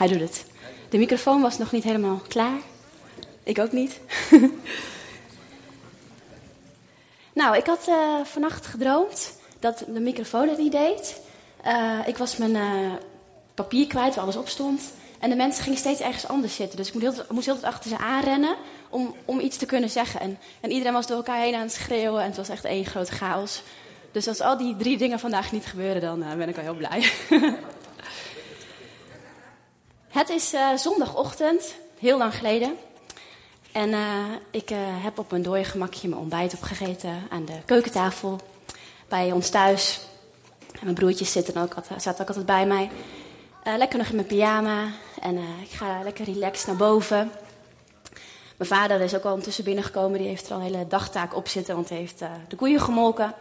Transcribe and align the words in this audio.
hij 0.00 0.08
doet 0.08 0.20
het. 0.20 0.44
De 0.88 0.98
microfoon 0.98 1.40
was 1.40 1.58
nog 1.58 1.72
niet 1.72 1.84
helemaal 1.84 2.22
klaar. 2.28 2.58
Ik 3.42 3.58
ook 3.58 3.72
niet. 3.72 4.00
nou, 7.40 7.56
ik 7.56 7.66
had 7.66 7.88
uh, 7.88 8.24
vannacht 8.24 8.66
gedroomd 8.66 9.32
dat 9.58 9.84
de 9.88 10.00
microfoon 10.00 10.48
het 10.48 10.58
niet 10.58 10.72
deed. 10.72 11.20
Uh, 11.66 11.98
ik 12.06 12.16
was 12.16 12.36
mijn 12.36 12.54
uh, 12.54 12.92
papier 13.54 13.86
kwijt 13.86 14.14
waar 14.14 14.24
alles 14.24 14.36
op 14.36 14.48
stond. 14.48 14.82
En 15.18 15.30
de 15.30 15.36
mensen 15.36 15.62
gingen 15.62 15.78
steeds 15.78 16.00
ergens 16.00 16.28
anders 16.28 16.54
zitten. 16.54 16.76
Dus 16.76 16.88
ik 16.88 16.94
moest 16.94 17.16
heel, 17.16 17.24
moest 17.28 17.46
heel 17.46 17.58
achter 17.62 17.90
ze 17.90 17.98
aanrennen 17.98 18.56
om, 18.90 19.14
om 19.24 19.40
iets 19.40 19.56
te 19.56 19.66
kunnen 19.66 19.90
zeggen. 19.90 20.20
En, 20.20 20.38
en 20.60 20.70
iedereen 20.70 20.92
was 20.92 21.06
door 21.06 21.16
elkaar 21.16 21.40
heen 21.40 21.54
aan 21.54 21.60
het 21.60 21.72
schreeuwen. 21.72 22.20
En 22.20 22.26
het 22.26 22.36
was 22.36 22.48
echt 22.48 22.64
één 22.64 22.86
grote 22.86 23.12
chaos. 23.12 23.62
Dus 24.12 24.28
als 24.28 24.40
al 24.40 24.56
die 24.56 24.76
drie 24.76 24.98
dingen 24.98 25.18
vandaag 25.18 25.52
niet 25.52 25.66
gebeuren, 25.66 26.00
dan 26.00 26.24
ben 26.36 26.48
ik 26.48 26.54
wel 26.54 26.64
heel 26.64 26.74
blij. 26.74 27.12
het 30.10 30.28
is 30.28 30.54
uh, 30.54 30.76
zondagochtend, 30.76 31.74
heel 31.98 32.18
lang 32.18 32.34
geleden. 32.34 32.76
En 33.72 33.88
uh, 33.88 34.24
ik 34.50 34.68
heb 35.02 35.18
op 35.18 35.30
mijn 35.30 35.42
dode 35.42 35.64
gemakje 35.64 36.08
mijn 36.08 36.20
ontbijt 36.20 36.54
opgegeten 36.54 37.22
aan 37.30 37.44
de 37.44 37.58
keukentafel 37.64 38.40
bij 39.08 39.32
ons 39.32 39.48
thuis. 39.48 40.00
Mijn 40.82 40.94
broertjes 40.94 41.32
zitten 41.32 41.56
ook, 41.56 41.74
zaten 41.96 42.20
ook 42.20 42.28
altijd 42.28 42.46
bij 42.46 42.66
mij. 42.66 42.90
lekker 43.76 43.98
nog 43.98 44.08
in 44.08 44.14
mijn 44.14 44.26
pyjama. 44.26 44.88
En 45.20 45.36
ik 45.36 45.70
ga 45.70 46.02
lekker 46.02 46.24
relaxed 46.24 46.66
naar 46.66 46.76
boven. 46.76 47.30
Mijn 48.56 48.70
vader 48.70 49.00
is 49.00 49.14
ook 49.14 49.24
al 49.24 49.30
ondertussen 49.30 49.64
binnengekomen. 49.64 50.18
Die 50.18 50.28
heeft 50.28 50.46
er 50.46 50.52
al 50.52 50.58
een 50.58 50.64
hele 50.64 50.86
dagtaak 50.86 51.36
op 51.36 51.48
zitten, 51.48 51.74
want 51.74 51.88
hij 51.88 51.98
heeft 51.98 52.18
de 52.48 52.56
koeien 52.56 52.80
gemolken. 52.80 53.34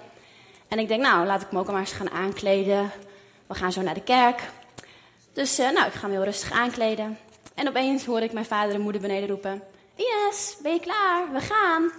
En 0.67 0.79
ik 0.79 0.87
denk, 0.87 1.01
nou, 1.01 1.25
laat 1.25 1.41
ik 1.41 1.51
me 1.51 1.59
ook 1.59 1.71
maar 1.71 1.79
eens 1.79 1.91
gaan 1.91 2.09
aankleden. 2.09 2.91
We 3.47 3.55
gaan 3.55 3.71
zo 3.71 3.81
naar 3.81 3.93
de 3.93 4.03
kerk. 4.03 4.51
Dus 5.39 5.59
uh, 5.59 5.71
nou, 5.71 5.87
ik 5.87 5.93
ga 5.93 6.07
me 6.07 6.13
heel 6.13 6.23
rustig 6.23 6.51
aankleden. 6.51 7.17
En 7.55 7.67
opeens 7.67 8.05
hoor 8.05 8.21
ik 8.21 8.33
mijn 8.33 8.45
vader 8.45 8.75
en 8.75 8.81
moeder 8.81 9.01
beneden 9.01 9.29
roepen: 9.29 9.61
Ines, 9.95 10.57
ben 10.61 10.73
je 10.73 10.79
klaar? 10.79 11.31
We 11.31 11.39
gaan. 11.39 11.91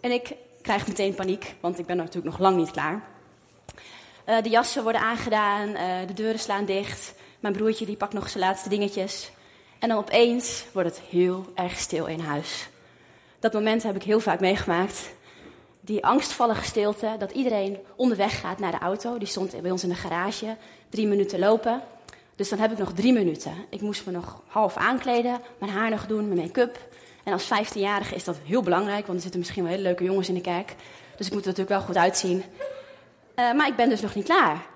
En 0.00 0.10
ik 0.10 0.34
krijg 0.62 0.86
meteen 0.86 1.14
paniek, 1.14 1.54
want 1.60 1.78
ik 1.78 1.86
ben 1.86 1.96
natuurlijk 1.96 2.24
nog 2.24 2.38
lang 2.38 2.56
niet 2.56 2.70
klaar. 2.70 3.02
Uh, 4.26 4.42
de 4.42 4.48
jassen 4.48 4.82
worden 4.82 5.00
aangedaan, 5.00 5.68
uh, 5.68 6.06
de 6.06 6.12
deuren 6.14 6.38
slaan 6.38 6.64
dicht. 6.64 7.14
Mijn 7.40 7.54
broertje 7.54 7.86
die 7.86 7.96
pakt 7.96 8.12
nog 8.12 8.28
zijn 8.28 8.44
laatste 8.44 8.68
dingetjes. 8.68 9.30
En 9.78 9.88
dan 9.88 9.98
opeens 9.98 10.64
wordt 10.72 10.88
het 10.88 11.00
heel 11.10 11.52
erg 11.54 11.78
stil 11.78 12.06
in 12.06 12.20
huis. 12.20 12.68
Dat 13.38 13.52
moment 13.52 13.82
heb 13.82 13.96
ik 13.96 14.02
heel 14.02 14.20
vaak 14.20 14.40
meegemaakt 14.40 15.10
die 15.80 16.04
angstvallige 16.04 16.64
stilte, 16.64 17.16
dat 17.18 17.30
iedereen 17.30 17.78
onderweg 17.96 18.40
gaat 18.40 18.58
naar 18.58 18.72
de 18.72 18.78
auto. 18.78 19.18
Die 19.18 19.28
stond 19.28 19.62
bij 19.62 19.70
ons 19.70 19.82
in 19.82 19.88
de 19.88 19.94
garage, 19.94 20.56
drie 20.88 21.06
minuten 21.06 21.38
lopen. 21.38 21.82
Dus 22.38 22.48
dan 22.48 22.58
heb 22.58 22.72
ik 22.72 22.78
nog 22.78 22.92
drie 22.92 23.12
minuten. 23.12 23.52
Ik 23.68 23.80
moest 23.80 24.06
me 24.06 24.12
nog 24.12 24.42
half 24.46 24.76
aankleden, 24.76 25.40
mijn 25.58 25.72
haar 25.72 25.90
nog 25.90 26.06
doen, 26.06 26.28
mijn 26.28 26.40
make-up. 26.40 26.78
En 27.24 27.32
als 27.32 27.44
15-jarige 27.44 28.14
is 28.14 28.24
dat 28.24 28.36
heel 28.44 28.62
belangrijk, 28.62 29.06
want 29.06 29.16
er 29.16 29.22
zitten 29.22 29.40
misschien 29.40 29.62
wel 29.62 29.72
hele 29.72 29.82
leuke 29.82 30.04
jongens 30.04 30.28
in 30.28 30.34
de 30.34 30.40
kerk. 30.40 30.74
Dus 31.16 31.26
ik 31.26 31.32
moet 31.32 31.42
er 31.42 31.48
natuurlijk 31.48 31.76
wel 31.78 31.86
goed 31.86 31.96
uitzien. 31.96 32.36
Uh, 33.36 33.52
maar 33.52 33.68
ik 33.68 33.76
ben 33.76 33.88
dus 33.88 34.00
nog 34.00 34.14
niet 34.14 34.24
klaar. 34.24 34.66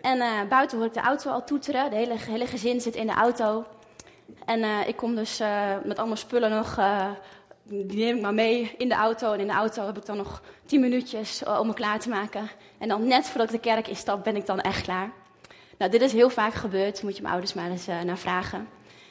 En 0.00 0.18
uh, 0.18 0.42
buiten 0.48 0.78
hoor 0.78 0.86
ik 0.86 0.94
de 0.94 1.00
auto 1.00 1.30
al 1.30 1.44
toeteren. 1.44 1.90
De 1.90 1.96
hele, 1.96 2.14
hele 2.18 2.46
gezin 2.46 2.80
zit 2.80 2.94
in 2.94 3.06
de 3.06 3.12
auto. 3.12 3.64
En 4.44 4.58
uh, 4.58 4.88
ik 4.88 4.96
kom 4.96 5.14
dus 5.14 5.42
met 5.84 5.98
allemaal 5.98 6.16
spullen 6.16 6.50
nog 6.50 6.78
die 7.64 8.04
neem 8.04 8.16
ik 8.16 8.22
maar 8.22 8.34
mee 8.34 8.74
in 8.78 8.88
de 8.88 8.94
auto. 8.94 9.32
En 9.32 9.40
in 9.40 9.46
de 9.46 9.52
auto 9.52 9.86
heb 9.86 9.96
ik 9.96 10.06
dan 10.06 10.16
nog 10.16 10.42
tien 10.66 10.80
minuutjes 10.80 11.42
eh, 11.42 11.58
om 11.60 11.66
me 11.66 11.74
klaar 11.74 12.00
te 12.00 12.08
maken. 12.08 12.50
En 12.78 12.88
dan 12.88 13.06
net 13.06 13.26
voordat 13.28 13.52
ik 13.52 13.62
de 13.62 13.68
kerk 13.68 13.88
instap, 13.88 14.24
ben 14.24 14.36
ik 14.36 14.46
dan 14.46 14.60
echt 14.60 14.82
klaar. 14.82 15.12
Nou, 15.82 15.94
dit 15.94 16.02
is 16.02 16.12
heel 16.12 16.30
vaak 16.30 16.54
gebeurd. 16.54 17.02
Moet 17.02 17.16
je 17.16 17.22
mijn 17.22 17.34
ouders 17.34 17.54
maar 17.54 17.70
eens 17.70 17.88
uh, 17.88 18.00
naar 18.00 18.18
vragen. 18.18 18.68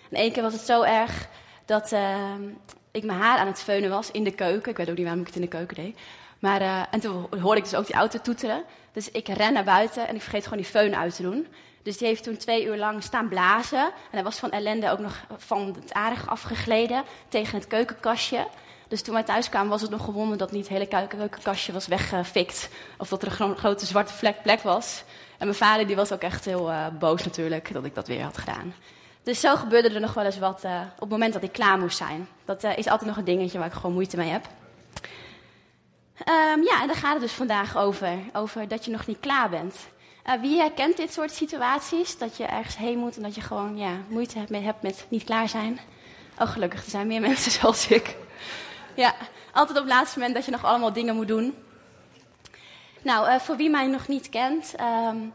En 0.09 0.17
één 0.17 0.31
keer 0.31 0.43
was 0.43 0.53
het 0.53 0.61
zo 0.61 0.81
erg 0.81 1.27
dat 1.65 1.91
uh, 1.91 2.33
ik 2.91 3.03
mijn 3.03 3.19
haar 3.19 3.37
aan 3.37 3.47
het 3.47 3.61
feunen 3.61 3.89
was 3.89 4.11
in 4.11 4.23
de 4.23 4.31
keuken. 4.31 4.71
Ik 4.71 4.77
weet 4.77 4.89
ook 4.89 4.95
niet 4.95 5.03
waarom 5.03 5.21
ik 5.21 5.27
het 5.27 5.35
in 5.35 5.41
de 5.41 5.47
keuken 5.47 5.75
deed. 5.75 5.99
Maar, 6.39 6.61
uh, 6.61 6.83
en 6.91 6.99
toen 6.99 7.27
hoorde 7.41 7.57
ik 7.57 7.63
dus 7.63 7.75
ook 7.75 7.85
die 7.85 7.95
auto 7.95 8.19
toeteren. 8.19 8.63
Dus 8.91 9.11
ik 9.11 9.27
ren 9.27 9.53
naar 9.53 9.63
buiten 9.63 10.07
en 10.07 10.15
ik 10.15 10.21
vergeet 10.21 10.43
gewoon 10.43 10.63
die 10.63 10.71
föhn 10.71 10.95
uit 10.95 11.15
te 11.15 11.21
doen. 11.21 11.47
Dus 11.83 11.97
die 11.97 12.07
heeft 12.07 12.23
toen 12.23 12.37
twee 12.37 12.65
uur 12.65 12.77
lang 12.77 13.03
staan 13.03 13.27
blazen. 13.27 13.85
En 13.85 13.91
hij 14.11 14.23
was 14.23 14.39
van 14.39 14.51
ellende 14.51 14.89
ook 14.89 14.99
nog 14.99 15.25
van 15.37 15.75
het 15.81 15.93
aardig 15.93 16.29
afgegleden 16.29 17.03
tegen 17.27 17.57
het 17.57 17.67
keukenkastje. 17.67 18.47
Dus 18.87 19.01
toen 19.01 19.13
wij 19.13 19.23
thuis 19.23 19.49
kwamen 19.49 19.69
was 19.69 19.81
het 19.81 19.91
nog 19.91 20.03
gewonnen 20.03 20.37
dat 20.37 20.51
niet 20.51 20.69
het 20.69 20.77
hele 20.77 21.07
keukenkastje 21.07 21.71
was 21.71 21.87
weggefikt. 21.87 22.69
Of 22.97 23.09
dat 23.09 23.21
er 23.21 23.41
een 23.41 23.57
grote 23.57 23.85
zwarte 23.85 24.13
vlek 24.13 24.41
plek 24.41 24.61
was. 24.61 25.03
En 25.41 25.47
mijn 25.47 25.59
vader 25.59 25.87
die 25.87 25.95
was 25.95 26.11
ook 26.11 26.21
echt 26.21 26.45
heel 26.45 26.69
uh, 26.69 26.87
boos 26.99 27.23
natuurlijk 27.23 27.73
dat 27.73 27.85
ik 27.85 27.95
dat 27.95 28.07
weer 28.07 28.23
had 28.23 28.37
gedaan. 28.37 28.73
Dus 29.23 29.39
zo 29.39 29.55
gebeurde 29.55 29.89
er 29.89 29.99
nog 29.99 30.13
wel 30.13 30.23
eens 30.23 30.39
wat 30.39 30.63
uh, 30.65 30.81
op 30.93 30.99
het 30.99 31.09
moment 31.09 31.33
dat 31.33 31.43
ik 31.43 31.51
klaar 31.51 31.79
moest 31.79 31.97
zijn. 31.97 32.27
Dat 32.45 32.63
uh, 32.63 32.77
is 32.77 32.87
altijd 32.87 33.09
nog 33.09 33.17
een 33.17 33.23
dingetje 33.23 33.57
waar 33.57 33.67
ik 33.67 33.73
gewoon 33.73 33.93
moeite 33.93 34.17
mee 34.17 34.29
heb. 34.29 34.45
Um, 36.29 36.63
ja, 36.63 36.81
en 36.81 36.87
daar 36.87 36.95
gaat 36.95 37.13
het 37.13 37.21
dus 37.21 37.31
vandaag 37.31 37.77
over. 37.77 38.17
Over 38.33 38.67
dat 38.67 38.85
je 38.85 38.91
nog 38.91 39.07
niet 39.07 39.19
klaar 39.19 39.49
bent. 39.49 39.75
Wie 40.41 40.57
herkent 40.57 40.97
dit 40.97 41.13
soort 41.13 41.31
situaties? 41.31 42.17
Dat 42.17 42.37
je 42.37 42.45
ergens 42.45 42.77
heen 42.77 42.97
moet 42.97 43.15
en 43.15 43.23
dat 43.23 43.35
je 43.35 43.41
gewoon 43.41 43.77
ja, 43.77 43.91
moeite 44.07 44.37
hebt 44.37 44.49
met, 44.49 44.63
hebt 44.63 44.81
met 44.81 45.05
niet 45.09 45.23
klaar 45.23 45.49
zijn? 45.49 45.79
Oh, 46.39 46.47
gelukkig, 46.47 46.83
er 46.83 46.89
zijn 46.89 47.07
meer 47.07 47.21
mensen 47.29 47.51
zoals 47.51 47.87
ik. 47.87 48.15
Ja, 48.95 49.15
altijd 49.51 49.77
op 49.77 49.83
het 49.83 49.93
laatste 49.93 50.17
moment 50.17 50.35
dat 50.35 50.45
je 50.45 50.51
nog 50.51 50.65
allemaal 50.65 50.93
dingen 50.93 51.15
moet 51.15 51.27
doen. 51.27 51.55
Nou, 53.03 53.27
uh, 53.27 53.39
voor 53.39 53.55
wie 53.55 53.69
mij 53.69 53.87
nog 53.87 54.07
niet 54.07 54.29
kent, 54.29 54.73
um, 55.09 55.33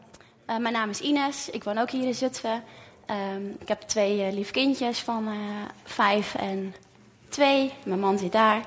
uh, 0.50 0.56
mijn 0.56 0.72
naam 0.72 0.90
is 0.90 1.00
Ines. 1.00 1.50
Ik 1.50 1.64
woon 1.64 1.78
ook 1.78 1.90
hier 1.90 2.06
in 2.06 2.14
Zutphen. 2.14 2.62
Um, 3.34 3.56
ik 3.60 3.68
heb 3.68 3.80
twee 3.80 4.32
lieve 4.32 4.52
kindjes 4.52 4.98
van 4.98 5.28
vijf 5.84 6.34
en 6.34 6.74
twee. 7.28 7.72
Mijn 7.84 8.00
man 8.00 8.18
zit 8.18 8.32
daar. 8.32 8.66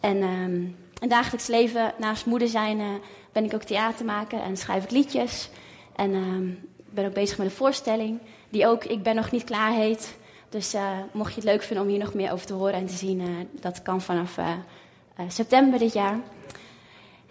En 0.00 0.22
um, 0.22 0.76
in 0.98 1.08
dagelijks 1.08 1.46
leven, 1.46 1.92
naast 1.98 2.26
moeder 2.26 2.48
zijn, 2.48 3.00
ben 3.32 3.44
ik 3.44 3.54
ook 3.54 3.62
theater 3.62 4.04
maken 4.04 4.42
en 4.42 4.56
schrijf 4.56 4.84
ik 4.84 4.90
liedjes. 4.90 5.48
En 5.96 6.12
ben 6.90 7.06
ook 7.06 7.14
bezig 7.14 7.38
met 7.38 7.46
een 7.46 7.52
voorstelling 7.52 8.18
die 8.48 8.66
ook 8.66 8.84
Ik 8.84 9.02
ben 9.02 9.14
nog 9.14 9.30
niet 9.30 9.44
klaar 9.44 9.72
heet. 9.72 10.16
Dus 10.48 10.74
mocht 11.12 11.34
je 11.34 11.40
het 11.40 11.50
leuk 11.50 11.62
vinden 11.62 11.84
om 11.84 11.90
hier 11.90 12.00
nog 12.00 12.14
meer 12.14 12.32
over 12.32 12.46
te 12.46 12.54
horen 12.54 12.74
en 12.74 12.86
te 12.86 12.96
zien, 12.96 13.48
dat 13.60 13.82
kan 13.82 14.00
vanaf 14.00 14.36
september 15.28 15.78
dit 15.78 15.92
jaar. 15.92 16.18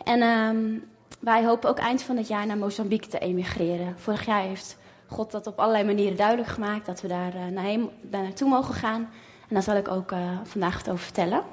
En 0.04 0.22
um, 0.22 0.90
wij 1.20 1.46
hopen 1.46 1.70
ook 1.70 1.80
eind 1.80 2.02
van 2.02 2.18
het 2.18 2.28
jaar 2.28 2.46
naar 2.46 2.58
Mozambique 2.58 3.10
te 3.10 3.20
emigreren. 3.20 3.96
Vorig 3.98 4.26
jaar 4.26 4.42
heeft 4.42 4.78
God 5.08 5.32
dat 5.32 5.48
op 5.48 5.60
allerlei 5.60 5.84
manieren 5.84 6.18
duidelijk 6.18 6.50
gemaakt, 6.50 6.86
dat 6.86 7.02
we 7.02 7.08
daar, 7.08 7.52
naar 7.52 7.78
daar 8.02 8.24
naartoe 8.24 8.50
mogen 8.50 8.74
gaan. 8.74 9.02
En 9.48 9.56
daar 9.56 9.64
zal 9.64 9.76
ik 9.76 9.88
ook 9.88 10.14
vandaag 10.44 10.78
het 10.78 10.90
over 10.90 11.04
vertellen. 11.04 11.44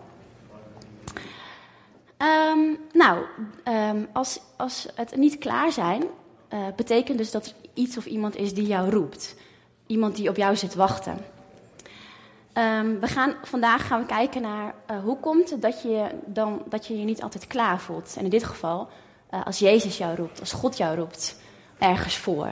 Um, 2.18 2.78
nou, 2.92 3.24
um, 3.64 4.08
als, 4.12 4.40
als 4.56 4.88
het 4.94 5.16
niet 5.16 5.38
klaar 5.38 5.72
zijn, 5.72 6.02
uh, 6.52 6.66
betekent 6.76 7.18
dus 7.18 7.30
dat 7.30 7.46
er 7.46 7.52
iets 7.74 7.96
of 7.96 8.06
iemand 8.06 8.36
is 8.36 8.54
die 8.54 8.66
jou 8.66 8.90
roept. 8.90 9.36
Iemand 9.86 10.16
die 10.16 10.28
op 10.28 10.36
jou 10.36 10.56
zit 10.56 10.74
wachten. 10.74 11.18
Um, 12.58 13.00
we 13.00 13.06
gaan, 13.06 13.34
vandaag 13.42 13.86
gaan 13.86 14.00
we 14.00 14.06
kijken 14.06 14.42
naar 14.42 14.74
uh, 14.90 14.98
hoe 15.02 15.16
komt 15.20 15.50
het 15.50 15.62
dat 15.62 15.82
je, 15.82 16.06
dan, 16.24 16.62
dat 16.68 16.86
je 16.86 16.98
je 16.98 17.04
niet 17.04 17.22
altijd 17.22 17.46
klaar 17.46 17.80
voelt. 17.80 18.14
En 18.18 18.24
in 18.24 18.30
dit 18.30 18.44
geval, 18.44 18.88
uh, 19.30 19.46
als 19.46 19.58
Jezus 19.58 19.98
jou 19.98 20.16
roept, 20.16 20.40
als 20.40 20.52
God 20.52 20.76
jou 20.76 20.96
roept, 20.96 21.40
ergens 21.78 22.16
voor. 22.16 22.50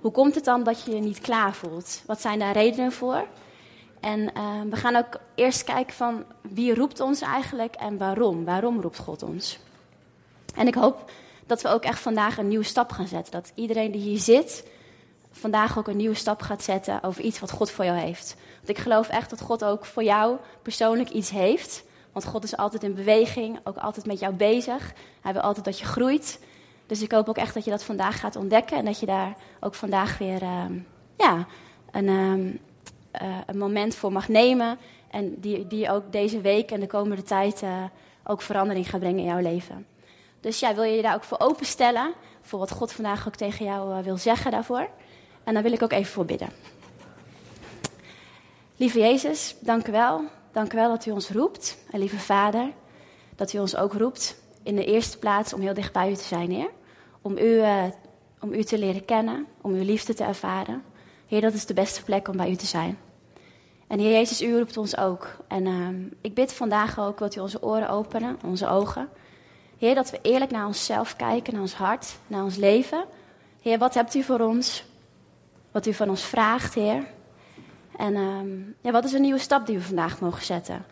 Hoe 0.00 0.10
komt 0.10 0.34
het 0.34 0.44
dan 0.44 0.62
dat 0.62 0.84
je 0.84 0.94
je 0.94 1.00
niet 1.00 1.20
klaar 1.20 1.54
voelt? 1.54 2.02
Wat 2.06 2.20
zijn 2.20 2.38
daar 2.38 2.52
redenen 2.52 2.92
voor? 2.92 3.24
En 4.00 4.20
uh, 4.20 4.60
we 4.70 4.76
gaan 4.76 4.96
ook 4.96 5.20
eerst 5.34 5.64
kijken 5.64 5.94
van 5.94 6.24
wie 6.40 6.74
roept 6.74 7.00
ons 7.00 7.20
eigenlijk 7.20 7.74
en 7.74 7.98
waarom. 7.98 8.44
Waarom 8.44 8.80
roept 8.80 8.98
God 8.98 9.22
ons? 9.22 9.58
En 10.54 10.66
ik 10.66 10.74
hoop 10.74 11.10
dat 11.46 11.62
we 11.62 11.68
ook 11.68 11.82
echt 11.82 11.98
vandaag 11.98 12.38
een 12.38 12.48
nieuwe 12.48 12.64
stap 12.64 12.92
gaan 12.92 13.06
zetten. 13.06 13.32
Dat 13.32 13.52
iedereen 13.54 13.90
die 13.90 14.00
hier 14.00 14.18
zit, 14.18 14.68
vandaag 15.30 15.78
ook 15.78 15.88
een 15.88 15.96
nieuwe 15.96 16.14
stap 16.14 16.42
gaat 16.42 16.62
zetten 16.62 17.02
over 17.02 17.22
iets 17.22 17.40
wat 17.40 17.50
God 17.50 17.70
voor 17.70 17.84
jou 17.84 17.98
heeft. 17.98 18.36
Want 18.62 18.78
ik 18.78 18.78
geloof 18.78 19.08
echt 19.08 19.30
dat 19.30 19.40
God 19.40 19.64
ook 19.64 19.84
voor 19.84 20.04
jou 20.04 20.36
persoonlijk 20.62 21.10
iets 21.10 21.30
heeft. 21.30 21.84
Want 22.12 22.24
God 22.24 22.44
is 22.44 22.56
altijd 22.56 22.82
in 22.82 22.94
beweging, 22.94 23.58
ook 23.64 23.76
altijd 23.76 24.06
met 24.06 24.20
jou 24.20 24.34
bezig. 24.34 24.92
Hij 25.20 25.32
wil 25.32 25.42
altijd 25.42 25.64
dat 25.64 25.78
je 25.78 25.84
groeit. 25.84 26.40
Dus 26.86 27.02
ik 27.02 27.12
hoop 27.12 27.28
ook 27.28 27.36
echt 27.36 27.54
dat 27.54 27.64
je 27.64 27.70
dat 27.70 27.84
vandaag 27.84 28.20
gaat 28.20 28.36
ontdekken. 28.36 28.76
En 28.76 28.84
dat 28.84 29.00
je 29.00 29.06
daar 29.06 29.36
ook 29.60 29.74
vandaag 29.74 30.18
weer 30.18 30.42
uh, 30.42 30.64
ja, 31.16 31.46
een, 31.90 32.08
um, 32.08 32.58
uh, 33.22 33.36
een 33.46 33.58
moment 33.58 33.94
voor 33.94 34.12
mag 34.12 34.28
nemen. 34.28 34.78
En 35.10 35.40
die, 35.40 35.66
die 35.66 35.90
ook 35.90 36.12
deze 36.12 36.40
week 36.40 36.70
en 36.70 36.80
de 36.80 36.86
komende 36.86 37.22
tijd 37.22 37.62
uh, 37.62 37.84
ook 38.24 38.42
verandering 38.42 38.90
gaat 38.90 39.00
brengen 39.00 39.18
in 39.18 39.24
jouw 39.24 39.40
leven. 39.40 39.86
Dus 40.40 40.60
ja, 40.60 40.74
wil 40.74 40.84
je 40.84 40.96
je 40.96 41.02
daar 41.02 41.14
ook 41.14 41.24
voor 41.24 41.40
openstellen? 41.40 42.12
Voor 42.40 42.58
wat 42.58 42.70
God 42.70 42.92
vandaag 42.92 43.26
ook 43.26 43.36
tegen 43.36 43.64
jou 43.64 43.98
uh, 43.98 44.04
wil 44.04 44.16
zeggen 44.16 44.50
daarvoor. 44.50 44.88
En 45.44 45.54
daar 45.54 45.62
wil 45.62 45.72
ik 45.72 45.82
ook 45.82 45.92
even 45.92 46.12
voor 46.12 46.24
bidden. 46.24 46.48
Lieve 48.76 48.98
Jezus, 48.98 49.56
dank 49.60 49.88
u 49.88 49.92
wel. 49.92 50.24
Dank 50.52 50.72
u 50.72 50.76
wel 50.76 50.88
dat 50.88 51.06
u 51.06 51.10
ons 51.10 51.30
roept. 51.30 51.78
En 51.90 51.98
lieve 51.98 52.18
Vader, 52.18 52.72
dat 53.36 53.52
u 53.52 53.58
ons 53.58 53.76
ook 53.76 53.92
roept. 53.92 54.40
In 54.62 54.76
de 54.76 54.84
eerste 54.84 55.18
plaats 55.18 55.52
om 55.52 55.60
heel 55.60 55.74
dicht 55.74 55.92
bij 55.92 56.10
u 56.10 56.14
te 56.14 56.24
zijn, 56.24 56.50
Heer. 56.50 56.70
Om 57.22 57.38
u, 57.38 57.62
om 58.40 58.52
u 58.52 58.62
te 58.62 58.78
leren 58.78 59.04
kennen, 59.04 59.46
om 59.60 59.72
uw 59.72 59.84
liefde 59.84 60.14
te 60.14 60.24
ervaren. 60.24 60.82
Heer, 61.26 61.40
dat 61.40 61.52
is 61.52 61.66
de 61.66 61.74
beste 61.74 62.02
plek 62.02 62.28
om 62.28 62.36
bij 62.36 62.50
u 62.50 62.54
te 62.54 62.66
zijn. 62.66 62.98
En 63.86 63.98
Heer 63.98 64.10
Jezus, 64.10 64.42
u 64.42 64.58
roept 64.58 64.76
ons 64.76 64.96
ook. 64.96 65.36
En 65.48 65.66
ehm, 65.66 66.02
ik 66.20 66.34
bid 66.34 66.52
vandaag 66.52 67.00
ook, 67.00 67.18
wilt 67.18 67.36
u 67.36 67.40
onze 67.40 67.62
oren 67.62 67.88
openen, 67.88 68.38
onze 68.44 68.68
ogen. 68.68 69.08
Heer, 69.78 69.94
dat 69.94 70.10
we 70.10 70.18
eerlijk 70.22 70.50
naar 70.50 70.66
onszelf 70.66 71.16
kijken, 71.16 71.52
naar 71.52 71.62
ons 71.62 71.74
hart, 71.74 72.16
naar 72.26 72.42
ons 72.42 72.56
leven. 72.56 73.04
Heer, 73.62 73.78
wat 73.78 73.94
hebt 73.94 74.14
u 74.14 74.22
voor 74.22 74.40
ons? 74.40 74.84
Wat 75.70 75.86
u 75.86 75.94
van 75.94 76.08
ons 76.08 76.22
vraagt, 76.22 76.74
Heer. 76.74 77.04
En 77.96 78.14
ehm, 78.14 78.48
ja, 78.80 78.90
wat 78.90 79.04
is 79.04 79.12
een 79.12 79.20
nieuwe 79.20 79.38
stap 79.38 79.66
die 79.66 79.76
we 79.76 79.82
vandaag 79.84 80.20
mogen 80.20 80.44
zetten? 80.44 80.84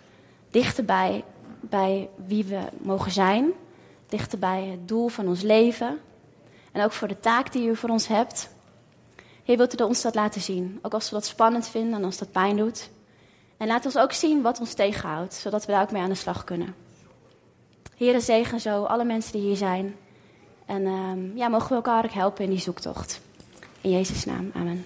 Dichterbij 0.51 1.25
bij 1.61 2.09
wie 2.27 2.45
we 2.45 2.61
mogen 2.79 3.11
zijn. 3.11 3.51
Dichterbij 4.07 4.65
het 4.65 4.89
doel 4.89 5.09
van 5.09 5.29
ons 5.29 5.43
leven. 5.43 5.99
En 6.73 6.85
ook 6.85 6.93
voor 6.93 7.09
de 7.09 7.21
taak 7.21 7.53
die 7.53 7.69
u 7.69 7.77
voor 7.77 7.89
ons 7.89 8.07
hebt. 8.07 8.49
Heer, 9.45 9.57
wilt 9.57 9.81
u 9.81 9.85
ons 9.85 10.03
dat 10.03 10.15
laten 10.15 10.41
zien? 10.41 10.79
Ook 10.83 10.95
als 10.95 11.09
we 11.11 11.15
dat 11.15 11.25
spannend 11.25 11.69
vinden 11.69 11.99
en 11.99 12.05
als 12.05 12.19
dat 12.19 12.33
pijn 12.33 12.57
doet. 12.57 12.91
En 13.57 13.67
laat 13.67 13.85
ons 13.85 13.99
ook 13.99 14.13
zien 14.13 14.43
wat 14.43 14.61
ons 14.61 14.75
tegenhoudt, 14.75 15.35
zodat 15.35 15.67
we 15.67 15.73
daar 15.73 15.83
ook 15.83 15.91
mee 15.91 16.03
aan 16.03 16.09
de 16.09 16.15
slag 16.15 16.45
kunnen. 16.45 16.75
Heer, 17.97 18.21
zegen 18.21 18.61
zo 18.61 18.85
alle 18.85 19.05
mensen 19.05 19.33
die 19.33 19.41
hier 19.41 19.57
zijn. 19.57 19.97
En 20.67 20.87
um, 20.87 21.33
ja, 21.37 21.49
mogen 21.49 21.69
we 21.69 21.75
elkaar 21.75 22.05
ook 22.05 22.11
helpen 22.11 22.45
in 22.45 22.51
die 22.51 22.59
zoektocht. 22.59 23.21
In 23.81 23.91
Jezus' 23.91 24.25
naam, 24.25 24.51
amen. 24.55 24.85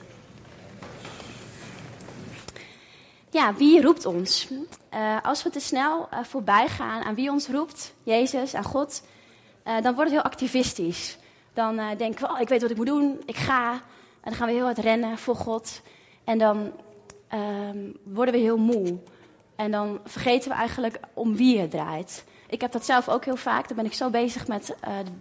Ja, 3.34 3.54
wie 3.54 3.82
roept 3.82 4.06
ons? 4.06 4.48
Uh, 4.50 5.16
als 5.22 5.42
we 5.42 5.50
te 5.50 5.60
snel 5.60 6.08
uh, 6.12 6.18
voorbij 6.22 6.68
gaan 6.68 7.02
aan 7.02 7.14
wie 7.14 7.30
ons 7.30 7.48
roept, 7.48 7.94
Jezus, 8.02 8.54
aan 8.54 8.64
God, 8.64 9.02
uh, 9.66 9.74
dan 9.74 9.94
wordt 9.94 10.10
het 10.10 10.20
heel 10.20 10.30
activistisch. 10.30 11.18
Dan 11.54 11.80
denken 11.96 12.26
we, 12.26 12.32
oh, 12.32 12.40
ik 12.40 12.48
weet 12.48 12.60
wat 12.60 12.70
ik 12.70 12.76
moet 12.76 12.86
doen, 12.86 13.22
ik 13.26 13.36
ga. 13.36 13.72
En 13.72 13.80
dan 14.30 14.34
gaan 14.34 14.46
we 14.46 14.52
heel 14.52 14.64
hard 14.64 14.78
rennen 14.78 15.18
voor 15.18 15.36
God. 15.36 15.80
En 16.24 16.38
dan 16.38 16.72
um, 17.32 17.96
worden 18.02 18.34
we 18.34 18.40
heel 18.40 18.56
moe. 18.56 18.98
En 19.56 19.70
dan 19.70 20.00
vergeten 20.04 20.50
we 20.50 20.56
eigenlijk 20.56 20.98
om 21.14 21.36
wie 21.36 21.58
het 21.58 21.70
draait. 21.70 22.24
Ik 22.48 22.60
heb 22.60 22.72
dat 22.72 22.84
zelf 22.84 23.08
ook 23.08 23.24
heel 23.24 23.36
vaak. 23.36 23.68
Dan 23.68 23.76
ben 23.76 23.86
ik 23.86 23.94
zo 23.94 24.10
bezig 24.10 24.48
met 24.48 24.74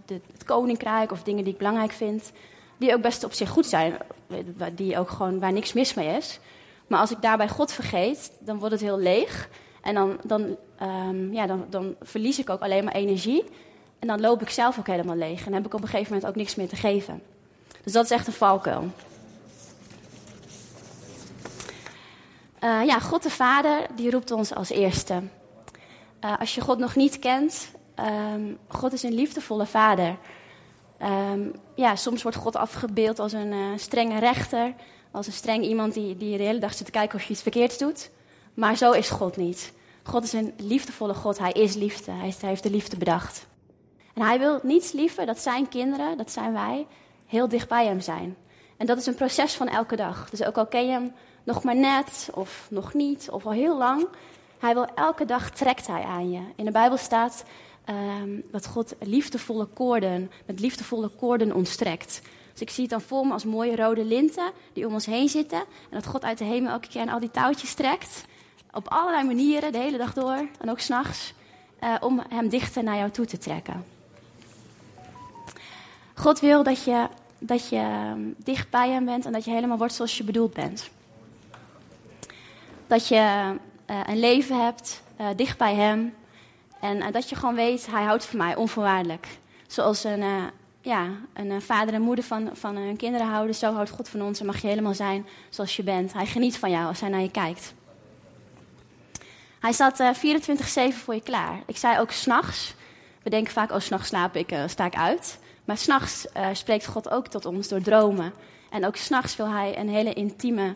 de, 0.06 0.22
het 0.32 0.44
koninkrijk 0.44 1.12
of 1.12 1.24
dingen 1.24 1.44
die 1.44 1.54
ik 1.54 1.60
belangrijk 1.60 1.92
vind. 1.92 2.32
Die 2.78 2.94
ook 2.94 3.02
best 3.02 3.24
op 3.24 3.34
zich 3.34 3.50
goed 3.50 3.66
zijn. 3.66 3.98
Die 4.74 4.98
ook 4.98 5.10
gewoon, 5.10 5.40
waar 5.40 5.54
niks 5.54 5.74
mis 5.74 5.94
mee 5.94 6.18
is. 6.18 6.40
Maar 6.88 7.00
als 7.00 7.12
ik 7.12 7.22
daarbij 7.22 7.50
God 7.50 7.72
vergeet, 7.72 8.32
dan 8.40 8.60
wordt 8.60 8.74
het 8.74 8.84
heel 8.84 9.00
leeg. 9.00 9.50
En 9.82 9.94
dan, 9.94 10.20
dan, 10.24 10.58
um, 10.82 11.34
ja, 11.34 11.46
dan, 11.46 11.66
dan 11.70 11.96
verlies 12.02 12.40
ik 12.40 12.50
ook 12.50 12.62
alleen 12.62 12.84
maar 12.84 12.94
energie. 12.94 13.44
En 14.00 14.08
dan 14.08 14.22
loop 14.22 14.42
ik 14.42 14.50
zelf 14.50 14.80
ook 14.80 14.88
helemaal 14.88 15.16
leeg. 15.16 15.46
En 15.46 15.54
heb 15.54 15.66
ik 15.66 15.74
op 15.74 15.82
een 15.82 15.88
gegeven 15.88 16.14
moment 16.14 16.30
ook 16.30 16.36
niks 16.36 16.56
meer 16.56 16.68
te 16.68 16.76
geven. 16.76 17.22
Dus 17.84 17.94
dat 17.94 18.04
is 18.04 18.12
echt 18.12 18.28
een 18.28 18.34
valkuil. 18.34 18.92
Uh, 22.64 22.86
ja, 22.86 23.00
God 23.00 23.24
de 23.24 23.30
Vader, 23.30 23.88
die 23.96 24.12
roept 24.12 24.32
ons 24.32 24.56
als 24.56 24.70
eerste. 24.70 25.22
Uh, 26.22 26.40
als 26.40 26.56
je 26.56 26.62
God 26.62 26.78
nog 26.78 26.96
niet 26.96 27.20
kent, 27.20 27.72
um, 28.34 28.58
God 28.68 28.94
is 28.94 29.04
een 29.04 29.14
liefdevolle 29.14 29.66
Vader. 29.66 30.18
Um, 31.32 31.52
ja, 31.76 31.96
soms 31.96 32.24
wordt 32.24 32.38
God 32.38 32.56
afgebeeld 32.56 33.20
als 33.20 33.34
een 33.34 33.52
uh, 33.52 33.66
strenge 33.76 34.20
rechter, 34.20 34.74
als 35.14 35.28
een 35.28 35.34
streng 35.34 35.64
iemand 35.64 35.94
die, 35.94 36.18
die 36.18 36.38
de 36.38 36.44
hele 36.44 36.60
dag 36.60 36.74
zit 36.74 36.86
te 36.86 36.92
kijken 36.92 37.20
of 37.20 37.24
je 37.24 37.34
iets 37.34 37.42
verkeerds 37.42 37.78
doet. 37.78 38.10
Maar 38.54 38.78
zo 38.78 38.92
is 38.92 39.10
God 39.10 39.38
niet. 39.38 39.74
God 40.04 40.24
is 40.24 40.34
een 40.34 40.54
liefdevolle 40.58 41.14
God. 41.14 41.38
Hij 41.38 41.52
is 41.52 41.76
liefde. 41.76 42.12
Hij, 42.12 42.34
heeft 42.40 42.64
de 42.64 42.70
liefde 42.70 42.98
bedacht. 42.98 43.46
En 44.14 44.22
hij 44.22 44.40
wil 44.40 44.60
niets 44.64 44.92
liever 44.92 45.26
dat 45.26 45.40
zijn 45.40 45.70
kinderen, 45.70 46.18
dat 46.18 46.32
zijn 46.32 46.54
wij, 46.54 46.88
heel 47.26 47.48
dicht 47.48 47.68
bij 47.68 47.86
hem 47.86 48.00
zijn. 48.02 48.36
En 48.78 48.86
dat 48.86 48.98
is 48.98 49.06
een 49.06 49.16
proces 49.16 49.54
van 49.54 49.68
elke 49.68 49.96
dag. 49.96 50.30
Dus 50.30 50.44
ook 50.44 50.58
al 50.58 50.68
ken 50.68 50.86
je 50.86 50.92
hem 50.92 51.14
nog 51.44 51.64
maar 51.64 51.76
net, 51.76 52.30
of 52.34 52.68
nog 52.70 52.94
niet, 52.94 53.30
of 53.32 53.46
al 53.46 53.52
heel 53.52 53.78
lang. 53.78 54.08
Hij 54.60 54.74
wil 54.74 54.88
elke 54.96 55.26
dag 55.26 55.52
trekt 55.52 55.88
hij 55.88 56.04
aan 56.04 56.32
je. 56.32 56.42
In 56.56 56.66
de 56.66 56.72
Bijbel 56.72 56.98
staat 56.98 57.44
um, 57.90 58.44
dat 58.52 58.68
God 58.68 58.96
liefdevolle 59.00 59.66
koorden, 59.66 60.32
met 60.46 60.60
liefdevolle 60.60 61.08
koorden 61.08 61.54
ontstrekt. 61.54 62.22
Dus 62.54 62.62
ik 62.62 62.70
zie 62.70 62.82
het 62.82 62.92
dan 62.92 63.02
voor 63.02 63.26
me 63.26 63.34
als 63.34 63.46
mooie 63.46 63.76
rode 63.76 64.06
linten 64.06 64.52
die 64.74 64.88
om 64.88 64.94
ons 64.94 65.06
heen 65.06 65.30
zitten. 65.30 65.60
En 65.60 65.66
dat 65.90 66.06
God 66.06 66.24
uit 66.24 66.38
de 66.38 66.44
hemel 66.44 66.72
elke 66.72 66.88
keer 66.88 67.02
aan 67.02 67.10
al 67.10 67.20
die 67.20 67.32
touwtjes 67.32 67.74
trekt. 67.74 68.26
Op 68.72 68.88
allerlei 68.88 69.24
manieren, 69.24 69.72
de 69.72 69.78
hele 69.78 69.98
dag 69.98 70.14
door 70.14 70.48
en 70.60 70.70
ook 70.70 70.80
s'nachts. 70.80 71.34
Uh, 71.84 71.96
om 72.00 72.22
hem 72.30 72.50
dichter 72.50 72.84
naar 72.84 72.98
jou 72.98 73.10
toe 73.10 73.26
te 73.26 73.38
trekken. 73.38 73.86
God 76.14 76.40
wil 76.40 76.64
dat 76.64 76.84
je, 76.84 77.08
dat 77.40 77.70
je 77.70 77.76
ehm, 77.76 78.20
dicht 78.38 78.70
bij 78.70 78.90
hem 78.90 79.06
bent 79.06 79.26
en 79.26 79.32
dat 79.32 79.46
je 79.46 79.52
helemaal 79.52 79.78
wordt 79.78 79.94
zoals 79.94 80.18
je 80.18 80.24
bedoeld 80.24 80.54
bent. 80.54 80.90
Dat 82.88 83.08
je 83.08 83.16
uh, 83.16 84.00
een 84.06 84.20
leven 84.20 84.64
hebt 84.64 85.04
uh, 85.22 85.28
dicht 85.36 85.58
bij 85.58 85.76
hem. 85.76 86.14
En 86.80 87.12
dat 87.12 87.30
je 87.30 87.36
gewoon 87.36 87.56
weet, 87.56 87.88
hij 87.92 88.04
houdt 88.04 88.26
van 88.26 88.38
mij 88.38 88.56
onvoorwaardelijk. 88.56 89.28
Zoals 89.68 90.04
een, 90.04 90.24
ja, 90.84 91.10
een 91.34 91.52
uh, 91.52 91.60
vader 91.60 91.94
en 91.94 92.02
moeder 92.02 92.24
van, 92.24 92.50
van 92.54 92.76
hun 92.76 92.98
kinderen 92.98 93.28
houden. 93.28 93.56
Zo 93.56 93.74
houdt 93.74 93.90
God 93.90 94.10
van 94.10 94.22
ons 94.22 94.40
en 94.40 94.46
mag 94.46 94.62
je 94.62 94.68
helemaal 94.68 94.94
zijn 94.94 95.28
zoals 95.50 95.76
je 95.76 95.84
bent. 95.84 96.14
Hij 96.14 96.26
geniet 96.26 96.58
van 96.58 96.72
jou 96.72 96.88
als 96.88 97.00
hij 97.00 97.10
naar 97.10 97.22
je 97.22 97.32
kijkt. 97.32 97.74
Hij 99.60 99.72
staat 99.72 100.00
uh, 100.00 100.10
24-7 100.94 100.96
voor 100.96 101.14
je 101.14 101.22
klaar. 101.22 101.60
Ik 101.66 101.78
zei 101.78 102.00
ook 102.00 102.12
s'nachts. 102.12 102.76
We 103.24 103.30
denken 103.30 103.54
vaak, 103.54 103.72
oh, 103.72 103.80
s'nachts 103.80 104.08
slaap 104.08 104.36
ik, 104.36 104.56
sta 104.68 104.86
ik 104.86 104.96
uit. 104.96 105.40
Maar 105.66 105.78
s'nachts 105.78 106.28
spreekt 106.54 106.88
God 106.88 107.10
ook 107.10 107.28
tot 107.28 107.46
ons 107.46 107.68
door 107.68 107.82
dromen. 107.82 108.34
En 108.70 108.86
ook 108.86 108.96
s'nachts 108.96 109.36
wil 109.36 109.50
hij 109.50 109.78
een 109.78 109.90
hele 109.90 110.14
intieme, 110.14 110.76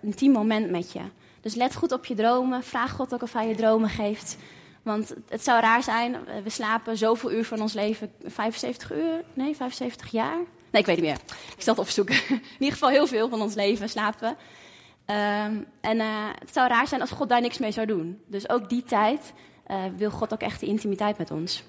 intiem 0.00 0.32
moment 0.32 0.70
met 0.70 0.92
je. 0.92 1.00
Dus 1.40 1.54
let 1.54 1.74
goed 1.74 1.92
op 1.92 2.04
je 2.04 2.14
dromen. 2.14 2.62
Vraag 2.62 2.92
God 2.92 3.14
ook 3.14 3.22
of 3.22 3.32
hij 3.32 3.48
je 3.48 3.54
dromen 3.54 3.88
geeft. 3.88 4.36
Want 4.84 5.14
het 5.28 5.44
zou 5.44 5.60
raar 5.60 5.82
zijn, 5.82 6.16
we 6.42 6.50
slapen 6.50 6.96
zoveel 6.96 7.32
uur 7.32 7.44
van 7.44 7.60
ons 7.60 7.72
leven, 7.72 8.12
75 8.24 8.92
uur? 8.92 9.24
Nee, 9.34 9.56
75 9.56 10.10
jaar? 10.10 10.36
Nee, 10.70 10.82
ik 10.82 10.86
weet 10.86 10.96
niet 10.96 11.04
meer. 11.04 11.18
Ik 11.56 11.62
zal 11.62 11.74
het 11.74 11.82
opzoeken. 11.82 12.14
In 12.28 12.42
ieder 12.58 12.72
geval 12.72 12.88
heel 12.88 13.06
veel 13.06 13.28
van 13.28 13.42
ons 13.42 13.54
leven 13.54 13.88
slapen. 13.88 14.28
Um, 14.28 15.66
en 15.80 15.96
uh, 15.96 16.28
het 16.38 16.52
zou 16.52 16.68
raar 16.68 16.86
zijn 16.86 17.00
als 17.00 17.10
God 17.10 17.28
daar 17.28 17.40
niks 17.40 17.58
mee 17.58 17.72
zou 17.72 17.86
doen. 17.86 18.20
Dus 18.26 18.48
ook 18.48 18.68
die 18.68 18.82
tijd 18.82 19.32
uh, 19.66 19.76
wil 19.96 20.10
God 20.10 20.32
ook 20.32 20.40
echt 20.40 20.60
de 20.60 20.66
intimiteit 20.66 21.18
met 21.18 21.30
ons. 21.30 21.64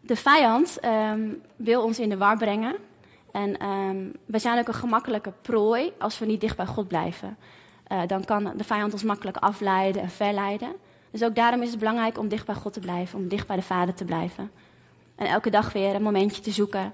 De 0.00 0.16
vijand 0.16 0.78
um, 0.84 1.42
wil 1.56 1.82
ons 1.82 1.98
in 1.98 2.08
de 2.08 2.16
war 2.16 2.36
brengen. 2.36 2.76
En 3.32 3.66
um, 3.66 4.12
we 4.26 4.38
zijn 4.38 4.58
ook 4.58 4.68
een 4.68 4.74
gemakkelijke 4.74 5.32
prooi 5.42 5.92
als 5.98 6.18
we 6.18 6.26
niet 6.26 6.40
dicht 6.40 6.56
bij 6.56 6.66
God 6.66 6.88
blijven. 6.88 7.36
Uh, 7.92 8.00
dan 8.06 8.24
kan 8.24 8.52
de 8.56 8.64
vijand 8.64 8.92
ons 8.92 9.02
makkelijk 9.02 9.36
afleiden 9.36 10.02
en 10.02 10.10
verleiden. 10.10 10.72
Dus 11.10 11.22
ook 11.22 11.34
daarom 11.34 11.62
is 11.62 11.70
het 11.70 11.78
belangrijk 11.78 12.18
om 12.18 12.28
dicht 12.28 12.46
bij 12.46 12.54
God 12.54 12.72
te 12.72 12.80
blijven, 12.80 13.18
om 13.18 13.28
dicht 13.28 13.46
bij 13.46 13.56
de 13.56 13.62
Vader 13.62 13.94
te 13.94 14.04
blijven. 14.04 14.50
En 15.16 15.26
elke 15.26 15.50
dag 15.50 15.72
weer 15.72 15.94
een 15.94 16.02
momentje 16.02 16.42
te 16.42 16.50
zoeken. 16.50 16.92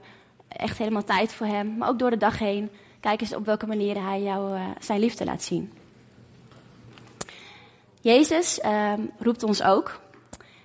Echt 0.49 0.79
helemaal 0.79 1.05
tijd 1.05 1.33
voor 1.33 1.47
Hem. 1.47 1.77
Maar 1.77 1.89
ook 1.89 1.99
door 1.99 2.11
de 2.11 2.17
dag 2.17 2.39
heen. 2.39 2.71
Kijk 3.01 3.21
eens 3.21 3.35
op 3.35 3.45
welke 3.45 3.67
manier 3.67 4.03
Hij 4.03 4.23
jou 4.23 4.55
uh, 4.55 4.67
zijn 4.81 5.01
liefde 5.01 5.25
laat 5.25 5.43
zien. 5.43 5.73
Jezus 8.01 8.59
uh, 8.65 8.93
roept 9.19 9.43
ons 9.43 9.63
ook. 9.63 10.01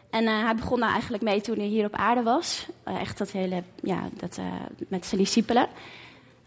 En 0.09 0.24
uh, 0.24 0.43
hij 0.43 0.55
begon 0.55 0.79
daar 0.79 0.91
eigenlijk 0.91 1.24
mee 1.24 1.41
toen 1.41 1.57
hij 1.57 1.67
hier 1.67 1.86
op 1.86 1.95
aarde 1.95 2.24
was. 2.24 2.67
echt 2.83 3.17
dat 3.17 3.31
hele, 3.31 3.63
ja, 3.83 4.09
dat, 4.13 4.39
met 4.88 5.05
zijn 5.05 5.21
discipelen. 5.21 5.67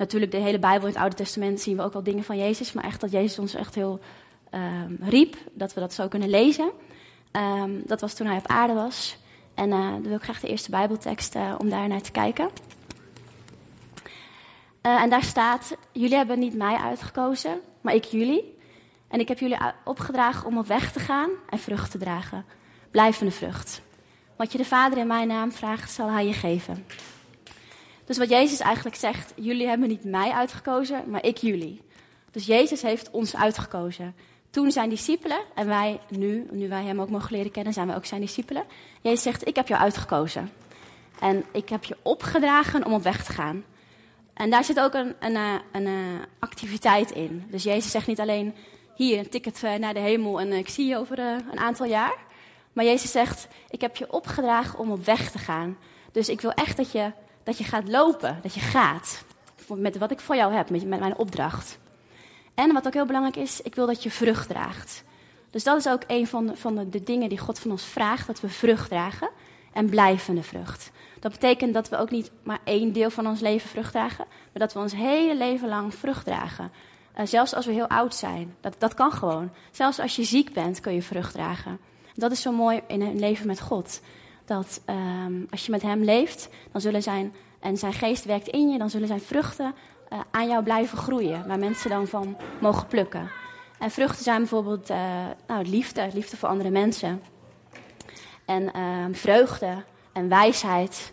Natuurlijk, 0.02 0.32
de 0.32 0.38
hele 0.38 0.58
Bijbel 0.58 0.86
in 0.86 0.92
het 0.92 1.02
Oude 1.02 1.16
Testament 1.16 1.60
zien 1.60 1.76
we 1.76 1.82
ook 1.82 1.92
wel 1.92 2.02
dingen 2.02 2.24
van 2.24 2.38
Jezus. 2.38 2.72
Maar 2.72 2.84
echt 2.84 3.00
dat 3.00 3.10
Jezus 3.10 3.38
ons 3.38 3.54
echt 3.54 3.74
heel 3.74 4.00
um, 4.50 4.98
riep, 5.00 5.36
dat 5.52 5.74
we 5.74 5.80
dat 5.80 5.92
zo 5.92 6.08
kunnen 6.08 6.30
lezen. 6.30 6.70
Um, 7.32 7.82
dat 7.86 8.00
was 8.00 8.14
toen 8.14 8.26
hij 8.26 8.36
op 8.36 8.46
aarde 8.46 8.72
was. 8.72 9.16
En 9.54 9.68
uh, 9.68 9.90
dan 9.90 10.02
wil 10.02 10.16
ik 10.16 10.22
graag 10.22 10.40
de 10.40 10.48
eerste 10.48 10.70
Bijbeltekst 10.70 11.34
uh, 11.34 11.54
om 11.58 11.70
daar 11.70 11.88
naar 11.88 12.00
te 12.00 12.10
kijken. 12.10 12.50
Uh, 14.82 15.02
en 15.02 15.10
daar 15.10 15.22
staat: 15.22 15.76
Jullie 15.92 16.16
hebben 16.16 16.38
niet 16.38 16.54
mij 16.54 16.76
uitgekozen, 16.76 17.60
maar 17.80 17.94
ik 17.94 18.04
jullie. 18.04 18.58
En 19.08 19.20
ik 19.20 19.28
heb 19.28 19.38
jullie 19.38 19.58
opgedragen 19.84 20.46
om 20.46 20.58
op 20.58 20.66
weg 20.66 20.92
te 20.92 21.00
gaan 21.00 21.30
en 21.50 21.58
vrucht 21.58 21.90
te 21.90 21.98
dragen. 21.98 22.44
Blijvende 22.90 23.32
vrucht. 23.32 23.82
Wat 24.36 24.52
je 24.52 24.58
de 24.58 24.64
Vader 24.64 24.98
in 24.98 25.06
mijn 25.06 25.28
naam 25.28 25.52
vraagt, 25.52 25.92
zal 25.92 26.10
hij 26.10 26.26
je 26.26 26.32
geven. 26.32 26.84
Dus 28.04 28.18
wat 28.18 28.28
Jezus 28.28 28.60
eigenlijk 28.60 28.96
zegt, 28.96 29.32
jullie 29.36 29.66
hebben 29.66 29.88
niet 29.88 30.04
mij 30.04 30.30
uitgekozen, 30.30 31.10
maar 31.10 31.24
ik 31.24 31.36
jullie. 31.36 31.80
Dus 32.30 32.46
Jezus 32.46 32.82
heeft 32.82 33.10
ons 33.10 33.36
uitgekozen. 33.36 34.14
Toen 34.50 34.70
zijn 34.70 34.88
discipelen, 34.88 35.40
en 35.54 35.66
wij 35.66 36.00
nu, 36.08 36.46
nu 36.50 36.68
wij 36.68 36.84
hem 36.84 37.00
ook 37.00 37.10
mogen 37.10 37.36
leren 37.36 37.50
kennen, 37.50 37.72
zijn 37.72 37.86
wij 37.86 37.96
ook 37.96 38.06
zijn 38.06 38.20
discipelen. 38.20 38.64
Jezus 39.00 39.22
zegt, 39.22 39.46
ik 39.46 39.56
heb 39.56 39.68
jou 39.68 39.80
uitgekozen. 39.80 40.50
En 41.20 41.44
ik 41.52 41.68
heb 41.68 41.84
je 41.84 41.96
opgedragen 42.02 42.84
om 42.84 42.92
op 42.92 43.02
weg 43.02 43.24
te 43.24 43.32
gaan. 43.32 43.64
En 44.34 44.50
daar 44.50 44.64
zit 44.64 44.80
ook 44.80 44.94
een, 44.94 45.14
een, 45.20 45.36
een, 45.36 45.86
een 45.86 46.20
activiteit 46.38 47.10
in. 47.10 47.44
Dus 47.50 47.62
Jezus 47.62 47.90
zegt 47.90 48.06
niet 48.06 48.20
alleen, 48.20 48.54
hier 48.94 49.18
een 49.18 49.28
ticket 49.28 49.62
eh, 49.62 49.74
naar 49.74 49.94
de 49.94 50.00
hemel 50.00 50.40
en 50.40 50.52
ik 50.52 50.68
zie 50.68 50.86
je 50.86 50.96
over 50.96 51.18
eh, 51.18 51.36
een 51.50 51.58
aantal 51.58 51.86
jaar. 51.86 52.16
Maar 52.72 52.84
Jezus 52.84 53.10
zegt, 53.10 53.48
ik 53.70 53.80
heb 53.80 53.96
je 53.96 54.12
opgedragen 54.12 54.78
om 54.78 54.90
op 54.90 55.04
weg 55.04 55.30
te 55.30 55.38
gaan. 55.38 55.78
Dus 56.12 56.28
ik 56.28 56.40
wil 56.40 56.52
echt 56.52 56.76
dat 56.76 56.92
je 56.92 57.12
dat 57.44 57.58
je 57.58 57.64
gaat 57.64 57.88
lopen, 57.88 58.38
dat 58.42 58.54
je 58.54 58.60
gaat. 58.60 59.24
met 59.68 59.98
wat 59.98 60.10
ik 60.10 60.20
voor 60.20 60.36
jou 60.36 60.52
heb, 60.52 60.70
met, 60.70 60.86
mijn 60.86 61.16
opdracht. 61.16 61.78
En 62.54 62.72
wat 62.72 62.86
ook 62.86 62.94
heel 62.94 63.06
belangrijk 63.06 63.36
is, 63.36 63.60
ik 63.60 63.74
wil 63.74 63.86
dat 63.86 64.02
je 64.02 64.10
vrucht 64.10 64.48
draagt. 64.48 65.04
Dus 65.50 65.64
dat 65.64 65.78
is 65.78 65.88
ook 65.88 66.02
een 66.06 66.26
van 66.26 66.46
de, 66.46 66.56
van 66.56 66.90
de 66.90 67.02
dingen 67.02 67.28
die 67.28 67.38
God 67.38 67.58
van 67.58 67.70
ons 67.70 67.84
vraagt, 67.84 68.26
dat 68.26 68.40
we 68.40 68.48
vrucht 68.48 68.88
dragen 68.88 69.28
en 69.72 69.88
blijvende 69.88 70.42
vrucht. 70.42 70.90
Dat 71.20 71.32
betekent 71.32 71.74
dat 71.74 71.88
we 71.88 71.96
ook 71.96 72.10
niet 72.10 72.30
maar 72.42 72.60
één 72.64 72.92
deel 72.92 73.10
van 73.10 73.26
ons 73.26 73.40
leven 73.40 73.68
vrucht 73.68 73.92
dragen, 73.92 74.24
maar 74.28 74.62
dat 74.62 74.72
we 74.72 74.78
ons 74.78 74.92
hele 74.92 75.36
leven 75.36 75.68
lang 75.68 75.94
vrucht 75.94 76.24
dragen. 76.24 76.70
Uh, 77.18 77.26
zelfs 77.26 77.54
als 77.54 77.66
we 77.66 77.72
heel 77.72 77.88
oud 77.88 78.14
zijn. 78.14 78.54
Dat, 78.60 78.74
dat 78.78 78.94
kan 78.94 79.12
gewoon. 79.12 79.50
Zelfs 79.70 79.98
als 79.98 80.16
je 80.16 80.24
ziek 80.24 80.52
bent, 80.52 80.80
kun 80.80 80.94
je 80.94 81.02
vrucht 81.02 81.32
dragen. 81.32 81.78
Dat 82.14 82.32
is 82.32 82.42
zo 82.42 82.52
mooi 82.52 82.80
in 82.86 83.00
een 83.00 83.18
leven 83.18 83.46
met 83.46 83.60
God. 83.60 84.00
Dat 84.44 84.80
um, 84.86 85.46
als 85.50 85.66
je 85.66 85.70
met 85.70 85.82
Hem 85.82 86.02
leeft, 86.04 86.48
dan 86.72 86.80
zullen 86.80 87.02
zijn, 87.02 87.34
en 87.60 87.76
zijn 87.76 87.92
geest 87.92 88.24
werkt 88.24 88.48
in 88.48 88.70
je, 88.70 88.78
dan 88.78 88.90
zullen 88.90 89.06
zijn 89.08 89.20
vruchten 89.20 89.74
uh, 90.12 90.18
aan 90.30 90.48
jou 90.48 90.62
blijven 90.62 90.98
groeien. 90.98 91.46
Waar 91.46 91.58
mensen 91.58 91.90
dan 91.90 92.06
van 92.06 92.36
mogen 92.60 92.86
plukken. 92.86 93.30
En 93.78 93.90
vruchten 93.90 94.22
zijn 94.24 94.38
bijvoorbeeld 94.38 94.90
uh, 94.90 95.26
nou, 95.46 95.66
liefde, 95.66 96.08
liefde 96.12 96.36
voor 96.36 96.48
andere 96.48 96.70
mensen. 96.70 97.22
En 98.44 98.62
uh, 98.62 99.04
vreugde 99.12 99.84
en 100.12 100.28
wijsheid. 100.28 101.12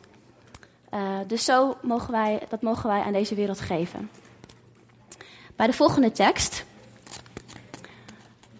Uh, 0.93 0.99
dus 1.27 1.45
zo 1.45 1.77
mogen 1.81 2.11
wij, 2.11 2.41
dat 2.49 2.61
mogen 2.61 2.89
wij 2.89 3.01
aan 3.01 3.13
deze 3.13 3.35
wereld 3.35 3.59
geven. 3.59 4.09
Bij 5.55 5.67
de 5.67 5.73
volgende 5.73 6.11
tekst 6.11 6.65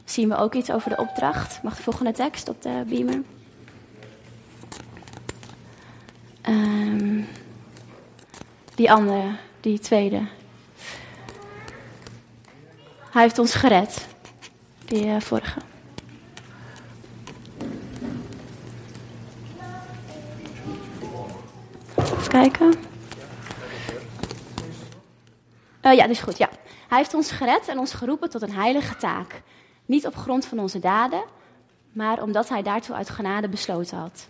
zien 0.03 0.29
we 0.29 0.35
ook 0.35 0.53
iets 0.53 0.71
over 0.71 0.89
de 0.89 0.97
opdracht. 0.97 1.63
Mag 1.63 1.75
de 1.75 1.83
volgende 1.83 2.11
tekst 2.11 2.49
op 2.49 2.61
de 2.61 2.83
beamer? 2.87 3.21
Um, 6.47 7.27
die 8.75 8.91
andere, 8.91 9.35
die 9.59 9.79
tweede. 9.79 10.21
Hij 13.11 13.21
heeft 13.21 13.39
ons 13.39 13.53
gered. 13.53 14.07
Die 14.85 15.05
uh, 15.05 15.19
vorige. 15.19 15.59
Even 21.97 22.27
kijken. 22.27 22.73
Uh, 25.81 25.93
ja, 25.93 26.01
dat 26.01 26.09
is 26.09 26.19
goed, 26.19 26.37
ja. 26.37 26.49
Hij 26.87 26.97
heeft 26.97 27.13
ons 27.13 27.31
gered 27.31 27.67
en 27.67 27.79
ons 27.79 27.93
geroepen 27.93 28.29
tot 28.29 28.41
een 28.41 28.53
heilige 28.53 28.95
taak. 28.95 29.41
Niet 29.85 30.05
op 30.05 30.15
grond 30.15 30.45
van 30.45 30.59
onze 30.59 30.79
daden, 30.79 31.23
maar 31.91 32.21
omdat 32.21 32.49
hij 32.49 32.61
daartoe 32.61 32.95
uit 32.95 33.09
genade 33.09 33.49
besloten 33.49 33.97
had. 33.97 34.27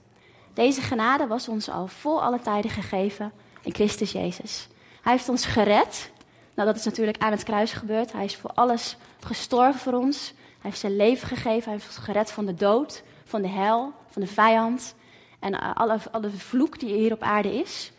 Deze 0.60 0.82
genade 0.82 1.28
was 1.28 1.48
ons 1.48 1.70
al 1.70 1.88
voor 1.88 2.20
alle 2.20 2.40
tijden 2.40 2.72
gegeven 2.72 3.32
in 3.62 3.74
Christus 3.74 4.12
Jezus. 4.12 4.68
Hij 5.02 5.12
heeft 5.12 5.30
ons 5.30 5.46
gered. 5.46 6.12
Nou, 6.56 6.68
dat 6.68 6.78
is 6.78 6.86
natuurlijk 6.86 7.18
aan 7.18 7.32
het 7.32 7.44
kruis 7.44 7.74
gebeurd. 7.74 8.12
Hij 8.12 8.26
is 8.26 8.36
voor 8.36 8.52
alles 8.54 8.98
gestorven 9.20 9.80
voor 9.80 9.94
ons. 9.94 10.34
Hij 10.36 10.70
heeft 10.70 10.80
zijn 10.80 10.96
leven 10.96 11.28
gegeven. 11.28 11.64
Hij 11.64 11.74
heeft 11.74 11.86
ons 11.86 11.98
gered 11.98 12.32
van 12.32 12.46
de 12.46 12.54
dood, 12.54 13.04
van 13.26 13.42
de 13.42 13.48
hel, 13.48 13.94
van 14.10 14.22
de 14.22 14.28
vijand. 14.28 14.96
En 15.40 15.60
eh, 15.60 15.76
alle, 15.76 16.00
alle 16.12 16.30
vloek 16.30 16.80
die 16.80 16.94
hier 16.94 17.14
op 17.14 17.22
aarde 17.22 17.60
is. 17.60 17.92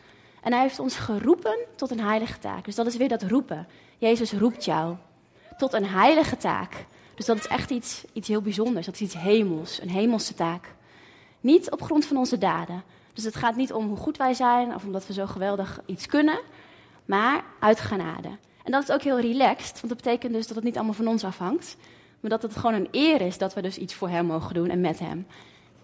En 0.43 0.53
hij 0.53 0.63
heeft 0.63 0.79
ons 0.79 0.97
geroepen 0.97 1.57
tot 1.77 1.91
een 1.91 2.01
heilige 2.01 2.39
taak. 2.39 2.65
Dus 2.65 2.75
dat 2.75 2.87
is 2.87 2.97
weer 2.97 3.09
dat 3.09 3.23
roepen. 3.23 3.69
Jezus 3.99 4.33
roept 4.33 4.65
jou 4.65 4.97
tot 5.57 5.73
een 5.73 5.87
heilige 5.87 6.37
taak. 6.37 6.87
Dus 7.15 7.27
dat 7.27 7.37
is 7.37 7.47
echt 7.47 7.71
iets, 7.71 8.05
iets 8.13 8.29
heel 8.29 8.43
bijzonders. 8.43 8.87
Dat 8.87 8.95
is 8.95 9.01
iets 9.01 9.19
hemels, 9.19 9.81
een 9.81 9.91
hemelse 9.91 10.35
taak. 10.35 10.79
Niet 11.41 11.71
op 11.71 11.83
grond 11.83 12.05
van 12.05 12.17
onze 12.17 12.39
daden. 12.39 12.83
Dus 13.13 13.25
het 13.25 13.37
gaat 13.37 13.57
niet 13.57 13.73
om 13.73 13.89
hoe 13.89 13.97
goed 13.97 14.17
wij 14.17 14.35
zijn 14.35 14.75
of 14.75 14.85
omdat 14.85 15.07
we 15.07 15.13
zo 15.13 15.27
geweldig 15.27 15.81
iets 15.87 16.07
kunnen, 16.07 16.41
maar 17.05 17.45
uit 17.59 17.81
genade. 17.81 18.29
En 18.65 18.73
dat 18.73 18.83
is 18.83 18.91
ook 18.91 19.03
heel 19.03 19.21
relaxed, 19.21 19.81
want 19.81 19.89
dat 19.89 19.97
betekent 19.97 20.33
dus 20.33 20.47
dat 20.47 20.57
het 20.57 20.65
niet 20.65 20.77
allemaal 20.77 20.95
van 20.95 21.09
ons 21.09 21.25
afhangt, 21.25 21.77
maar 22.21 22.31
dat 22.31 22.43
het 22.43 22.57
gewoon 22.57 22.75
een 22.75 22.89
eer 22.91 23.21
is 23.21 23.39
dat 23.39 23.55
we 23.55 23.63
dus 23.63 23.79
iets 23.79 23.95
voor 23.95 24.09
Hem 24.09 24.27
mogen 24.27 24.55
doen 24.55 24.69
en 24.69 24.81
met 24.81 24.99
Hem. 24.99 25.27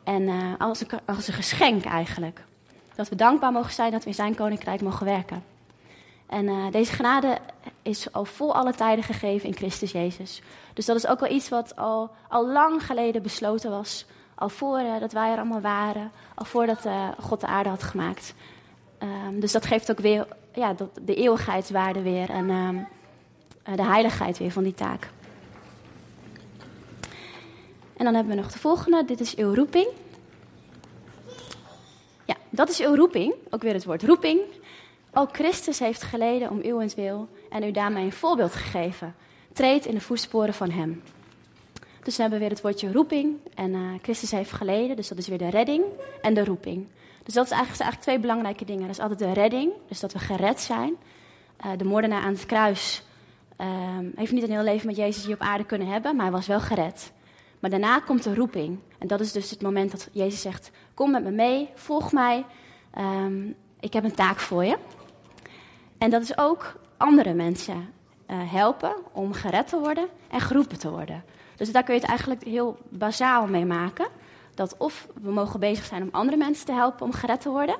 En 0.05 0.23
uh, 0.23 0.53
als, 0.59 0.81
een, 0.81 0.89
als 1.05 1.29
een 1.29 1.35
geschenk 1.35 1.85
eigenlijk. 1.85 2.45
Dat 2.95 3.09
we 3.09 3.17
dankbaar 3.17 3.53
mogen 3.53 3.73
zijn 3.73 3.91
dat 3.91 4.03
we 4.03 4.09
in 4.09 4.15
Zijn 4.15 4.35
koninkrijk 4.35 4.81
mogen 4.81 5.07
werken. 5.07 5.45
En 6.27 6.45
uh, 6.45 6.71
deze 6.71 6.93
genade 6.93 7.39
is 7.83 8.13
al 8.13 8.25
voor 8.25 8.53
alle 8.53 8.73
tijden 8.73 9.05
gegeven 9.05 9.49
in 9.49 9.55
Christus 9.55 9.93
Jezus. 9.93 10.43
Dus 10.75 10.87
dat 10.87 10.97
is 10.97 11.07
ook 11.07 11.21
wel 11.21 11.31
iets 11.31 11.49
wat 11.49 11.77
al, 11.77 12.11
al 12.29 12.47
lang 12.47 12.87
geleden 12.87 13.23
besloten 13.23 13.71
was. 13.71 14.07
Al 14.39 14.49
voordat 14.49 15.03
uh, 15.03 15.21
wij 15.21 15.31
er 15.31 15.37
allemaal 15.37 15.61
waren. 15.61 16.11
Al 16.35 16.45
voordat 16.45 16.87
uh, 16.87 17.09
God 17.21 17.41
de 17.41 17.47
aarde 17.47 17.69
had 17.69 17.83
gemaakt. 17.83 18.35
Um, 19.03 19.41
dus 19.41 19.53
dat 19.53 19.67
geeft 19.67 19.91
ook 19.91 19.99
weer 20.01 20.27
ja, 20.55 20.75
de 21.03 21.15
eeuwigheidswaarde 21.15 22.03
weer. 22.03 22.31
En 22.31 22.51
um, 22.51 22.87
de 23.77 23.85
heiligheid 23.85 24.39
weer 24.39 24.51
van 24.51 24.63
die 24.63 24.75
taak. 24.75 25.11
En 27.97 28.05
dan 28.05 28.15
hebben 28.15 28.35
we 28.35 28.41
nog 28.41 28.53
de 28.53 28.59
volgende. 28.59 29.05
Dit 29.05 29.21
is 29.21 29.37
uw 29.37 29.55
roeping. 29.55 29.89
Ja, 32.25 32.35
dat 32.51 32.69
is 32.69 32.81
uw 32.81 32.95
roeping. 32.95 33.35
Ook 33.51 33.63
weer 33.63 33.75
het 33.75 33.85
woord 33.85 34.03
roeping. 34.03 34.41
Ook 35.13 35.35
Christus 35.35 35.79
heeft 35.79 36.03
geleden 36.03 36.51
om 36.51 36.61
uwentwil 36.65 37.29
en 37.51 37.63
u 37.63 37.71
daarmee 37.71 38.05
een 38.05 38.13
voorbeeld 38.13 38.55
gegeven. 38.55 39.15
Treed 39.53 39.87
in 39.87 39.95
de 39.95 40.01
voetsporen 40.01 40.55
van 40.55 40.71
hem. 40.71 41.03
Dus 42.07 42.17
we 42.17 42.23
hebben 42.23 42.41
weer 42.41 42.51
het 42.51 42.61
woordje 42.61 42.93
roeping. 42.93 43.37
En 43.55 43.71
uh, 43.71 43.91
Christus 44.03 44.31
heeft 44.31 44.53
geleden, 44.53 44.97
dus 44.97 45.09
dat 45.09 45.19
is 45.19 45.29
weer 45.29 45.39
de 45.39 45.51
redding 45.51 45.85
en 46.23 46.35
de 46.35 46.45
roeping. 46.45 46.87
Dus 47.23 47.35
dat 47.35 47.45
is 47.45 47.51
eigenlijk, 47.51 47.81
eigenlijk 47.81 48.01
twee 48.01 48.19
belangrijke 48.19 48.65
dingen. 48.65 48.83
Dat 48.83 48.97
is 48.97 49.03
altijd 49.03 49.19
de 49.19 49.33
redding, 49.33 49.73
dus 49.89 50.01
dat 50.01 50.13
we 50.13 50.19
gered 50.19 50.61
zijn. 50.61 50.97
Uh, 51.65 51.71
de 51.77 51.85
moordenaar 51.85 52.23
aan 52.23 52.33
het 52.33 52.47
kruis 52.47 53.03
uh, 53.61 53.67
heeft 54.17 54.33
niet 54.33 54.43
een 54.43 54.51
heel 54.51 54.63
leven 54.63 54.87
met 54.87 54.97
Jezus 54.97 55.25
hier 55.25 55.35
op 55.35 55.41
aarde 55.41 55.65
kunnen 55.65 55.89
hebben, 55.89 56.17
maar 56.17 56.25
hij 56.25 56.35
was 56.35 56.47
wel 56.47 56.61
gered. 56.61 57.13
Maar 57.61 57.71
daarna 57.71 58.01
komt 58.01 58.23
de 58.23 58.35
roeping. 58.35 58.79
En 58.99 59.07
dat 59.07 59.21
is 59.21 59.33
dus 59.33 59.51
het 59.51 59.63
moment 59.63 59.91
dat 59.91 60.09
Jezus 60.13 60.41
zegt: 60.41 60.71
Kom 60.95 61.11
met 61.11 61.25
me 61.25 61.31
mee, 61.31 61.69
volg 61.75 62.13
mij. 62.13 62.45
Um, 62.99 63.55
ik 63.81 63.93
heb 63.93 64.05
een 64.05 64.15
taak 64.15 64.39
voor 64.39 64.65
je. 64.65 64.77
En 65.99 66.11
dat 66.11 66.23
is 66.23 66.39
ook 66.39 66.81
andere 66.97 67.35
mensen 67.35 67.93
uh, 68.31 68.53
helpen 68.53 68.95
om 69.13 69.33
gered 69.33 69.69
te 69.69 69.79
worden 69.79 70.09
en 70.31 70.41
geroepen 70.41 70.79
te 70.79 70.91
worden. 70.91 71.25
Dus 71.57 71.73
daar 71.73 71.83
kun 71.83 71.95
je 71.95 72.01
het 72.01 72.09
eigenlijk 72.09 72.45
heel 72.45 72.79
bazaal 72.89 73.47
mee 73.47 73.65
maken. 73.65 74.09
Dat 74.55 74.77
of 74.77 75.07
we 75.23 75.31
mogen 75.31 75.61
bezig 75.61 75.85
zijn 75.85 76.03
om 76.03 76.09
andere 76.13 76.37
mensen 76.37 76.67
te 76.67 76.73
helpen 76.73 77.07
om 77.07 77.13
gered 77.13 77.41
te 77.41 77.49
worden, 77.49 77.77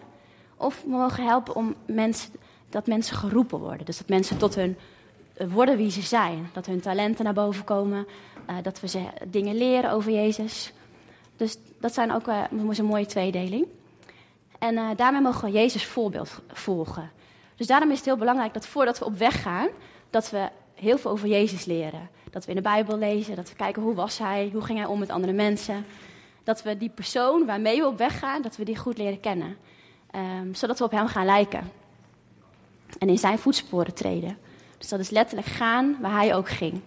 of 0.57 0.83
we 0.83 0.91
mogen 0.91 1.25
helpen 1.25 1.55
om 1.55 1.75
mensen, 1.87 2.31
dat 2.69 2.87
mensen 2.87 3.17
geroepen 3.17 3.59
worden. 3.59 3.87
Dus 3.87 3.99
dat 3.99 4.09
mensen 4.09 4.39
tot 4.39 4.55
hun 4.55 4.77
uh, 5.41 5.53
worden 5.53 5.77
wie 5.77 5.91
ze 5.91 6.03
zijn. 6.03 6.51
Dat 6.53 6.67
hun 6.67 6.81
talenten 6.81 7.25
naar 7.25 7.35
boven 7.35 7.65
komen, 7.65 8.07
uh, 8.51 8.57
dat 8.63 8.81
we 8.81 8.89
ze 8.89 9.01
dingen 9.29 9.55
leren 9.55 9.91
over 9.91 10.13
Jezus. 10.13 10.73
Dus 11.37 11.59
dat 11.81 11.95
zijn 11.95 12.13
ook 12.13 12.29
uh, 12.29 12.43
een 12.51 12.85
mooie 12.85 13.07
tweedeling. 13.07 13.67
En 14.59 14.97
daarmee 14.97 15.21
mogen 15.21 15.45
we 15.45 15.51
Jezus 15.59 15.87
voorbeeld 15.87 16.41
volgen. 16.53 17.11
Dus 17.57 17.67
daarom 17.67 17.91
is 17.91 17.97
het 17.97 18.07
heel 18.07 18.17
belangrijk 18.17 18.55
dat 18.55 18.67
voordat 18.67 18.99
we 18.99 19.05
op 19.05 19.19
weg 19.19 19.43
gaan, 19.43 19.69
dat 20.11 20.31
we 20.31 20.49
heel 20.75 20.99
veel 20.99 21.11
over 21.11 21.29
Jezus 21.29 21.65
leren. 21.65 22.09
Dat 22.37 22.45
we 22.45 22.51
in 22.51 22.57
de 22.57 22.63
Bijbel 22.63 22.99
lezen, 22.99 23.37
dat 23.37 23.49
we 23.49 23.57
kijken 23.57 23.83
hoe 23.83 23.95
was 23.95 24.19
hij, 24.19 24.51
hoe 24.53 24.63
ging 24.63 24.79
hij 24.79 24.87
om 24.87 24.99
met 24.99 25.11
andere 25.11 25.33
mensen. 25.33 25.87
Dat 26.45 26.63
we 26.63 26.77
die 26.77 26.89
persoon 26.89 27.47
waarmee 27.47 27.81
we 27.81 27.87
op 27.87 27.99
weg 27.99 28.19
gaan, 28.19 28.43
dat 28.43 28.57
we 28.57 28.65
die 28.65 28.77
goed 28.77 28.99
leren 28.99 29.21
kennen. 29.21 29.57
Um, 30.15 30.55
zodat 30.55 30.79
we 30.79 30.85
op 30.85 30.91
hem 30.91 31.07
gaan 31.07 31.25
lijken. 31.25 31.71
En 32.99 33.09
in 33.09 33.19
zijn 33.19 33.39
voetsporen 33.39 33.95
treden. 33.95 34.39
Dus 34.79 34.89
dat 34.89 35.01
is 35.01 35.11
letterlijk 35.11 35.47
gaan 35.49 35.97
waar 36.01 36.13
hij 36.13 36.35
ook 36.35 36.49
ging. 36.49 36.81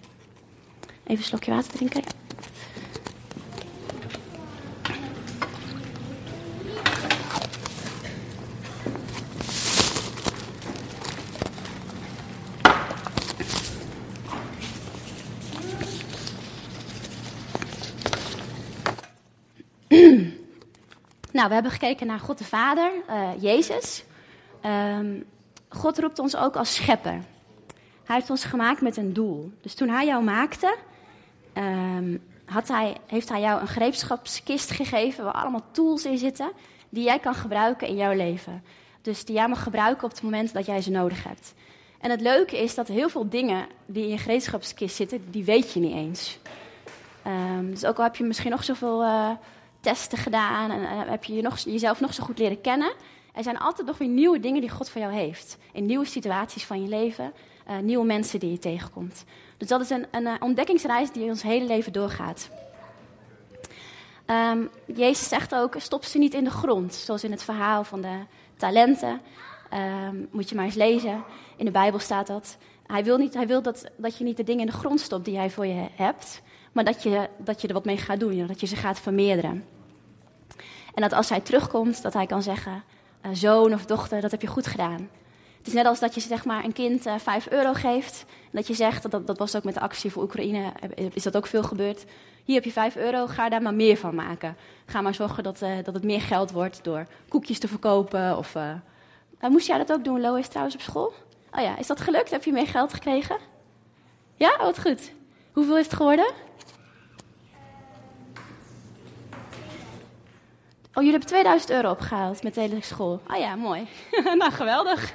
Even 1.03 1.17
een 1.17 1.23
slokje 1.23 1.51
water 1.51 1.71
drinken. 1.71 2.03
Nou, 21.39 21.51
we 21.51 21.57
hebben 21.57 21.71
gekeken 21.73 22.07
naar 22.07 22.19
God 22.19 22.37
de 22.37 22.43
Vader, 22.43 22.91
uh, 23.09 23.29
Jezus. 23.39 24.03
Um, 24.65 25.23
God 25.69 25.99
roept 25.99 26.19
ons 26.19 26.35
ook 26.35 26.55
als 26.55 26.75
schepper. 26.75 27.19
Hij 28.03 28.15
heeft 28.15 28.29
ons 28.29 28.43
gemaakt 28.43 28.81
met 28.81 28.97
een 28.97 29.13
doel. 29.13 29.51
Dus 29.61 29.73
toen 29.73 29.89
hij 29.89 30.05
jou 30.05 30.23
maakte, 30.23 30.75
um, 31.53 32.23
had 32.45 32.67
hij, 32.67 32.97
heeft 33.05 33.29
hij 33.29 33.41
jou 33.41 33.61
een 33.61 33.67
greepschapskist 33.67 34.71
gegeven 34.71 35.23
waar 35.23 35.33
allemaal 35.33 35.63
tools 35.71 36.05
in 36.05 36.17
zitten 36.17 36.51
die 36.89 37.03
jij 37.03 37.19
kan 37.19 37.35
gebruiken 37.35 37.87
in 37.87 37.95
jouw 37.95 38.13
leven. 38.13 38.63
Dus 39.01 39.25
die 39.25 39.35
jij 39.35 39.47
mag 39.47 39.63
gebruiken 39.63 40.03
op 40.03 40.11
het 40.11 40.21
moment 40.21 40.53
dat 40.53 40.65
jij 40.65 40.81
ze 40.81 40.91
nodig 40.91 41.23
hebt. 41.23 41.53
En 41.99 42.09
het 42.09 42.21
leuke 42.21 42.61
is 42.61 42.75
dat 42.75 42.87
heel 42.87 43.09
veel 43.09 43.29
dingen 43.29 43.67
die 43.85 44.03
in 44.03 44.09
je 44.09 44.17
gereedschapskist 44.17 44.95
zitten, 44.95 45.31
die 45.31 45.43
weet 45.43 45.73
je 45.73 45.79
niet 45.79 45.95
eens. 45.95 46.39
Um, 47.27 47.69
dus 47.69 47.85
ook 47.85 47.97
al 47.97 48.03
heb 48.03 48.15
je 48.15 48.23
misschien 48.23 48.51
nog 48.51 48.63
zoveel 48.63 49.03
uh, 49.03 49.29
testen 49.79 50.17
gedaan 50.17 50.71
en 50.71 50.81
uh, 50.81 51.09
heb 51.09 51.23
je, 51.23 51.33
je 51.33 51.51
jezelf 51.65 51.99
nog 51.99 52.13
zo 52.13 52.23
goed 52.23 52.39
leren 52.39 52.61
kennen. 52.61 52.93
Er 53.33 53.43
zijn 53.43 53.59
altijd 53.59 53.87
nog 53.87 53.97
weer 53.97 54.07
nieuwe 54.07 54.39
dingen 54.39 54.61
die 54.61 54.69
God 54.69 54.89
voor 54.89 55.01
jou 55.01 55.13
heeft. 55.13 55.57
In 55.71 55.85
nieuwe 55.85 56.05
situaties 56.05 56.65
van 56.65 56.81
je 56.81 56.89
leven, 56.89 57.33
uh, 57.69 57.77
nieuwe 57.77 58.05
mensen 58.05 58.39
die 58.39 58.51
je 58.51 58.59
tegenkomt. 58.59 59.23
Dus 59.57 59.67
dat 59.67 59.81
is 59.81 59.89
een, 59.89 60.05
een 60.11 60.23
uh, 60.23 60.33
ontdekkingsreis 60.39 61.11
die 61.11 61.29
ons 61.29 61.41
hele 61.41 61.65
leven 61.65 61.93
doorgaat. 61.93 62.49
Um, 64.25 64.69
Jezus 64.85 65.27
zegt 65.27 65.55
ook: 65.55 65.75
stop 65.77 66.03
ze 66.03 66.17
niet 66.17 66.33
in 66.33 66.43
de 66.43 66.49
grond, 66.49 66.93
zoals 66.93 67.23
in 67.23 67.31
het 67.31 67.43
verhaal 67.43 67.83
van 67.83 68.01
de 68.01 68.17
talenten. 68.57 69.21
Um, 69.73 70.27
moet 70.31 70.49
je 70.49 70.55
maar 70.55 70.65
eens 70.65 70.75
lezen. 70.75 71.23
In 71.55 71.65
de 71.65 71.71
Bijbel 71.71 71.99
staat 71.99 72.27
dat. 72.27 72.57
Hij 72.87 73.03
wil, 73.03 73.17
niet, 73.17 73.33
hij 73.33 73.47
wil 73.47 73.61
dat, 73.61 73.85
dat 73.97 74.17
je 74.17 74.23
niet 74.23 74.37
de 74.37 74.43
dingen 74.43 74.65
in 74.65 74.71
de 74.71 74.77
grond 74.77 74.99
stopt 74.99 75.25
die 75.25 75.37
hij 75.37 75.49
voor 75.49 75.65
je 75.65 75.87
hebt, 75.93 76.41
maar 76.79 76.93
dat 76.93 77.03
je, 77.03 77.29
dat 77.37 77.61
je 77.61 77.67
er 77.67 77.73
wat 77.73 77.85
mee 77.85 77.97
gaat 77.97 78.19
doen, 78.19 78.47
dat 78.47 78.59
je 78.59 78.65
ze 78.65 78.75
gaat 78.75 78.99
vermeerderen. 78.99 79.65
En 80.93 81.01
dat 81.01 81.13
als 81.13 81.29
hij 81.29 81.39
terugkomt, 81.39 82.01
dat 82.01 82.13
hij 82.13 82.25
kan 82.25 82.43
zeggen: 82.43 82.83
uh, 83.25 83.31
zoon 83.33 83.73
of 83.73 83.85
dochter, 83.85 84.21
dat 84.21 84.31
heb 84.31 84.41
je 84.41 84.47
goed 84.47 84.67
gedaan. 84.67 85.09
Het 85.57 85.67
is 85.67 85.73
net 85.73 85.85
als 85.85 85.99
dat 85.99 86.15
je 86.15 86.21
zeg 86.21 86.45
maar, 86.45 86.63
een 86.63 86.73
kind 86.73 87.07
uh, 87.07 87.13
5 87.17 87.49
euro 87.49 87.73
geeft. 87.73 88.25
En 88.27 88.51
dat 88.51 88.67
je 88.67 88.73
zegt, 88.73 89.11
dat, 89.11 89.27
dat 89.27 89.37
was 89.37 89.55
ook 89.55 89.63
met 89.63 89.73
de 89.73 89.79
actie 89.79 90.11
voor 90.11 90.23
Oekraïne, 90.23 90.73
is 91.13 91.23
dat 91.23 91.37
ook 91.37 91.47
veel 91.47 91.63
gebeurd. 91.63 92.05
Hier 92.43 92.55
heb 92.55 92.63
je 92.63 92.71
5 92.71 92.95
euro, 92.95 93.27
ga 93.27 93.49
daar 93.49 93.61
maar 93.61 93.73
meer 93.73 93.97
van 93.97 94.15
maken. 94.15 94.55
Ga 94.85 95.01
maar 95.01 95.15
zorgen 95.15 95.43
dat, 95.43 95.59
dat 95.59 95.93
het 95.93 96.03
meer 96.03 96.21
geld 96.21 96.51
wordt 96.51 96.83
door 96.83 97.05
koekjes 97.29 97.59
te 97.59 97.67
verkopen. 97.67 98.37
Of, 98.37 98.55
moest 99.39 99.67
jij 99.67 99.77
dat 99.77 99.91
ook 99.91 100.03
doen, 100.03 100.21
Lois, 100.21 100.47
trouwens 100.47 100.75
op 100.75 100.81
school? 100.81 101.13
Oh 101.51 101.61
ja, 101.61 101.77
is 101.77 101.87
dat 101.87 102.01
gelukt? 102.01 102.31
Heb 102.31 102.43
je 102.43 102.51
meer 102.51 102.67
geld 102.67 102.93
gekregen? 102.93 103.37
Ja, 104.35 104.53
oh, 104.53 104.63
wat 104.63 104.79
goed. 104.81 105.11
Hoeveel 105.51 105.77
is 105.77 105.85
het 105.85 105.95
geworden? 105.95 106.47
Oh, 110.99 111.05
jullie 111.05 111.19
hebben 111.19 111.37
2000 111.37 111.71
euro 111.71 111.91
opgehaald 111.91 112.43
met 112.43 112.53
de 112.53 112.61
hele 112.61 112.81
school. 112.81 113.21
Ah 113.27 113.39
ja, 113.39 113.55
mooi. 113.55 113.87
nou, 114.39 114.51
geweldig. 114.51 115.13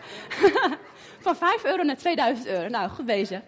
Van 1.24 1.36
5 1.36 1.64
euro 1.64 1.82
naar 1.82 1.96
2000 1.96 2.46
euro. 2.46 2.68
Nou, 2.68 2.90
goed 2.90 3.06
bezig. 3.06 3.40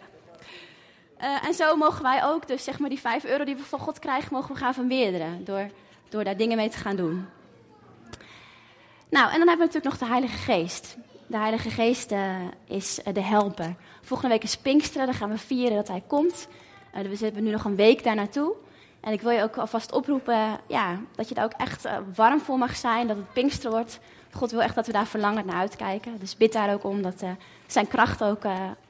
Uh, 1.21 1.47
en 1.47 1.55
zo 1.55 1.77
mogen 1.77 2.03
wij 2.03 2.25
ook, 2.25 2.47
dus 2.47 2.65
zeg 2.65 2.79
maar 2.79 2.89
die 2.89 3.01
5 3.01 3.25
euro 3.25 3.45
die 3.45 3.57
we 3.57 3.63
van 3.63 3.79
God 3.79 3.99
krijgen, 3.99 4.33
mogen 4.33 4.55
we 4.55 4.61
gaan 4.61 4.75
vermeerderen. 4.75 5.45
Door, 5.45 5.71
door 6.09 6.25
daar 6.25 6.37
dingen 6.37 6.57
mee 6.57 6.69
te 6.69 6.77
gaan 6.77 6.97
doen. 6.97 7.27
Nou, 9.09 9.31
en 9.31 9.39
dan 9.39 9.49
hebben 9.49 9.67
we 9.67 9.73
natuurlijk 9.73 9.85
nog 9.85 9.99
de 9.99 10.07
Heilige 10.07 10.39
Geest. 10.39 10.97
De 11.27 11.37
Heilige 11.37 11.71
Geest 11.71 12.13
uh, 12.13 12.37
is 12.67 12.99
uh, 12.99 13.15
de 13.15 13.23
helper. 13.23 13.75
Volgende 14.03 14.33
week 14.35 14.43
is 14.43 14.57
Pinksteren, 14.57 15.07
dan 15.07 15.17
gaan 15.17 15.31
we 15.31 15.39
vieren 15.39 15.77
dat 15.77 15.89
hij 15.89 16.03
komt. 16.07 16.49
we 16.93 17.17
zitten 17.17 17.45
nu 17.45 17.51
nog 17.51 17.65
een 17.65 17.77
week 17.77 18.05
daar 18.05 18.15
naartoe. 18.15 18.55
En 19.07 19.13
ik 19.13 19.21
wil 19.21 19.31
je 19.31 19.43
ook 19.43 19.57
alvast 19.57 19.93
oproepen 19.93 20.59
ja, 20.67 21.01
dat 21.15 21.29
je 21.29 21.35
daar 21.35 21.45
ook 21.45 21.53
echt 21.53 21.89
warm 22.15 22.41
voor 22.41 22.59
mag 22.59 22.77
zijn, 22.77 23.07
dat 23.07 23.17
het 23.17 23.33
Pinksteren 23.33 23.71
wordt. 23.71 23.99
God 24.33 24.51
wil 24.51 24.63
echt 24.63 24.75
dat 24.75 24.87
we 24.87 24.93
daar 24.93 25.07
verlangend 25.07 25.47
naar 25.47 25.57
uitkijken. 25.57 26.19
Dus 26.19 26.37
bid 26.37 26.53
daar 26.53 26.73
ook 26.73 26.85
om 26.85 27.03
dat 27.03 27.25
zijn 27.67 27.89
kracht 27.89 28.25
ook 28.25 28.43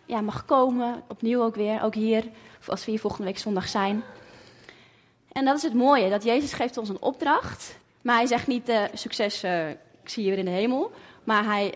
ja, 0.05 0.21
mag 0.21 0.45
komen. 0.45 1.03
Opnieuw 1.09 1.43
ook 1.43 1.55
weer, 1.55 1.83
ook 1.83 1.95
hier, 1.95 2.25
als 2.67 2.85
we 2.85 2.91
hier 2.91 3.01
volgende 3.01 3.27
week 3.27 3.39
zondag 3.39 3.69
zijn. 3.69 4.03
En 5.33 5.45
dat 5.45 5.57
is 5.57 5.63
het 5.63 5.75
mooie, 5.75 6.11
dat 6.11 6.25
Jezus 6.25 6.53
geeft 6.53 6.77
ons 6.77 6.89
een 6.89 7.03
opdracht. 7.03 7.79
Maar 8.03 8.17
hij 8.17 8.27
zegt 8.27 8.47
niet, 8.47 8.69
uh, 8.69 8.83
succes, 8.93 9.45
ik 10.03 10.09
zie 10.09 10.25
je 10.25 10.31
weer 10.31 10.39
in 10.39 10.45
de 10.45 10.51
hemel. 10.51 10.93
Maar 11.25 11.45
hij 11.45 11.75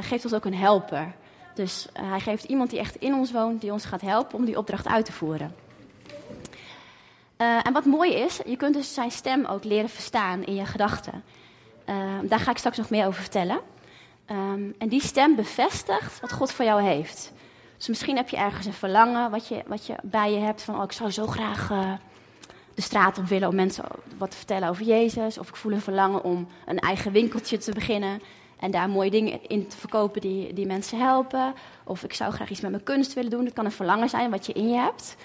geeft 0.00 0.24
ons 0.24 0.34
ook 0.34 0.44
een 0.44 0.54
helper. 0.54 1.14
Dus 1.54 1.88
hij 1.92 2.20
geeft 2.20 2.44
iemand 2.44 2.70
die 2.70 2.78
echt 2.78 2.96
in 2.96 3.14
ons 3.14 3.32
woont, 3.32 3.60
die 3.60 3.72
ons 3.72 3.84
gaat 3.84 4.00
helpen 4.00 4.38
om 4.38 4.44
die 4.44 4.58
opdracht 4.58 4.86
uit 4.86 5.04
te 5.04 5.12
voeren. 5.12 5.69
En 7.40 7.72
wat 7.72 7.84
mooi 7.84 8.14
is, 8.14 8.40
je 8.46 8.56
kunt 8.56 8.74
dus 8.74 8.94
zijn 8.94 9.10
stem 9.10 9.44
ook 9.44 9.64
leren 9.64 9.88
verstaan 9.88 10.44
in 10.44 10.54
je 10.54 10.66
gedachten. 10.66 11.24
daar 12.22 12.40
ga 12.40 12.50
ik 12.50 12.58
straks 12.58 12.76
nog 12.76 12.90
meer 12.90 13.06
over 13.06 13.20
vertellen. 13.20 13.60
Um, 14.30 14.74
en 14.78 14.88
die 14.88 15.02
stem 15.02 15.34
bevestigt 15.34 16.20
wat 16.20 16.32
God 16.32 16.52
voor 16.52 16.64
jou 16.64 16.82
heeft. 16.82 17.32
Dus 17.76 17.88
misschien 17.88 18.16
heb 18.16 18.28
je 18.28 18.36
ergens 18.36 18.66
een 18.66 18.72
verlangen 18.72 19.30
wat 19.30 19.48
je, 19.48 19.62
wat 19.66 19.86
je 19.86 19.94
bij 20.02 20.32
je 20.32 20.38
hebt 20.38 20.62
van, 20.62 20.76
oh, 20.76 20.82
ik 20.82 20.92
zou 20.92 21.10
zo 21.10 21.26
graag 21.26 21.70
uh, 21.70 21.92
de 22.74 22.82
straat 22.82 23.18
op 23.18 23.24
willen 23.24 23.48
om 23.48 23.54
mensen 23.54 23.84
wat 24.18 24.30
te 24.30 24.36
vertellen 24.36 24.68
over 24.68 24.84
Jezus. 24.84 25.38
Of 25.38 25.48
ik 25.48 25.56
voel 25.56 25.72
een 25.72 25.80
verlangen 25.80 26.24
om 26.24 26.48
een 26.66 26.78
eigen 26.78 27.12
winkeltje 27.12 27.58
te 27.58 27.72
beginnen 27.72 28.22
en 28.58 28.70
daar 28.70 28.88
mooie 28.88 29.10
dingen 29.10 29.48
in 29.48 29.66
te 29.66 29.76
verkopen 29.76 30.20
die, 30.20 30.52
die 30.52 30.66
mensen 30.66 30.98
helpen. 30.98 31.54
Of 31.84 32.04
ik 32.04 32.14
zou 32.14 32.32
graag 32.32 32.50
iets 32.50 32.60
met 32.60 32.70
mijn 32.70 32.82
kunst 32.82 33.12
willen 33.12 33.30
doen. 33.30 33.44
Dat 33.44 33.52
kan 33.52 33.64
een 33.64 33.72
verlangen 33.72 34.08
zijn 34.08 34.30
wat 34.30 34.46
je 34.46 34.52
in 34.52 34.68
je 34.68 34.78
hebt. 34.78 35.16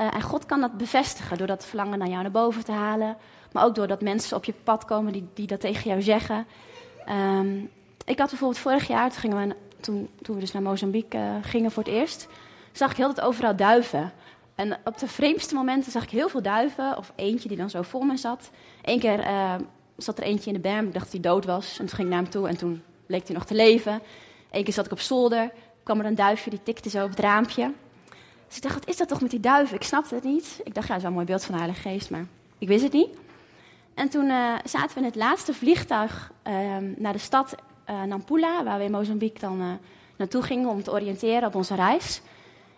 Uh, 0.00 0.14
en 0.14 0.22
God 0.22 0.46
kan 0.46 0.60
dat 0.60 0.76
bevestigen 0.76 1.38
door 1.38 1.46
dat 1.46 1.66
verlangen 1.66 1.98
naar 1.98 2.08
jou 2.08 2.22
naar 2.22 2.30
boven 2.30 2.64
te 2.64 2.72
halen. 2.72 3.16
Maar 3.52 3.64
ook 3.64 3.74
doordat 3.74 4.02
mensen 4.02 4.36
op 4.36 4.44
je 4.44 4.54
pad 4.64 4.84
komen 4.84 5.12
die, 5.12 5.28
die 5.34 5.46
dat 5.46 5.60
tegen 5.60 5.90
jou 5.90 6.02
zeggen. 6.02 6.46
Um, 7.08 7.70
ik 8.04 8.18
had 8.18 8.28
bijvoorbeeld 8.28 8.60
vorig 8.60 8.86
jaar, 8.86 9.10
toen 9.10 9.36
we 9.36 9.54
toen, 9.80 10.08
toen 10.22 10.34
we 10.34 10.40
dus 10.40 10.52
naar 10.52 10.62
Mozambique 10.62 11.18
uh, 11.18 11.34
gingen 11.42 11.70
voor 11.70 11.82
het 11.82 11.92
eerst, 11.92 12.28
zag 12.72 12.90
ik 12.90 12.96
heel 12.96 13.14
dat 13.14 13.24
overal 13.24 13.56
duiven. 13.56 14.12
En 14.54 14.78
op 14.84 14.98
de 14.98 15.08
vreemdste 15.08 15.54
momenten 15.54 15.92
zag 15.92 16.02
ik 16.02 16.10
heel 16.10 16.28
veel 16.28 16.42
duiven, 16.42 16.96
of 16.96 17.12
eentje 17.16 17.48
die 17.48 17.56
dan 17.56 17.70
zo 17.70 17.82
voor 17.82 18.06
me 18.06 18.16
zat. 18.16 18.50
Eén 18.82 18.98
keer 18.98 19.18
uh, 19.18 19.54
zat 19.96 20.18
er 20.18 20.24
eentje 20.24 20.50
in 20.50 20.56
de 20.56 20.60
berm, 20.60 20.86
ik 20.86 20.92
dacht 20.92 21.04
dat 21.04 21.12
hij 21.12 21.32
dood 21.32 21.44
was. 21.44 21.70
En 21.70 21.86
toen 21.86 21.94
ging 21.96 22.08
ik 22.08 22.14
naar 22.14 22.22
hem 22.22 22.30
toe 22.30 22.48
en 22.48 22.56
toen 22.56 22.82
leek 23.06 23.26
hij 23.26 23.36
nog 23.36 23.44
te 23.44 23.54
leven. 23.54 24.00
Eén 24.50 24.64
keer 24.64 24.72
zat 24.72 24.86
ik 24.86 24.92
op 24.92 25.00
zolder, 25.00 25.50
kwam 25.82 26.00
er 26.00 26.06
een 26.06 26.14
duifje, 26.14 26.50
die 26.50 26.62
tikte 26.62 26.90
zo 26.90 27.04
op 27.04 27.10
het 27.10 27.18
raampje. 27.18 27.72
Dus 28.50 28.58
ik 28.58 28.64
dacht, 28.64 28.74
wat 28.74 28.88
is 28.88 28.96
dat 28.96 29.08
toch 29.08 29.20
met 29.20 29.30
die 29.30 29.40
duiven? 29.40 29.76
Ik 29.76 29.82
snapte 29.82 30.14
het 30.14 30.24
niet. 30.24 30.60
Ik 30.64 30.74
dacht, 30.74 30.86
ja, 30.86 30.94
dat 30.94 30.96
is 30.96 31.02
wel 31.02 31.10
een 31.10 31.12
mooi 31.12 31.26
beeld 31.26 31.44
van 31.44 31.54
de 31.54 31.60
Heilige 31.60 31.88
Geest, 31.88 32.10
maar 32.10 32.26
ik 32.58 32.68
wist 32.68 32.82
het 32.82 32.92
niet. 32.92 33.16
En 33.94 34.08
toen 34.08 34.24
uh, 34.24 34.54
zaten 34.64 34.94
we 34.94 35.00
in 35.00 35.06
het 35.06 35.14
laatste 35.14 35.54
vliegtuig 35.54 36.32
uh, 36.46 36.52
naar 36.96 37.12
de 37.12 37.18
stad 37.18 37.54
uh, 37.90 38.02
Nampula, 38.02 38.64
waar 38.64 38.78
we 38.78 38.84
in 38.84 38.90
Mozambique 38.90 39.40
dan 39.40 39.60
uh, 39.60 39.66
naartoe 40.16 40.42
gingen 40.42 40.68
om 40.68 40.82
te 40.82 40.92
oriënteren 40.92 41.48
op 41.48 41.54
onze 41.54 41.74
reis. 41.74 42.22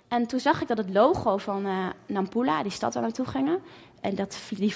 En 0.08 0.26
toen 0.26 0.40
zag 0.40 0.62
ik 0.62 0.68
dat 0.68 0.78
het 0.78 0.90
logo 0.90 1.36
van 1.36 1.66
Nampula, 2.06 2.62
die 2.62 2.72
stad 2.72 2.94
waar 2.94 3.02
we 3.02 3.08
naartoe 3.08 3.26
gingen, 3.26 3.58
en 4.00 4.14
dat, 4.14 4.38
die 4.48 4.74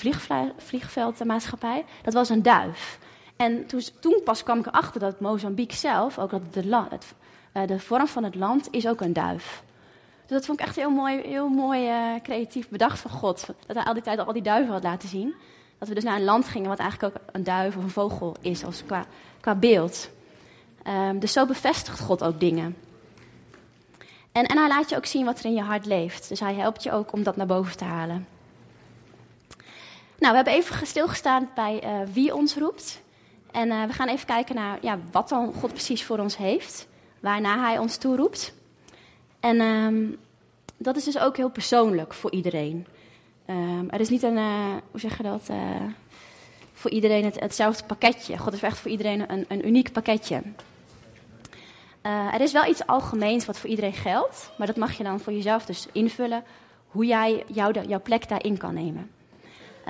vliegveldmaatschappij, 0.56 1.84
dat 2.02 2.14
was 2.14 2.28
een 2.28 2.42
duif. 2.42 2.98
En 3.36 3.66
toen, 3.66 3.80
toen, 4.00 4.20
pas 4.24 4.42
kwam 4.42 4.58
ik 4.58 4.66
erachter 4.66 5.00
dat 5.00 5.20
Mozambique 5.20 5.76
zelf, 5.76 6.18
ook 6.18 6.30
dat 6.30 6.54
de, 6.54 6.88
de 7.66 7.78
vorm 7.80 8.06
van 8.06 8.24
het 8.24 8.34
land, 8.34 8.68
is 8.70 8.88
ook 8.88 9.00
een 9.00 9.12
duif. 9.12 9.62
Dus 10.26 10.36
dat 10.36 10.46
vond 10.46 10.60
ik 10.60 10.66
echt 10.66 10.76
heel 10.76 10.90
mooi, 10.90 11.20
heel 11.20 11.48
mooi 11.48 11.88
creatief 12.22 12.68
bedacht 12.68 12.98
van 12.98 13.10
God. 13.10 13.46
Dat 13.66 13.76
hij 13.76 13.84
al 13.84 13.94
die 13.94 14.02
tijd 14.02 14.18
al 14.18 14.32
die 14.32 14.42
duiven 14.42 14.72
had 14.72 14.82
laten 14.82 15.08
zien. 15.08 15.34
Dat 15.78 15.88
we 15.88 15.94
dus 15.94 16.04
naar 16.04 16.16
een 16.16 16.24
land 16.24 16.48
gingen 16.48 16.68
wat 16.68 16.78
eigenlijk 16.78 17.16
ook 17.16 17.22
een 17.32 17.44
duif 17.44 17.76
of 17.76 17.82
een 17.82 17.90
vogel 17.90 18.36
is, 18.40 18.64
als 18.64 18.84
qua, 18.84 19.06
qua 19.40 19.54
beeld. 19.54 20.10
Um, 20.86 21.18
dus 21.18 21.32
zo 21.32 21.46
bevestigt 21.46 22.00
God 22.00 22.22
ook 22.22 22.40
dingen. 22.40 22.76
En, 24.32 24.44
en 24.44 24.58
hij 24.58 24.68
laat 24.68 24.90
je 24.90 24.96
ook 24.96 25.06
zien 25.06 25.24
wat 25.24 25.38
er 25.38 25.44
in 25.44 25.54
je 25.54 25.62
hart 25.62 25.86
leeft. 25.86 26.28
Dus 26.28 26.40
hij 26.40 26.54
helpt 26.54 26.82
je 26.82 26.92
ook 26.92 27.12
om 27.12 27.22
dat 27.22 27.36
naar 27.36 27.46
boven 27.46 27.76
te 27.76 27.84
halen. 27.84 28.26
Nou, 30.18 30.30
we 30.30 30.36
hebben 30.36 30.52
even 30.52 30.86
stilgestaan 30.86 31.48
bij 31.54 31.84
uh, 31.84 32.08
wie 32.12 32.34
ons 32.34 32.56
roept. 32.56 33.00
En 33.50 33.68
uh, 33.68 33.84
we 33.84 33.92
gaan 33.92 34.08
even 34.08 34.26
kijken 34.26 34.54
naar 34.54 34.78
ja, 34.80 34.98
wat 35.12 35.28
dan 35.28 35.52
God 35.52 35.70
precies 35.70 36.04
voor 36.04 36.18
ons 36.18 36.36
heeft. 36.36 36.86
Waarna 37.20 37.58
hij 37.58 37.78
ons 37.78 37.96
toeroept. 37.96 38.54
En 39.40 39.60
um, 39.60 40.16
dat 40.76 40.96
is 40.96 41.04
dus 41.04 41.18
ook 41.18 41.36
heel 41.36 41.50
persoonlijk 41.50 42.14
voor 42.14 42.32
iedereen. 42.32 42.86
Um, 43.50 43.90
er 43.90 44.00
is 44.00 44.08
niet 44.08 44.22
een, 44.22 44.36
uh, 44.36 44.74
hoe 44.90 45.00
zeg 45.00 45.16
je 45.16 45.22
dat, 45.22 45.50
voor 46.72 46.90
iedereen 46.90 47.24
het, 47.24 47.40
hetzelfde 47.40 47.84
pakketje. 47.84 48.38
God 48.38 48.52
is 48.52 48.62
echt 48.62 48.78
voor 48.78 48.90
iedereen 48.90 49.32
een, 49.32 49.44
een 49.48 49.66
uniek 49.66 49.92
pakketje. 49.92 50.42
Uh, 52.02 52.34
er 52.34 52.40
is 52.40 52.52
wel 52.52 52.66
iets 52.66 52.86
algemeens 52.86 53.46
wat 53.46 53.58
voor 53.58 53.70
iedereen 53.70 53.92
geldt, 53.92 54.50
maar 54.58 54.66
dat 54.66 54.76
mag 54.76 54.96
je 54.96 55.04
dan 55.04 55.20
voor 55.20 55.32
jezelf 55.32 55.64
dus 55.64 55.86
invullen 55.92 56.44
hoe 56.86 57.06
jij 57.06 57.44
jou 57.46 57.80
jouw 57.86 58.02
plek 58.02 58.28
daarin 58.28 58.56
kan 58.56 58.74
nemen. 58.74 59.10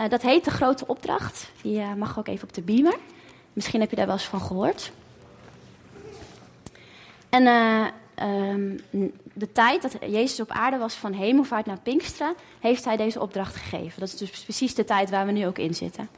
Dat 0.08 0.22
heet 0.22 0.44
de 0.44 0.50
grote 0.50 0.86
opdracht. 0.86 1.50
Die 1.62 1.82
mag 1.96 2.18
ook 2.18 2.28
even 2.28 2.48
op 2.48 2.54
de 2.54 2.62
beamer. 2.62 2.96
Misschien 3.52 3.80
heb 3.80 3.90
je 3.90 3.96
daar 3.96 4.06
wel 4.06 4.14
eens 4.14 4.24
van 4.24 4.40
gehoord. 4.40 4.92
En 7.28 7.44
um, 8.22 8.80
de 9.32 9.52
tijd 9.52 9.82
dat 9.82 9.96
Jezus 10.00 10.40
op 10.40 10.50
aarde 10.50 10.76
was 10.76 10.94
van 10.94 11.12
hemelvaart 11.12 11.66
naar 11.66 11.80
Pinksteren, 11.80 12.34
heeft 12.60 12.84
hij 12.84 12.96
deze 12.96 13.20
opdracht 13.20 13.56
gegeven. 13.56 14.00
Dat 14.00 14.08
is 14.08 14.16
dus 14.16 14.44
precies 14.44 14.74
de 14.74 14.84
tijd 14.84 15.10
waar 15.10 15.26
we 15.26 15.32
nu 15.32 15.46
ook 15.46 15.58
in 15.58 15.74
zitten. 15.74 16.08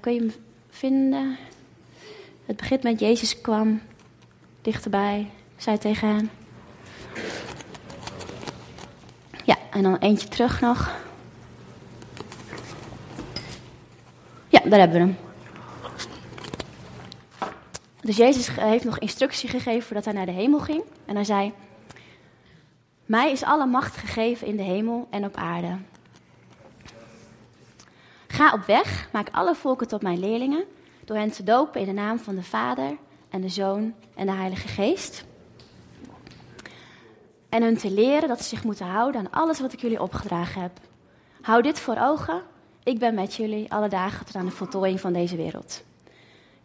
kun 0.00 0.12
je 0.12 0.20
hem 0.20 0.32
vinden? 0.70 1.36
Het 2.46 2.56
begint 2.56 2.82
met 2.82 3.00
Jezus 3.00 3.40
kwam 3.40 3.80
dichterbij, 4.62 5.30
zei 5.56 5.78
tegen 5.78 6.08
hen. 6.08 6.30
Ja, 9.44 9.56
en 9.70 9.82
dan 9.82 9.96
eentje 9.96 10.28
terug 10.28 10.60
nog. 10.60 10.98
Ja, 14.48 14.60
daar 14.64 14.78
hebben 14.78 15.00
we 15.00 15.06
hem. 15.06 15.29
Dus 18.10 18.18
Jezus 18.18 18.48
heeft 18.54 18.84
nog 18.84 18.98
instructie 18.98 19.48
gegeven 19.48 19.82
voordat 19.82 20.04
hij 20.04 20.14
naar 20.14 20.26
de 20.26 20.32
hemel 20.32 20.58
ging. 20.58 20.82
En 21.04 21.14
hij 21.14 21.24
zei: 21.24 21.52
Mij 23.06 23.30
is 23.30 23.42
alle 23.42 23.66
macht 23.66 23.96
gegeven 23.96 24.46
in 24.46 24.56
de 24.56 24.62
hemel 24.62 25.06
en 25.10 25.24
op 25.24 25.36
aarde. 25.36 25.76
Ga 28.26 28.52
op 28.52 28.64
weg, 28.64 29.08
maak 29.12 29.28
alle 29.30 29.54
volken 29.54 29.88
tot 29.88 30.02
mijn 30.02 30.18
leerlingen, 30.18 30.64
door 31.04 31.16
hen 31.16 31.30
te 31.30 31.42
dopen 31.42 31.80
in 31.80 31.86
de 31.86 31.92
naam 31.92 32.18
van 32.18 32.34
de 32.34 32.42
Vader 32.42 32.96
en 33.28 33.40
de 33.40 33.48
Zoon 33.48 33.94
en 34.14 34.26
de 34.26 34.32
Heilige 34.32 34.68
Geest. 34.68 35.24
En 37.48 37.62
hun 37.62 37.76
te 37.76 37.90
leren 37.90 38.28
dat 38.28 38.42
ze 38.42 38.48
zich 38.48 38.64
moeten 38.64 38.86
houden 38.86 39.20
aan 39.20 39.30
alles 39.42 39.60
wat 39.60 39.72
ik 39.72 39.80
jullie 39.80 40.02
opgedragen 40.02 40.62
heb. 40.62 40.80
Hou 41.40 41.62
dit 41.62 41.80
voor 41.80 41.96
ogen. 41.96 42.42
Ik 42.82 42.98
ben 42.98 43.14
met 43.14 43.34
jullie 43.34 43.72
alle 43.72 43.88
dagen 43.88 44.26
tot 44.26 44.34
aan 44.34 44.46
de 44.46 44.50
voltooiing 44.50 45.00
van 45.00 45.12
deze 45.12 45.36
wereld. 45.36 45.88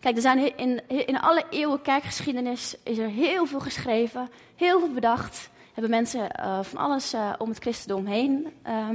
Kijk, 0.05 0.17
er 0.17 0.23
zijn 0.23 0.57
in, 0.57 0.81
in 0.87 1.19
alle 1.19 1.43
eeuwen 1.49 1.81
kerkgeschiedenis 1.81 2.75
is 2.83 2.97
er 2.97 3.07
heel 3.07 3.45
veel 3.45 3.59
geschreven, 3.59 4.29
heel 4.55 4.79
veel 4.79 4.91
bedacht. 4.91 5.49
Hebben 5.73 5.91
mensen 5.91 6.29
uh, 6.39 6.59
van 6.61 6.79
alles 6.79 7.13
uh, 7.13 7.33
om 7.37 7.49
het 7.49 7.57
christendom 7.57 8.05
heen 8.05 8.47
uh, 8.67 8.89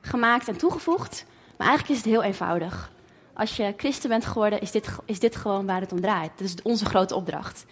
gemaakt 0.00 0.48
en 0.48 0.56
toegevoegd. 0.56 1.24
Maar 1.58 1.66
eigenlijk 1.66 1.98
is 1.98 2.04
het 2.04 2.14
heel 2.14 2.22
eenvoudig. 2.22 2.92
Als 3.32 3.56
je 3.56 3.74
christen 3.76 4.08
bent 4.08 4.24
geworden, 4.24 4.60
is 4.60 4.70
dit, 4.70 4.96
is 5.04 5.18
dit 5.18 5.36
gewoon 5.36 5.66
waar 5.66 5.80
het 5.80 5.92
om 5.92 6.00
draait. 6.00 6.30
Dat 6.36 6.46
is 6.46 6.62
onze 6.62 6.84
grote 6.84 7.14
opdracht. 7.14 7.66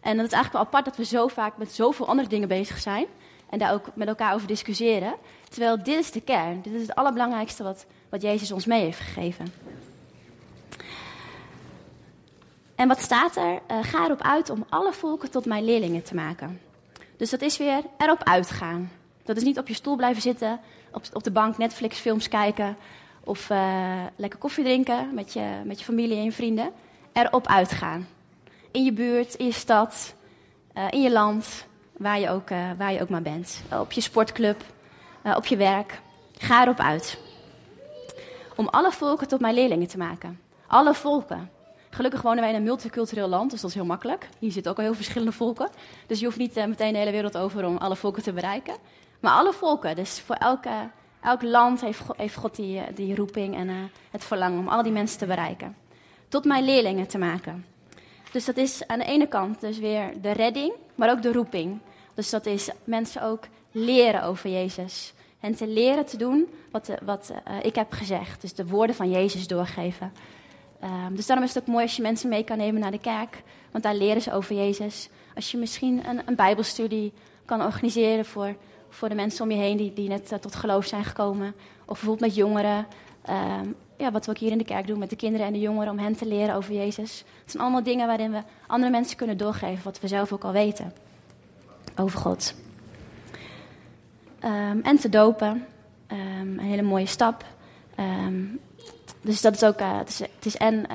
En 0.00 0.16
dat 0.16 0.26
is 0.26 0.32
eigenlijk 0.32 0.52
wel 0.52 0.62
apart 0.62 0.84
dat 0.84 0.96
we 0.96 1.04
zo 1.04 1.28
vaak 1.28 1.56
met 1.56 1.72
zoveel 1.72 2.08
andere 2.08 2.28
dingen 2.28 2.48
bezig 2.48 2.78
zijn. 2.78 3.06
En 3.50 3.58
daar 3.58 3.72
ook 3.72 3.86
met 3.94 4.08
elkaar 4.08 4.34
over 4.34 4.46
discussiëren. 4.46 5.14
Terwijl 5.48 5.82
dit 5.82 5.98
is 5.98 6.10
de 6.10 6.20
kern. 6.20 6.62
Dit 6.62 6.72
is 6.72 6.80
het 6.80 6.94
allerbelangrijkste 6.94 7.62
wat, 7.62 7.86
wat 8.08 8.22
Jezus 8.22 8.52
ons 8.52 8.66
mee 8.66 8.82
heeft 8.82 9.00
gegeven. 9.00 9.52
En 12.74 12.88
wat 12.88 13.00
staat 13.00 13.36
er? 13.36 13.52
Uh, 13.70 13.78
ga 13.82 14.04
erop 14.04 14.22
uit 14.22 14.50
om 14.50 14.64
alle 14.68 14.92
volken 14.92 15.30
tot 15.30 15.44
mijn 15.44 15.64
leerlingen 15.64 16.02
te 16.02 16.14
maken. 16.14 16.60
Dus 17.16 17.30
dat 17.30 17.42
is 17.42 17.56
weer 17.56 17.82
erop 17.98 18.22
uitgaan. 18.22 18.90
Dat 19.22 19.36
is 19.36 19.42
niet 19.42 19.58
op 19.58 19.68
je 19.68 19.74
stoel 19.74 19.96
blijven 19.96 20.22
zitten, 20.22 20.60
op, 20.92 21.02
op 21.12 21.24
de 21.24 21.30
bank 21.30 21.58
Netflix 21.58 21.98
films 21.98 22.28
kijken 22.28 22.76
of 23.24 23.50
uh, 23.50 24.02
lekker 24.16 24.38
koffie 24.38 24.64
drinken 24.64 25.14
met 25.14 25.32
je, 25.32 25.60
met 25.64 25.78
je 25.78 25.84
familie 25.84 26.16
en 26.16 26.24
je 26.24 26.32
vrienden. 26.32 26.70
Erop 27.12 27.46
uitgaan. 27.46 28.08
In 28.70 28.84
je 28.84 28.92
buurt, 28.92 29.34
in 29.34 29.44
je 29.44 29.52
stad, 29.52 30.14
uh, 30.74 30.84
in 30.90 31.02
je 31.02 31.12
land, 31.12 31.66
waar 31.96 32.20
je 32.20 32.30
ook, 32.30 32.48
waar 32.78 32.92
je 32.92 33.00
ook 33.00 33.08
maar 33.08 33.22
bent. 33.22 33.62
op 33.80 33.92
je 33.92 34.00
sportclub, 34.00 34.62
op 35.36 35.46
je 35.46 35.56
werk. 35.56 36.00
Ga 36.38 36.62
erop 36.62 36.80
uit. 36.80 37.18
Om 38.56 38.68
alle 38.68 38.92
volken 38.92 39.28
tot 39.28 39.40
mijn 39.40 39.54
leerlingen 39.54 39.88
te 39.88 39.98
maken. 39.98 40.40
Alle 40.66 40.94
volken. 40.94 41.50
Gelukkig 41.94 42.22
wonen 42.22 42.40
wij 42.40 42.50
in 42.50 42.56
een 42.56 42.62
multicultureel 42.62 43.28
land, 43.28 43.50
dus 43.50 43.60
dat 43.60 43.70
is 43.70 43.76
heel 43.76 43.84
makkelijk. 43.84 44.28
Hier 44.38 44.52
zitten 44.52 44.72
ook 44.72 44.78
al 44.78 44.84
heel 44.84 44.94
verschillende 44.94 45.32
volken. 45.32 45.68
Dus 46.06 46.18
je 46.18 46.24
hoeft 46.24 46.38
niet 46.38 46.54
meteen 46.54 46.92
de 46.92 46.98
hele 46.98 47.10
wereld 47.10 47.36
over 47.36 47.64
om 47.66 47.76
alle 47.76 47.96
volken 47.96 48.22
te 48.22 48.32
bereiken. 48.32 48.76
Maar 49.20 49.32
alle 49.32 49.52
volken, 49.52 49.96
dus 49.96 50.20
voor 50.20 50.36
elke 50.36 50.70
Elk 51.24 51.42
land 51.42 51.80
heeft, 51.80 52.02
heeft 52.16 52.34
God 52.34 52.56
die, 52.56 52.78
eh, 52.78 52.94
die 52.94 53.14
roeping 53.14 53.56
en 53.56 53.68
uh, 53.68 53.74
het 54.10 54.24
verlangen 54.24 54.58
om 54.58 54.68
al 54.68 54.82
die 54.82 54.92
mensen 54.92 55.18
te 55.18 55.26
bereiken. 55.26 55.76
Tot 56.28 56.44
mijn 56.44 56.64
leerlingen 56.64 57.06
te 57.06 57.18
maken. 57.18 57.66
Dus 58.32 58.44
dat 58.44 58.56
is 58.56 58.86
aan 58.86 58.98
de 58.98 59.04
ene 59.04 59.26
kant 59.26 59.60
dus 59.60 59.78
weer 59.78 60.12
de 60.20 60.30
redding, 60.30 60.72
maar 60.94 61.10
ook 61.10 61.22
de 61.22 61.32
roeping. 61.32 61.78
Dus 62.14 62.30
dat 62.30 62.46
is 62.46 62.70
mensen 62.84 63.22
ook 63.22 63.44
leren 63.70 64.22
over 64.22 64.50
Jezus. 64.50 65.12
En 65.40 65.54
te 65.54 65.66
leren 65.66 66.06
te 66.06 66.16
doen 66.16 66.48
wat, 66.70 66.88
eh, 66.88 66.96
wat 67.02 67.32
ik 67.62 67.74
heb 67.74 67.92
gezegd. 67.92 68.40
Dus 68.40 68.54
de 68.54 68.66
woorden 68.66 68.96
van 68.96 69.10
Jezus 69.10 69.46
doorgeven. 69.46 70.12
Um, 70.82 71.16
dus 71.16 71.26
daarom 71.26 71.46
is 71.46 71.54
het 71.54 71.62
ook 71.62 71.68
mooi 71.68 71.82
als 71.82 71.96
je 71.96 72.02
mensen 72.02 72.28
mee 72.28 72.44
kan 72.44 72.58
nemen 72.58 72.80
naar 72.80 72.90
de 72.90 72.98
kerk. 73.00 73.42
Want 73.70 73.84
daar 73.84 73.94
leren 73.94 74.22
ze 74.22 74.32
over 74.32 74.54
Jezus. 74.54 75.08
Als 75.34 75.50
je 75.50 75.58
misschien 75.58 76.08
een, 76.08 76.22
een 76.24 76.34
bijbelstudie 76.34 77.12
kan 77.44 77.62
organiseren 77.62 78.24
voor 78.24 78.56
voor 78.94 79.08
de 79.08 79.14
mensen 79.14 79.44
om 79.44 79.50
je 79.50 79.56
heen 79.56 79.76
die, 79.76 79.92
die 79.92 80.08
net 80.08 80.32
uh, 80.32 80.38
tot 80.38 80.54
geloof 80.54 80.86
zijn 80.86 81.04
gekomen. 81.04 81.54
Of 81.78 81.86
bijvoorbeeld 81.86 82.20
met 82.20 82.34
jongeren. 82.34 82.86
Um, 83.30 83.74
ja, 83.96 84.10
wat 84.10 84.26
we 84.26 84.30
ook 84.30 84.38
hier 84.38 84.50
in 84.50 84.58
de 84.58 84.64
kerk 84.64 84.86
doen 84.86 84.98
met 84.98 85.10
de 85.10 85.16
kinderen 85.16 85.46
en 85.46 85.52
de 85.52 85.60
jongeren 85.60 85.92
om 85.92 85.98
hen 85.98 86.16
te 86.16 86.26
leren 86.26 86.54
over 86.54 86.74
Jezus. 86.74 87.24
Het 87.40 87.50
zijn 87.50 87.62
allemaal 87.62 87.82
dingen 87.82 88.06
waarin 88.06 88.32
we 88.32 88.42
andere 88.66 88.90
mensen 88.90 89.16
kunnen 89.16 89.36
doorgeven 89.36 89.84
wat 89.84 90.00
we 90.00 90.08
zelf 90.08 90.32
ook 90.32 90.44
al 90.44 90.52
weten 90.52 90.92
over 91.96 92.18
God. 92.18 92.54
Um, 94.44 94.80
en 94.82 94.96
te 94.96 95.08
dopen. 95.08 95.66
Um, 96.12 96.58
een 96.58 96.58
hele 96.58 96.82
mooie 96.82 97.06
stap. 97.06 97.44
Dus 99.24 99.40
dat 99.40 99.54
is 99.54 99.64
ook, 99.64 99.80
uh, 99.80 99.98
het, 99.98 100.08
is, 100.08 100.18
het 100.18 100.46
is 100.46 100.56
en 100.56 100.86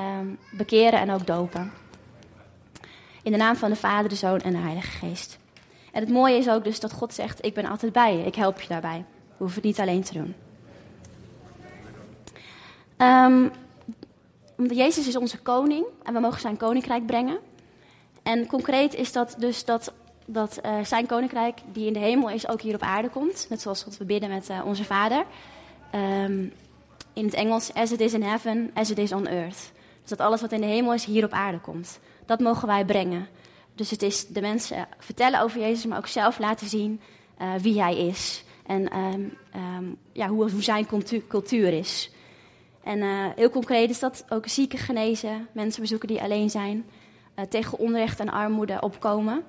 bekeren 0.52 1.00
en 1.00 1.12
ook 1.12 1.28
dopen. 1.28 1.72
In 3.24 3.32
de 3.32 3.38
naam 3.38 3.56
van 3.56 3.70
de 3.70 3.76
Vader, 3.76 4.10
de 4.10 4.15
Zoon 4.15 4.39
en 4.39 4.52
de 4.52 4.58
Heilige 4.58 4.92
Geest. 4.92 5.39
En 5.92 6.02
het 6.02 6.10
mooie 6.10 6.38
is 6.38 6.50
ook 6.50 6.63
dus 6.63 6.80
dat 6.80 6.94
God 6.94 7.13
zegt: 7.13 7.46
Ik 7.46 7.54
ben 7.54 7.65
altijd 7.65 7.92
bij 7.92 8.18
je, 8.18 8.26
ik 8.26 8.36
help 8.36 8.62
je 8.62 8.68
daarbij. 8.68 9.06
We 9.28 9.36
hoeven 9.38 9.56
het 9.56 9.65
niet 9.65 9.80
alleen 9.80 10.04
te 10.04 10.13
doen. 10.13 10.36
Um, 12.98 13.52
Jezus 14.68 15.08
is 15.08 15.15
onze 15.15 15.38
koning 15.38 15.86
en 16.04 16.13
we 16.13 16.20
mogen 16.20 16.39
zijn 16.39 16.58
koninkrijk 16.58 17.06
brengen. 17.06 17.38
En 18.24 18.48
concreet 18.48 18.94
is 18.94 19.12
dat 19.12 19.36
dus 19.38 19.65
dat, 19.65 19.94
dat 20.26 20.60
uh, 20.65 20.84
zijn 20.84 21.06
koninkrijk, 21.06 21.60
die 21.72 21.88
in 21.88 21.94
de 21.94 22.00
hemel 22.00 22.30
is, 22.30 22.48
ook 22.48 22.62
hier 22.62 22.76
op 22.76 22.82
aarde 22.82 23.10
komt. 23.10 23.46
Net 23.50 23.62
zoals 23.62 23.86
wat 23.86 23.98
we 23.98 24.06
bidden 24.06 24.30
met 24.30 24.50
uh, 24.50 24.65
onze 24.65 24.84
Vader. 24.84 25.26
Um, 25.96 26.54
in 27.19 27.25
het 27.25 27.34
Engels, 27.34 27.73
as 27.73 27.91
it 27.91 27.99
is 27.99 28.13
in 28.13 28.23
heaven, 28.23 28.71
as 28.73 28.89
it 28.89 28.97
is 28.97 29.12
on 29.12 29.27
earth. 29.27 29.71
Dus 30.01 30.10
dat 30.10 30.19
alles 30.19 30.41
wat 30.41 30.51
in 30.51 30.62
de 30.62 30.67
hemel 30.67 30.93
is, 30.93 31.05
hier 31.05 31.23
op 31.23 31.32
aarde 31.32 31.60
komt. 31.60 31.99
Dat 32.25 32.39
mogen 32.39 32.67
wij 32.67 32.86
brengen. 32.86 33.27
Dus 33.75 33.89
het 33.89 34.01
is 34.01 34.27
de 34.27 34.41
mensen 34.41 34.88
vertellen 34.97 35.41
over 35.41 35.60
Jezus, 35.60 35.86
maar 35.86 35.97
ook 35.97 36.08
zelf 36.08 36.39
laten 36.39 36.67
zien 36.67 37.01
uh, 37.41 37.53
wie 37.55 37.82
hij 37.82 38.08
is. 38.08 38.43
En 38.65 38.97
um, 38.97 39.38
um, 39.55 39.97
ja, 40.12 40.27
hoe, 40.27 40.51
hoe, 40.51 40.63
zijn 40.63 40.88
cultuur, 41.27 41.73
is. 41.73 42.12
En 42.84 42.97
uh, 42.97 43.25
heel 43.36 43.49
concreet 43.49 43.89
is 43.89 43.99
dat 43.99 44.25
ook 44.29 44.47
zieken 44.47 44.79
genezen, 44.79 45.47
mensen 45.51 45.82
bezoeken 45.82 46.08
die 46.08 46.21
alleen 46.21 46.49
zijn, 46.49 46.86
uh, 47.36 47.45
tegen 47.45 47.77
onrecht 47.77 48.19
en 48.19 48.29
armoede 48.29 48.82
opkomen, 48.82 49.43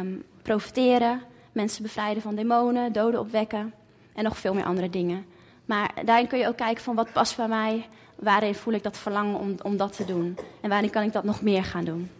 um, 0.00 0.24
profiteren, 0.42 1.22
mensen 1.52 1.82
bevrijden 1.82 2.22
van 2.22 2.34
demonen, 2.34 2.92
doden 2.92 3.20
opwekken 3.20 3.74
en 4.14 4.24
nog 4.24 4.38
veel 4.38 4.54
meer 4.54 4.64
andere 4.64 4.90
dingen. 4.90 5.24
Maar 5.72 5.92
daarin 6.04 6.26
kun 6.26 6.38
je 6.38 6.46
ook 6.46 6.56
kijken 6.56 6.82
van 6.82 6.94
wat 6.94 7.12
past 7.12 7.36
bij 7.36 7.48
mij, 7.48 7.88
waarin 8.14 8.54
voel 8.54 8.74
ik 8.74 8.82
dat 8.82 8.96
verlangen 8.96 9.38
om, 9.38 9.56
om 9.62 9.76
dat 9.76 9.96
te 9.96 10.04
doen 10.04 10.38
en 10.60 10.68
waarin 10.68 10.90
kan 10.90 11.02
ik 11.02 11.12
dat 11.12 11.24
nog 11.24 11.42
meer 11.42 11.64
gaan 11.64 11.84
doen. 11.84 12.10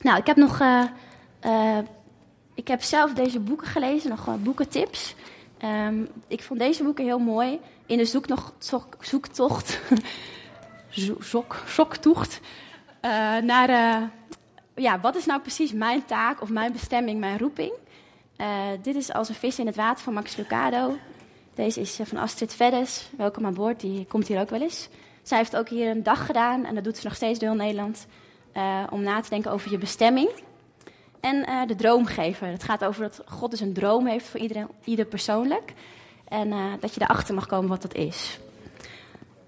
Nou, 0.00 0.18
ik 0.18 0.26
heb 0.26 0.36
nog. 0.36 0.60
Uh, 0.60 0.82
uh, 1.44 1.78
ik 2.54 2.68
heb 2.68 2.82
zelf 2.82 3.12
deze 3.12 3.40
boeken 3.40 3.66
gelezen, 3.66 4.10
nog 4.10 4.36
boekentips. 4.38 5.14
Um, 5.64 6.08
ik 6.26 6.42
vond 6.42 6.60
deze 6.60 6.82
boeken 6.82 7.04
heel 7.04 7.18
mooi. 7.18 7.60
In 7.86 7.96
de 7.96 8.04
zoektocht, 8.04 8.52
zoek, 8.58 8.96
zoektocht, 9.00 9.80
zok, 11.20 11.56
uh, 11.76 13.36
naar 13.36 13.70
ja, 14.74 15.00
wat 15.00 15.16
is 15.16 15.26
nou 15.26 15.40
precies 15.40 15.72
mijn 15.72 16.04
taak 16.04 16.42
of 16.42 16.48
mijn 16.48 16.72
bestemming, 16.72 17.20
mijn 17.20 17.38
roeping. 17.38 17.72
Dit 18.82 18.94
is 18.96 19.12
Als 19.12 19.28
een 19.28 19.34
vis 19.34 19.58
in 19.58 19.66
het 19.66 19.76
water 19.76 20.04
van 20.04 20.12
Max 20.12 20.36
Lucado. 20.36 20.96
Deze 21.54 21.80
is 21.80 22.00
van 22.02 22.18
Astrid 22.18 22.54
Veddes. 22.54 23.10
Welkom 23.16 23.46
aan 23.46 23.54
boord, 23.54 23.80
die 23.80 24.06
komt 24.06 24.26
hier 24.26 24.40
ook 24.40 24.50
wel 24.50 24.60
eens. 24.62 24.88
Zij 25.22 25.38
heeft 25.38 25.56
ook 25.56 25.68
hier 25.68 25.90
een 25.90 26.02
dag 26.02 26.26
gedaan 26.26 26.64
en 26.64 26.74
dat 26.74 26.84
doet 26.84 26.96
ze 26.96 27.06
nog 27.06 27.16
steeds 27.16 27.38
door 27.38 27.48
heel 27.48 27.58
Nederland. 27.58 28.06
Uh, 28.56 28.82
om 28.90 29.02
na 29.02 29.20
te 29.20 29.28
denken 29.28 29.50
over 29.50 29.70
je 29.70 29.78
bestemming. 29.78 30.30
En 31.20 31.36
uh, 31.36 31.66
de 31.66 31.74
droomgever. 31.74 32.46
Het 32.46 32.62
gaat 32.62 32.84
over 32.84 33.02
dat 33.02 33.22
God 33.26 33.50
dus 33.50 33.60
een 33.60 33.72
droom 33.72 34.06
heeft 34.06 34.26
voor 34.26 34.40
iedereen, 34.40 34.68
ieder 34.84 35.04
persoonlijk. 35.04 35.72
En 36.28 36.78
dat 36.80 36.94
je 36.94 37.00
erachter 37.00 37.34
mag 37.34 37.46
komen 37.46 37.68
wat 37.68 37.82
dat 37.82 37.94
is. 37.94 38.38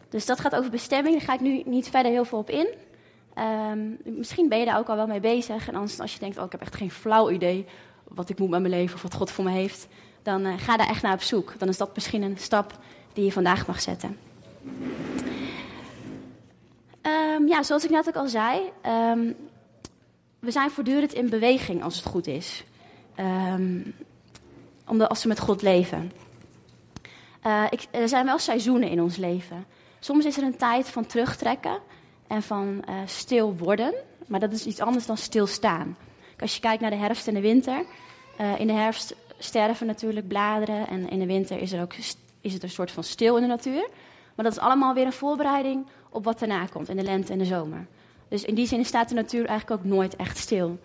Dus 0.09 0.27
dat 0.27 0.41
gaat 0.41 0.55
over 0.55 0.71
bestemming. 0.71 1.17
Daar 1.17 1.25
ga 1.27 1.35
ik 1.35 1.41
nu 1.41 1.63
niet 1.65 1.89
verder 1.89 2.13
heel 2.13 2.25
veel 2.25 2.39
op 2.39 2.51
in. 2.51 2.69
Um, 3.39 3.99
misschien 4.05 4.49
ben 4.49 4.59
je 4.59 4.65
daar 4.65 4.79
ook 4.79 4.89
al 4.89 4.97
wel 4.97 5.07
mee 5.07 5.21
bezig. 5.21 5.69
En 5.69 5.75
anders, 5.75 6.01
als 6.01 6.13
je 6.13 6.19
denkt, 6.19 6.39
oh, 6.39 6.45
ik 6.45 6.53
heb 6.53 6.61
echt 6.61 6.77
geen 6.77 6.91
flauw 6.91 7.31
idee 7.31 7.67
wat 8.15 8.29
ik 8.29 8.39
moet 8.39 8.51
met 8.51 8.61
mijn 8.61 8.73
leven 8.73 8.95
of 8.95 9.03
wat 9.03 9.15
God 9.15 9.31
voor 9.31 9.45
me 9.45 9.51
heeft. 9.51 9.87
Dan 10.23 10.59
ga 10.59 10.77
daar 10.77 10.89
echt 10.89 11.03
naar 11.03 11.13
op 11.13 11.23
zoek. 11.23 11.59
Dan 11.59 11.69
is 11.69 11.77
dat 11.77 11.95
misschien 11.95 12.23
een 12.23 12.39
stap 12.39 12.79
die 13.13 13.25
je 13.25 13.33
vandaag 13.33 13.67
mag 13.67 13.81
zetten. 13.81 14.19
Um, 17.03 17.49
ja, 17.49 17.63
zoals 17.63 17.85
ik 17.85 17.91
net 17.91 18.09
ook 18.09 18.17
al 18.17 18.29
zei, 18.29 18.61
um, 18.87 19.37
we 20.39 20.51
zijn 20.51 20.71
voortdurend 20.71 21.13
in 21.13 21.29
beweging 21.29 21.83
als 21.83 21.97
het 21.97 22.07
goed 22.07 22.27
is. 22.27 22.65
Um, 23.17 23.95
omdat 24.87 25.09
als 25.09 25.23
we 25.23 25.29
met 25.29 25.41
God 25.41 25.63
leven. 25.63 26.13
Uh, 27.47 27.65
ik, 27.71 27.87
er 27.91 28.09
zijn 28.09 28.27
wel 28.27 28.39
seizoenen 28.39 28.89
in 28.89 29.03
ons 29.03 29.17
leven. 29.17 29.65
Soms 30.01 30.25
is 30.25 30.37
er 30.37 30.43
een 30.43 30.57
tijd 30.57 30.89
van 30.89 31.07
terugtrekken 31.07 31.79
en 32.27 32.43
van 32.43 32.85
uh, 32.89 32.95
stil 33.05 33.57
worden. 33.57 33.95
Maar 34.27 34.41
dat 34.41 34.53
is 34.53 34.67
iets 34.67 34.81
anders 34.81 35.07
dan 35.07 35.17
stilstaan. 35.17 35.97
Als 36.43 36.55
je 36.55 36.61
kijkt 36.61 36.81
naar 36.81 36.91
de 36.91 36.97
herfst 36.97 37.29
en 37.29 37.35
de 37.35 37.41
winter. 37.41 37.85
Uh, 38.41 38.61
in 38.61 38.67
de 38.67 38.73
herfst 38.73 39.15
sterven 39.39 39.87
natuurlijk 39.87 40.29
bladeren. 40.29 40.89
En 40.89 41.09
in 41.09 41.19
de 41.19 41.27
winter 41.27 41.59
is, 41.59 41.73
er 41.73 41.83
ook, 41.83 41.95
is 42.41 42.53
het 42.53 42.63
een 42.63 42.71
soort 42.71 42.91
van 42.91 43.05
stil 43.05 43.37
in 43.37 43.43
de 43.43 43.49
natuur. 43.49 43.89
Maar 44.35 44.45
dat 44.45 44.53
is 44.53 44.59
allemaal 44.59 44.95
weer 44.95 45.07
een 45.07 45.13
voorbereiding 45.13 45.87
op 46.11 46.25
wat 46.25 46.39
daarna 46.39 46.67
komt 46.67 46.89
in 46.89 46.97
de 46.97 47.03
lente 47.03 47.33
en 47.33 47.39
de 47.39 47.45
zomer. 47.45 47.87
Dus 48.29 48.45
in 48.45 48.55
die 48.55 48.67
zin 48.67 48.85
staat 48.85 49.09
de 49.09 49.15
natuur 49.15 49.47
eigenlijk 49.47 49.81
ook 49.81 49.87
nooit 49.87 50.17
echt 50.17 50.39
stil. 50.39 50.79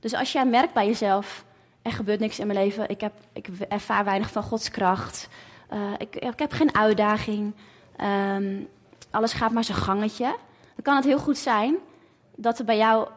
Dus 0.00 0.14
als 0.14 0.32
jij 0.32 0.46
merkt 0.46 0.72
bij 0.72 0.86
jezelf, 0.86 1.44
er 1.82 1.92
gebeurt 1.92 2.20
niks 2.20 2.38
in 2.38 2.46
mijn 2.46 2.58
leven, 2.58 2.88
ik, 2.88 3.00
heb, 3.00 3.12
ik 3.32 3.48
ervaar 3.68 4.04
weinig 4.04 4.30
van 4.30 4.42
Gods 4.42 4.70
kracht, 4.70 5.28
uh, 5.72 5.92
ik, 5.98 6.16
ik, 6.16 6.38
heb 6.38 6.52
geen 6.52 6.74
uitdaging, 6.74 7.52
um, 8.36 8.68
alles 9.10 9.32
gaat 9.32 9.52
maar 9.52 9.64
zijn 9.64 9.78
gangetje, 9.78 10.24
dan 10.74 10.82
kan 10.82 10.96
het 10.96 11.04
heel 11.04 11.18
goed 11.18 11.38
zijn 11.38 11.76
dat 12.34 12.58
er 12.58 12.64
bij 12.64 12.76
jou 12.76 13.08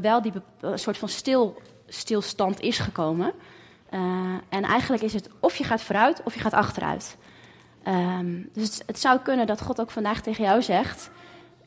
wel 0.00 0.22
die 0.22 0.32
soort 0.74 0.98
van 0.98 1.08
stil, 1.08 1.62
stilstand 1.86 2.60
is 2.60 2.78
gekomen. 2.78 3.32
en 4.48 4.62
eigenlijk 4.62 5.02
is 5.02 5.12
het 5.12 5.28
of 5.40 5.56
je 5.56 5.64
gaat 5.64 5.82
vooruit 5.82 6.22
of 6.24 6.34
je 6.34 6.40
gaat 6.40 6.52
achteruit. 6.52 7.16
Ehm, 7.86 8.42
dus 8.52 8.64
het, 8.64 8.82
het, 8.86 8.98
zou 8.98 9.18
kunnen 9.18 9.46
dat 9.46 9.60
God 9.60 9.80
ook 9.80 9.90
vandaag 9.90 10.20
tegen 10.20 10.44
jou 10.44 10.62
zegt: 10.62 11.10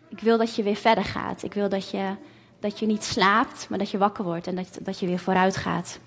Ik 0.07 0.19
wil 0.19 0.37
dat 0.37 0.55
je 0.55 0.63
weer 0.63 0.75
verder 0.75 1.03
gaat. 1.03 1.43
Ik 1.43 1.53
wil 1.53 1.69
dat 1.69 1.89
je, 1.89 2.15
dat 2.59 2.79
je 2.79 2.85
niet 2.85 3.03
slaapt, 3.03 3.69
maar 3.69 3.77
dat 3.77 3.89
je 3.89 3.97
wakker 3.97 4.23
wordt 4.23 4.47
en 4.47 4.55
dat, 4.55 4.79
dat 4.81 4.99
je 4.99 5.05
weer 5.05 5.19
vooruit 5.19 5.57
gaat. 5.57 5.99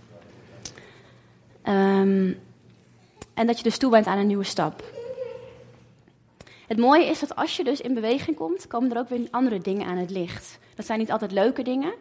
Ehm, 1.62 2.32
en 3.34 3.46
dat 3.46 3.56
je 3.56 3.62
dus 3.62 3.78
toe 3.78 3.90
bent 3.90 4.06
aan 4.06 4.18
een 4.18 4.26
nieuwe 4.26 4.44
stap. 4.44 4.82
Het 6.72 6.80
mooie 6.80 7.06
is 7.06 7.20
dat 7.20 7.36
als 7.36 7.56
je 7.56 7.64
dus 7.64 7.80
in 7.80 7.94
beweging 7.94 8.36
komt, 8.36 8.66
komen 8.66 8.92
er 8.92 8.98
ook 8.98 9.08
weer 9.08 9.28
andere 9.30 9.58
dingen 9.58 9.86
aan 9.86 9.96
het 9.96 10.10
licht. 10.10 10.58
Dat 10.74 10.86
zijn 10.86 10.98
niet 10.98 11.10
altijd 11.10 11.32
leuke 11.32 11.62
dingen, 11.62 11.94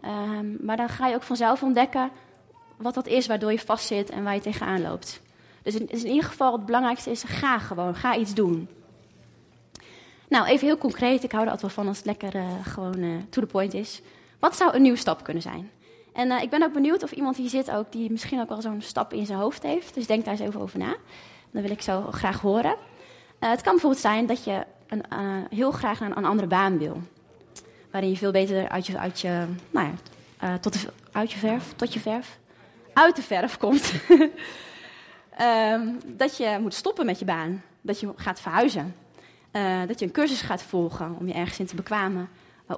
ehm, 0.00 0.64
maar 0.64 0.76
dan 0.76 0.88
ga 0.88 1.06
je 1.06 1.14
ook 1.14 1.22
vanzelf 1.22 1.62
ontdekken 1.62 2.10
wat 2.76 2.94
dat 2.94 3.06
is 3.06 3.26
waardoor 3.26 3.52
je 3.52 3.58
vastzit 3.58 4.10
en 4.10 4.24
waar 4.24 4.34
je 4.34 4.40
tegenaan 4.40 4.82
loopt. 4.82 5.20
Dus 5.62 5.74
in, 5.74 6.06
ieder 6.06 6.24
geval 6.24 6.52
het 6.52 6.66
belangrijkste 6.66 7.10
is, 7.10 7.22
ga 7.22 7.58
gewoon, 7.58 7.94
ga 7.94 8.16
iets 8.16 8.34
doen. 8.34 8.68
Nou, 10.28 10.46
even 10.46 10.66
heel 10.66 10.78
concreet, 10.78 11.24
ik 11.24 11.32
hou 11.32 11.44
er 11.44 11.50
altijd 11.50 11.74
wel 11.74 11.84
van 11.84 11.88
als 11.88 11.96
het 11.96 12.06
lekker 12.06 12.34
uh, 12.34 12.46
gewoon 12.62 12.98
uh, 12.98 13.16
to 13.30 13.40
the 13.40 13.46
point 13.46 13.74
is. 13.74 14.02
Wat 14.38 14.56
zou 14.56 14.74
een 14.74 14.82
nieuwe 14.82 14.98
stap 14.98 15.24
kunnen 15.24 15.42
zijn? 15.42 15.70
En 16.12 16.30
uh, 16.30 16.42
ik 16.42 16.50
ben 16.50 16.62
ook 16.62 16.72
benieuwd 16.72 17.02
of 17.02 17.12
iemand 17.12 17.36
hier 17.36 17.48
zit 17.48 17.70
ook 17.70 17.92
die 17.92 18.10
misschien 18.10 18.40
ook 18.40 18.48
wel 18.48 18.60
zo'n 18.60 18.82
stap 18.82 19.12
in 19.12 19.26
zijn 19.26 19.38
hoofd 19.38 19.62
heeft. 19.62 19.94
Dus 19.94 20.06
denk 20.06 20.24
daar 20.24 20.34
eens 20.34 20.48
even 20.48 20.60
over 20.60 20.78
na. 20.78 20.96
Dan 21.50 21.62
wil 21.62 21.70
ik 21.70 21.82
zo 21.82 22.02
graag 22.10 22.40
horen. 22.40 22.76
Het 23.38 23.60
kan 23.60 23.72
bijvoorbeeld 23.72 24.02
zijn 24.02 24.26
dat 24.26 24.44
je 24.44 24.66
een, 24.88 25.04
heel 25.50 25.70
graag 25.70 26.00
naar 26.00 26.16
een 26.16 26.24
andere 26.24 26.48
baan 26.48 26.78
wil. 26.78 27.00
Waarin 27.90 28.10
je 28.10 28.16
veel 28.16 28.30
beter 28.30 28.68
uit 28.68 28.86
je, 28.86 28.98
uit 28.98 29.20
je, 29.20 29.44
nou 29.70 29.90
ja, 30.38 30.58
tot 30.58 30.72
de, 30.72 30.88
uit 31.12 31.32
je 31.32 31.38
verf, 31.38 31.72
tot 31.76 31.92
je 31.92 32.00
verf, 32.00 32.38
uit 32.92 33.16
de 33.16 33.22
verf 33.22 33.56
komt. 33.56 33.92
Um, 35.40 36.00
dat 36.22 36.36
je 36.36 36.58
moet 36.60 36.74
stoppen 36.74 37.06
met 37.06 37.18
je 37.18 37.24
baan. 37.24 37.62
Dat 37.80 38.00
je 38.00 38.12
gaat 38.16 38.40
verhuizen. 38.40 38.94
Dat 39.86 39.98
je 39.98 40.04
een 40.04 40.12
cursus 40.12 40.40
gaat 40.40 40.62
volgen 40.62 41.16
om 41.18 41.26
je 41.26 41.32
ergens 41.32 41.58
in 41.58 41.66
te 41.66 41.74
bekwamen. 41.74 42.28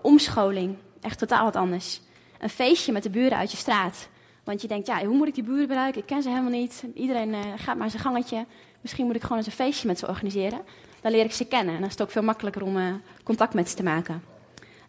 Omscholing, 0.02 0.76
echt 1.00 1.18
totaal 1.18 1.44
wat 1.44 1.56
anders. 1.56 2.00
Een 2.38 2.48
feestje 2.48 2.92
met 2.92 3.02
de 3.02 3.10
buren 3.10 3.38
uit 3.38 3.50
je 3.50 3.56
straat. 3.56 4.08
Want 4.44 4.62
je 4.62 4.68
denkt, 4.68 4.86
ja, 4.86 5.04
hoe 5.04 5.16
moet 5.16 5.28
ik 5.28 5.34
die 5.34 5.44
buren 5.44 5.68
bereiken? 5.68 6.00
Ik 6.00 6.06
ken 6.06 6.22
ze 6.22 6.28
helemaal 6.28 6.50
niet. 6.50 6.84
Iedereen 6.94 7.34
gaat 7.58 7.76
maar 7.76 7.90
zijn 7.90 8.02
gangetje. 8.02 8.46
Misschien 8.80 9.06
moet 9.06 9.14
ik 9.14 9.22
gewoon 9.22 9.36
eens 9.36 9.46
een 9.46 9.52
feestje 9.52 9.86
met 9.86 9.98
ze 9.98 10.08
organiseren. 10.08 10.60
Dan 11.00 11.12
leer 11.12 11.24
ik 11.24 11.32
ze 11.32 11.44
kennen. 11.44 11.74
En 11.74 11.80
dan 11.80 11.88
is 11.88 11.94
het 11.94 12.02
ook 12.02 12.10
veel 12.10 12.22
makkelijker 12.22 12.62
om 12.62 13.02
contact 13.22 13.54
met 13.54 13.68
ze 13.68 13.76
te 13.76 13.82
maken. 13.82 14.24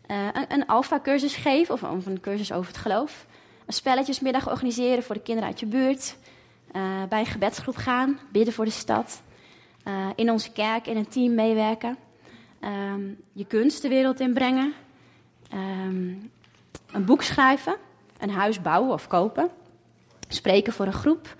een, 0.07 0.45
een 0.47 0.65
alfa-cursus 0.65 1.35
geven, 1.35 1.73
of, 1.73 1.81
een 2.05 2.19
cursus 2.21 2.51
over 2.51 2.71
het 2.71 2.81
geloof. 2.81 3.25
Een 3.65 3.73
spelletjesmiddag 3.73 4.49
organiseren 4.49 5.03
voor 5.03 5.15
de 5.15 5.21
kinderen 5.21 5.49
uit 5.49 5.59
je 5.59 5.65
buurt. 5.65 6.15
Uh, 6.75 7.03
bij 7.09 7.19
een 7.19 7.25
gebedsgroep 7.25 7.75
gaan, 7.75 8.19
bidden 8.31 8.53
voor 8.53 8.65
de 8.65 8.71
stad. 8.71 9.21
In 10.15 10.31
onze 10.31 10.51
kerk 10.51 10.87
in 10.87 10.97
een 10.97 11.07
team 11.07 11.33
meewerken. 11.35 11.97
Um, 12.61 13.19
je 13.33 13.45
kunst 13.45 13.81
de 13.81 13.87
wereld 13.87 14.19
inbrengen. 14.19 14.73
Um, 15.53 16.31
een 16.91 17.05
boek 17.05 17.21
schrijven. 17.21 17.75
Een 18.17 18.29
huis 18.29 18.61
bouwen 18.61 18.93
of 18.93 19.07
kopen. 19.07 19.49
Spreken 20.27 20.73
voor 20.73 20.85
een 20.85 20.93
groep. 20.93 21.35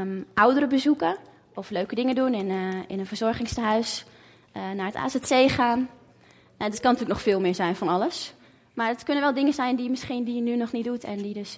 Um, 0.00 0.26
ouderen 0.34 0.68
bezoeken. 0.68 1.16
Of 1.54 1.70
leuke 1.70 1.94
dingen 1.94 2.14
doen 2.14 2.34
in, 2.34 2.50
uh, 2.50 2.74
in 2.86 2.98
een 2.98 3.06
verzorgingstehuis. 3.06 4.04
naar 4.52 4.86
het 4.86 4.94
AZC 4.94 5.50
gaan. 5.50 5.88
En 6.56 6.70
het 6.70 6.80
kan 6.80 6.92
natuurlijk 6.92 7.08
nog 7.08 7.22
veel 7.22 7.40
meer 7.40 7.54
zijn 7.54 7.76
van 7.76 7.88
alles. 7.88 8.34
Maar 8.74 8.88
het 8.88 9.02
kunnen 9.02 9.22
wel 9.22 9.34
dingen 9.34 9.52
zijn 9.52 9.76
die, 9.76 9.90
misschien 9.90 10.24
die 10.24 10.34
je 10.34 10.40
nu 10.40 10.56
nog 10.56 10.72
niet 10.72 10.84
doet 10.84 11.04
en 11.04 11.16
die 11.16 11.34
dus 11.34 11.56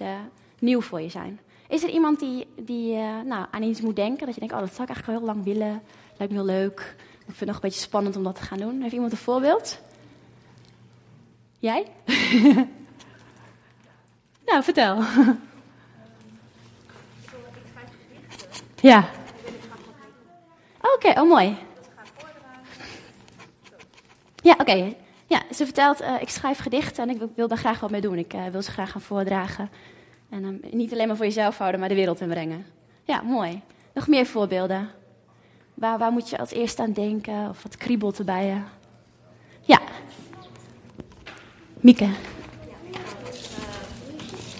nieuw 0.59 0.81
voor 0.81 1.01
je 1.01 1.09
zijn. 1.09 1.39
Is 1.67 1.83
er 1.83 1.89
iemand 1.89 2.19
die, 2.19 2.47
die 2.55 2.93
uh, 2.93 3.21
nou, 3.25 3.45
aan 3.51 3.63
iets 3.63 3.81
moet 3.81 3.95
denken? 3.95 4.25
Dat 4.25 4.33
je 4.33 4.39
denkt, 4.39 4.55
oh, 4.55 4.61
dat 4.61 4.73
zou 4.73 4.81
ik 4.81 4.89
eigenlijk 4.89 5.19
heel 5.19 5.33
lang 5.33 5.43
willen. 5.43 5.81
Lijkt 6.17 6.33
me 6.33 6.39
heel 6.39 6.47
leuk. 6.47 6.95
Ik 6.99 7.25
vind 7.25 7.39
het 7.39 7.47
nog 7.47 7.55
een 7.55 7.61
beetje 7.61 7.79
spannend 7.79 8.15
om 8.15 8.23
dat 8.23 8.35
te 8.35 8.41
gaan 8.41 8.57
doen. 8.57 8.81
Heeft 8.81 8.93
iemand 8.93 9.11
een 9.11 9.17
voorbeeld? 9.17 9.81
Jij? 11.59 11.85
nou, 14.45 14.63
vertel. 14.63 14.97
ja. 18.91 19.09
Oké, 20.95 21.07
okay, 21.07 21.23
oh 21.23 21.29
mooi. 21.29 21.57
Ja, 24.35 24.55
oké. 24.59 24.93
Ja, 25.25 25.41
ze 25.53 25.65
vertelt, 25.65 26.01
uh, 26.01 26.21
ik 26.21 26.29
schrijf 26.29 26.59
gedichten 26.59 27.09
en 27.09 27.15
ik 27.15 27.29
wil, 27.35 27.47
daar 27.47 27.57
graag 27.57 27.79
wat 27.79 27.91
mee 27.91 28.01
doen. 28.01 28.17
Ik 28.17 28.33
uh, 28.33 28.45
wil 28.45 28.61
ze 28.61 28.71
graag 28.71 28.91
gaan 28.91 29.01
voordragen. 29.01 29.69
En 30.29 30.43
um, 30.43 30.59
niet 30.71 30.91
alleen 30.91 31.07
maar 31.07 31.15
voor 31.15 31.25
jezelf 31.25 31.57
houden, 31.57 31.79
maar 31.79 31.89
de 31.89 31.95
wereld 31.95 32.21
inbrengen. 32.21 32.65
Ja, 33.03 33.21
mooi. 33.21 33.61
Nog 33.93 34.07
meer 34.07 34.25
voorbeelden. 34.25 34.89
Waar, 35.73 35.97
waar 35.97 36.11
moet 36.11 36.29
je 36.29 36.37
als 36.37 36.51
eerste 36.51 36.81
aan 36.81 36.91
denken? 36.91 37.49
Of 37.49 37.63
wat 37.63 37.77
kriebelt 37.77 38.19
erbij? 38.19 38.63
Ja. 39.61 39.81
Mieke. 41.79 42.09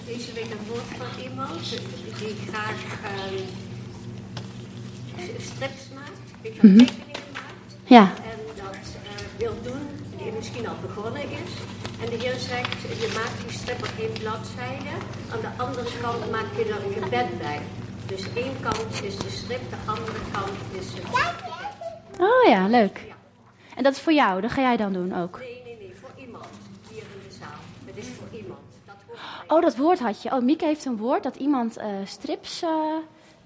Deze 0.06 0.34
week 0.34 0.52
een 0.52 0.68
woord 0.68 0.82
van 0.98 1.24
iemand 1.24 1.70
die 2.20 2.36
graag 2.48 2.84
uh, 2.84 3.67
strips 5.40 5.84
maakt. 5.96 6.20
Ik 6.42 6.62
mm 6.62 6.70
-hmm. 6.70 6.86
tekeningen 6.86 7.32
maakt. 7.34 7.70
Ja. 7.84 8.02
En 8.02 8.40
dat 8.56 8.86
uh, 9.04 9.38
wil 9.38 9.56
doen, 9.64 9.84
die 10.18 10.32
misschien 10.32 10.68
al 10.68 10.76
begonnen 10.82 11.22
is. 11.22 11.52
En 12.02 12.10
de 12.10 12.16
Heer 12.24 12.40
zegt, 12.40 12.82
je 12.82 13.12
maakt 13.16 13.42
die 13.48 13.58
strip 13.58 13.80
op 13.80 13.94
één 14.00 14.14
bladzijde. 14.14 14.94
Aan 15.32 15.42
de 15.42 15.64
andere 15.64 15.90
kant 16.02 16.32
maak 16.32 16.50
je 16.58 16.64
er 16.64 16.86
een 16.86 17.04
gebed 17.04 17.38
bij. 17.38 17.62
Dus 18.06 18.24
één 18.34 18.56
kant 18.62 19.04
is 19.04 19.18
de 19.18 19.30
strip, 19.30 19.70
de 19.70 19.92
andere 19.92 20.20
kant 20.32 20.58
is 20.80 20.94
het 20.94 21.06
gebed. 21.06 21.48
Oh 22.20 22.48
ja, 22.48 22.68
leuk. 22.68 23.16
En 23.76 23.84
dat 23.84 23.94
is 23.94 24.00
voor 24.02 24.14
jou, 24.14 24.42
dat 24.42 24.52
ga 24.52 24.62
jij 24.62 24.78
dan 24.78 24.94
doen 24.94 25.16
ook? 25.16 25.40
Nee, 25.40 25.62
nee, 25.66 25.78
nee, 25.80 25.94
voor 26.02 26.10
iemand 26.16 26.48
hier 26.90 27.04
in 27.04 27.30
de 27.30 27.36
zaal. 27.40 27.60
Het 27.86 27.98
is 27.98 28.08
voor 28.18 28.40
iemand. 28.40 28.60
Dat 28.86 28.96
oh, 29.48 29.62
dat 29.62 29.76
woord 29.76 30.00
had 30.00 30.22
je. 30.22 30.32
Oh, 30.32 30.42
Mieke 30.42 30.66
heeft 30.66 30.86
een 30.86 30.98
woord 30.98 31.24
dat 31.24 31.36
iemand 31.36 31.78
uh, 31.78 31.86
strips 32.06 32.64
uh, 32.64 32.70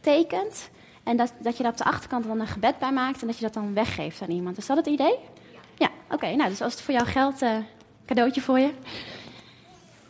tekent. 0.01 0.69
En 1.03 1.17
dat, 1.17 1.33
dat 1.39 1.57
je 1.57 1.63
daar 1.63 1.71
op 1.71 1.77
de 1.77 1.83
achterkant 1.83 2.25
dan 2.27 2.39
een 2.39 2.47
gebed 2.47 2.79
bij 2.79 2.91
maakt 2.91 3.21
en 3.21 3.27
dat 3.27 3.35
je 3.37 3.43
dat 3.43 3.53
dan 3.53 3.73
weggeeft 3.73 4.21
aan 4.21 4.29
iemand. 4.29 4.57
Is 4.57 4.65
dat 4.65 4.77
het 4.77 4.85
idee? 4.85 5.15
Ja. 5.51 5.59
Ja, 5.77 5.89
oké. 6.09 6.35
Nou, 6.35 6.49
dus 6.49 6.61
als 6.61 6.73
het 6.73 6.81
voor 6.81 6.93
jou 6.93 7.07
geldt, 7.07 7.41
uh, 7.41 7.57
cadeautje 8.05 8.41
voor 8.41 8.59
je. 8.59 8.73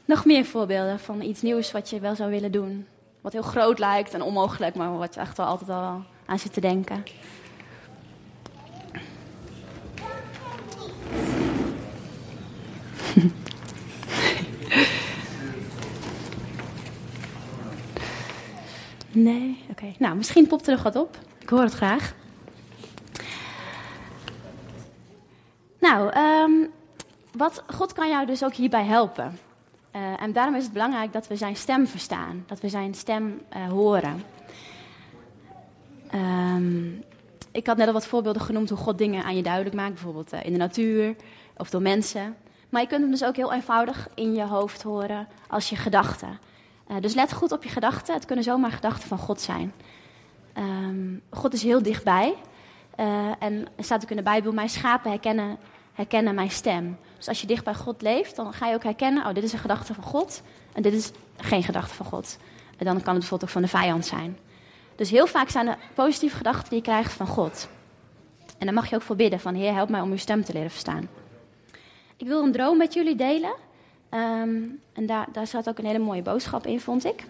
Nog 0.05 0.25
meer 0.25 0.45
voorbeelden 0.45 0.99
van 0.99 1.21
iets 1.21 1.41
nieuws 1.41 1.71
wat 1.71 1.89
je 1.89 1.99
wel 1.99 2.15
zou 2.15 2.29
willen 2.29 2.51
doen. 2.51 2.87
Wat 3.21 3.33
heel 3.33 3.41
groot 3.41 3.79
lijkt 3.79 4.13
en 4.13 4.21
onmogelijk, 4.21 4.75
maar 4.75 4.97
wat 4.97 5.13
je 5.13 5.19
echt 5.19 5.37
wel 5.37 5.45
altijd 5.45 5.69
al 5.69 6.03
aan 6.25 6.39
zit 6.39 6.53
te 6.53 6.61
denken. 6.61 7.03
Nee? 19.11 19.63
Oké. 19.69 19.93
Nou, 19.97 20.15
misschien 20.15 20.47
popt 20.47 20.67
er 20.67 20.73
nog 20.73 20.83
wat 20.83 20.95
op. 20.95 21.17
Ik 21.39 21.49
hoor 21.49 21.61
het 21.61 21.73
graag. 21.73 22.13
Nou, 25.79 26.17
um, 26.17 26.69
wat, 27.31 27.63
God 27.67 27.93
kan 27.93 28.09
jou 28.09 28.25
dus 28.25 28.43
ook 28.43 28.53
hierbij 28.53 28.85
helpen. 28.85 29.39
Uh, 29.95 30.21
en 30.21 30.33
daarom 30.33 30.55
is 30.55 30.63
het 30.63 30.73
belangrijk 30.73 31.13
dat 31.13 31.27
we 31.27 31.35
zijn 31.35 31.55
stem 31.55 31.87
verstaan, 31.87 32.43
dat 32.47 32.59
we 32.59 32.69
zijn 32.69 32.93
stem 32.93 33.41
uh, 33.55 33.69
horen. 33.69 34.23
Um, 36.13 37.03
ik 37.51 37.67
had 37.67 37.77
net 37.77 37.87
al 37.87 37.93
wat 37.93 38.05
voorbeelden 38.05 38.41
genoemd 38.41 38.69
hoe 38.69 38.77
God 38.77 38.97
dingen 38.97 39.23
aan 39.23 39.35
je 39.35 39.43
duidelijk 39.43 39.75
maakt, 39.75 39.93
bijvoorbeeld 39.93 40.33
uh, 40.33 40.45
in 40.45 40.51
de 40.51 40.57
natuur 40.57 41.15
of 41.57 41.69
door 41.69 41.81
mensen. 41.81 42.35
Maar 42.69 42.81
je 42.81 42.87
kunt 42.87 43.01
hem 43.01 43.11
dus 43.11 43.23
ook 43.23 43.35
heel 43.35 43.53
eenvoudig 43.53 44.09
in 44.15 44.33
je 44.33 44.43
hoofd 44.43 44.81
horen 44.81 45.27
als 45.47 45.69
je 45.69 45.75
gedachten. 45.75 46.39
Dus 46.99 47.13
let 47.13 47.33
goed 47.33 47.51
op 47.51 47.63
je 47.63 47.69
gedachten. 47.69 48.13
Het 48.13 48.25
kunnen 48.25 48.43
zomaar 48.43 48.71
gedachten 48.71 49.07
van 49.07 49.17
God 49.17 49.41
zijn. 49.41 49.73
Um, 50.57 51.21
God 51.29 51.53
is 51.53 51.63
heel 51.63 51.81
dichtbij. 51.83 52.35
en 53.39 53.67
er 53.75 53.83
staat 53.83 54.03
ook 54.03 54.09
in 54.09 54.15
de 54.15 54.23
Bijbel: 54.23 54.51
Mijn 54.51 54.69
schapen 54.69 55.09
herkennen, 55.11 55.57
herkennen 55.93 56.35
mijn 56.35 56.51
stem. 56.51 56.97
Dus 57.21 57.29
als 57.29 57.41
je 57.41 57.47
dicht 57.47 57.63
bij 57.63 57.73
God 57.73 58.01
leeft, 58.01 58.35
dan 58.35 58.53
ga 58.53 58.67
je 58.67 58.75
ook 58.75 58.83
herkennen: 58.83 59.25
oh, 59.25 59.33
dit 59.33 59.43
is 59.43 59.53
een 59.53 59.59
gedachte 59.59 59.93
van 59.93 60.03
God 60.03 60.41
en 60.73 60.81
dit 60.81 60.93
is 60.93 61.11
geen 61.37 61.63
gedachte 61.63 61.93
van 61.93 62.05
God. 62.05 62.37
En 62.77 62.85
dan 62.85 62.95
kan 62.95 63.13
het 63.13 63.19
bijvoorbeeld 63.19 63.43
ook 63.43 63.49
van 63.49 63.61
de 63.61 63.67
vijand 63.67 64.05
zijn. 64.05 64.37
Dus 64.95 65.09
heel 65.09 65.27
vaak 65.27 65.49
zijn 65.49 65.67
er 65.67 65.77
positieve 65.93 66.35
gedachten 66.35 66.69
die 66.69 66.77
je 66.77 66.83
krijgt 66.83 67.13
van 67.13 67.27
God. 67.27 67.69
En 68.57 68.65
dan 68.65 68.75
mag 68.75 68.89
je 68.89 68.95
ook 68.95 69.01
voor 69.01 69.15
bidden: 69.15 69.39
van 69.39 69.55
Heer, 69.55 69.73
help 69.73 69.89
mij 69.89 70.01
om 70.01 70.11
uw 70.11 70.17
stem 70.17 70.43
te 70.43 70.53
leren 70.53 70.71
verstaan. 70.71 71.09
Ik 72.17 72.27
wil 72.27 72.43
een 72.43 72.51
droom 72.51 72.77
met 72.77 72.93
jullie 72.93 73.15
delen. 73.15 73.53
Um, 74.13 74.81
en 74.93 75.05
daar, 75.05 75.47
zat 75.47 75.69
ook 75.69 75.77
een 75.77 75.85
hele 75.85 75.99
mooie 75.99 76.21
boodschap 76.21 76.67
in, 76.67 76.79
vond 76.79 77.05
ik. 77.05 77.23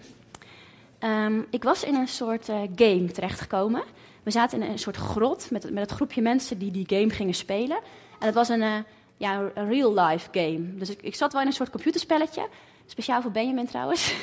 Um, 1.00 1.46
ik 1.50 1.62
was 1.62 1.84
in 1.84 1.94
een 1.94 2.08
soort 2.08 2.48
uh, 2.48 2.60
game 2.74 3.04
terechtgekomen. 3.04 3.82
We 4.22 4.30
zaten 4.30 4.62
in 4.62 4.70
een 4.70 4.78
soort 4.78 4.96
grot 4.96 5.50
met, 5.50 5.70
met 5.70 5.82
het 5.82 5.90
groepje 5.90 6.22
mensen 6.22 6.58
die 6.58 6.70
die 6.70 6.98
game 6.98 7.10
gingen 7.10 7.34
spelen. 7.34 7.76
En 8.18 8.26
het 8.26 8.34
was 8.34 8.48
een, 8.48 8.60
uh, 8.60 8.74
ja, 9.16 9.50
een 9.54 9.68
real-life 9.68 10.28
game. 10.32 10.74
Dus 10.74 10.90
ik, 10.90 11.02
ik 11.02 11.14
zat 11.14 11.32
wel 11.32 11.40
in 11.40 11.46
een 11.46 11.52
soort 11.52 11.70
computerspelletje. 11.70 12.48
Speciaal 12.86 13.22
voor 13.22 13.30
Benjamin 13.30 13.66
trouwens. 13.66 14.14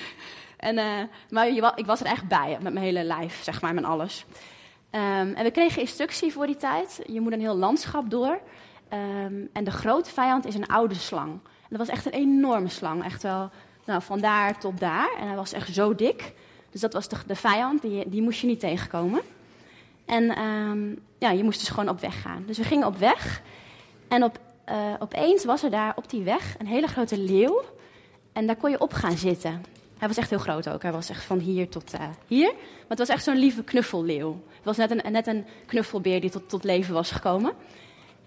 en, 0.56 0.76
uh, 0.76 1.02
maar 1.30 1.52
je, 1.52 1.72
ik 1.74 1.86
was 1.86 2.00
er 2.00 2.06
echt 2.06 2.28
bij, 2.28 2.58
met 2.62 2.72
mijn 2.72 2.84
hele 2.84 3.04
lijf, 3.04 3.42
zeg 3.42 3.60
maar, 3.60 3.74
met 3.74 3.84
alles. 3.84 4.24
Um, 4.90 5.34
en 5.34 5.44
we 5.44 5.50
kregen 5.50 5.80
instructie 5.80 6.32
voor 6.32 6.46
die 6.46 6.56
tijd. 6.56 7.00
Je 7.06 7.20
moet 7.20 7.32
een 7.32 7.40
heel 7.40 7.56
landschap 7.56 8.10
door. 8.10 8.40
En 9.52 9.64
de 9.64 9.70
grote 9.70 10.10
vijand 10.10 10.46
is 10.46 10.54
een 10.54 10.66
oude 10.66 10.94
slang. 10.94 11.40
Dat 11.68 11.78
was 11.78 11.88
echt 11.88 12.06
een 12.06 12.12
enorme 12.12 12.68
slang. 12.68 13.04
Echt 13.04 13.22
wel 13.22 13.50
nou, 13.84 14.02
van 14.02 14.20
daar 14.20 14.58
tot 14.58 14.78
daar. 14.78 15.10
En 15.20 15.26
hij 15.26 15.36
was 15.36 15.52
echt 15.52 15.74
zo 15.74 15.94
dik. 15.94 16.32
Dus 16.70 16.80
dat 16.80 16.92
was 16.92 17.08
de, 17.08 17.16
de 17.26 17.36
vijand, 17.36 17.82
die, 17.82 18.08
die 18.08 18.22
moest 18.22 18.40
je 18.40 18.46
niet 18.46 18.60
tegenkomen. 18.60 19.20
En 20.04 20.42
um, 20.42 20.98
ja, 21.18 21.30
je 21.30 21.44
moest 21.44 21.60
dus 21.60 21.68
gewoon 21.68 21.88
op 21.88 22.00
weg 22.00 22.22
gaan. 22.22 22.44
Dus 22.46 22.58
we 22.58 22.64
gingen 22.64 22.86
op 22.86 22.96
weg. 22.96 23.42
En 24.08 24.22
op, 24.22 24.38
uh, 24.68 24.74
opeens 24.98 25.44
was 25.44 25.62
er 25.62 25.70
daar 25.70 25.92
op 25.96 26.10
die 26.10 26.22
weg 26.22 26.54
een 26.58 26.66
hele 26.66 26.86
grote 26.86 27.18
leeuw. 27.18 27.62
En 28.32 28.46
daar 28.46 28.56
kon 28.56 28.70
je 28.70 28.80
op 28.80 28.92
gaan 28.92 29.16
zitten. 29.16 29.62
Hij 29.98 30.08
was 30.08 30.16
echt 30.16 30.30
heel 30.30 30.38
groot 30.38 30.68
ook. 30.68 30.82
Hij 30.82 30.92
was 30.92 31.08
echt 31.08 31.24
van 31.24 31.38
hier 31.38 31.68
tot 31.68 31.94
uh, 31.94 32.00
hier. 32.26 32.52
Maar 32.52 32.88
het 32.88 32.98
was 32.98 33.08
echt 33.08 33.24
zo'n 33.24 33.36
lieve 33.36 33.64
knuffelleeuw. 33.64 34.40
Het 34.56 34.64
was 34.64 34.76
net 34.76 34.90
een, 34.90 35.12
net 35.12 35.26
een 35.26 35.46
knuffelbeer 35.66 36.20
die 36.20 36.30
tot, 36.30 36.48
tot 36.48 36.64
leven 36.64 36.94
was 36.94 37.10
gekomen. 37.10 37.52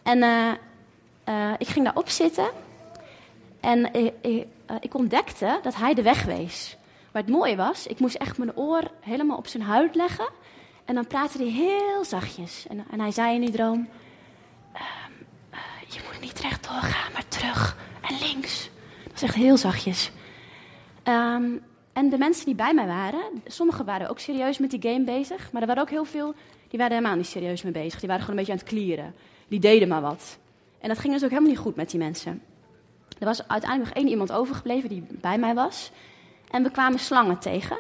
En 0.03 0.17
uh, 0.17 1.53
ik 1.57 1.67
ging 1.67 1.85
daarop 1.85 2.09
zitten. 2.09 2.49
En 3.61 3.93
ik, 3.93 4.13
ik, 4.21 4.47
ik, 4.79 4.93
ontdekte 4.93 5.59
dat 5.61 5.75
hij 5.75 5.93
de 5.93 6.01
weg 6.01 6.23
wees. 6.23 6.77
Maar 7.11 7.21
het 7.21 7.31
mooie 7.31 7.55
was, 7.55 7.87
ik 7.87 7.99
moest 7.99 8.15
echt 8.15 8.37
mijn 8.37 8.55
oor 8.55 8.83
helemaal 8.99 9.37
op 9.37 9.47
zijn 9.47 9.63
huid 9.63 9.95
leggen. 9.95 10.29
En 10.85 10.95
dan 10.95 11.07
praatte 11.07 11.37
hij 11.37 11.47
heel 11.47 12.05
zachtjes. 12.05 12.65
En, 12.67 12.85
en 12.91 12.99
hij 12.99 13.11
zei 13.11 13.35
in 13.35 13.41
die 13.41 13.51
droom: 13.51 13.89
uh, 14.73 15.59
Je 15.87 15.99
moet 16.05 16.21
niet 16.21 16.39
rechtdoor 16.39 16.81
gaan, 16.81 17.11
maar 17.11 17.27
terug 17.27 17.77
en 18.01 18.17
links. 18.27 18.69
Dat 19.03 19.11
was 19.11 19.21
echt 19.21 19.35
heel 19.35 19.57
zachtjes. 19.57 20.11
Um, 21.03 21.61
en 21.93 22.09
de 22.09 22.17
mensen 22.17 22.45
die 22.45 22.55
bij 22.55 22.73
mij 22.73 22.87
waren, 22.87 23.23
sommigen 23.45 23.85
waren 23.85 24.09
ook 24.09 24.19
serieus 24.19 24.57
met 24.57 24.69
die 24.69 24.81
game 24.81 25.03
bezig. 25.03 25.51
Maar 25.51 25.61
er 25.61 25.67
waren 25.67 25.83
ook 25.83 25.89
heel 25.89 26.05
veel 26.05 26.35
die 26.71 26.79
waren 26.79 26.95
helemaal 26.95 27.17
niet 27.17 27.27
serieus 27.27 27.61
mee 27.61 27.71
bezig. 27.71 27.99
Die 27.99 28.09
waren 28.09 28.23
gewoon 28.25 28.39
een 28.39 28.45
beetje 28.45 28.61
aan 28.61 28.67
het 28.67 28.75
klieren. 28.75 29.13
Die 29.47 29.59
deden 29.59 29.87
maar 29.87 30.01
wat. 30.01 30.37
En 30.79 30.87
dat 30.87 30.99
ging 30.99 31.13
dus 31.13 31.23
ook 31.23 31.29
helemaal 31.29 31.49
niet 31.49 31.59
goed 31.59 31.75
met 31.75 31.89
die 31.89 31.99
mensen. 31.99 32.41
Er 33.21 33.27
was 33.27 33.47
uiteindelijk 33.47 33.89
nog 33.89 34.03
één 34.03 34.11
iemand 34.11 34.31
overgebleven 34.31 34.89
die 34.89 35.05
bij 35.09 35.37
mij 35.37 35.53
was. 35.53 35.91
En 36.49 36.63
we 36.63 36.71
kwamen 36.71 36.99
slangen 36.99 37.39
tegen. 37.39 37.77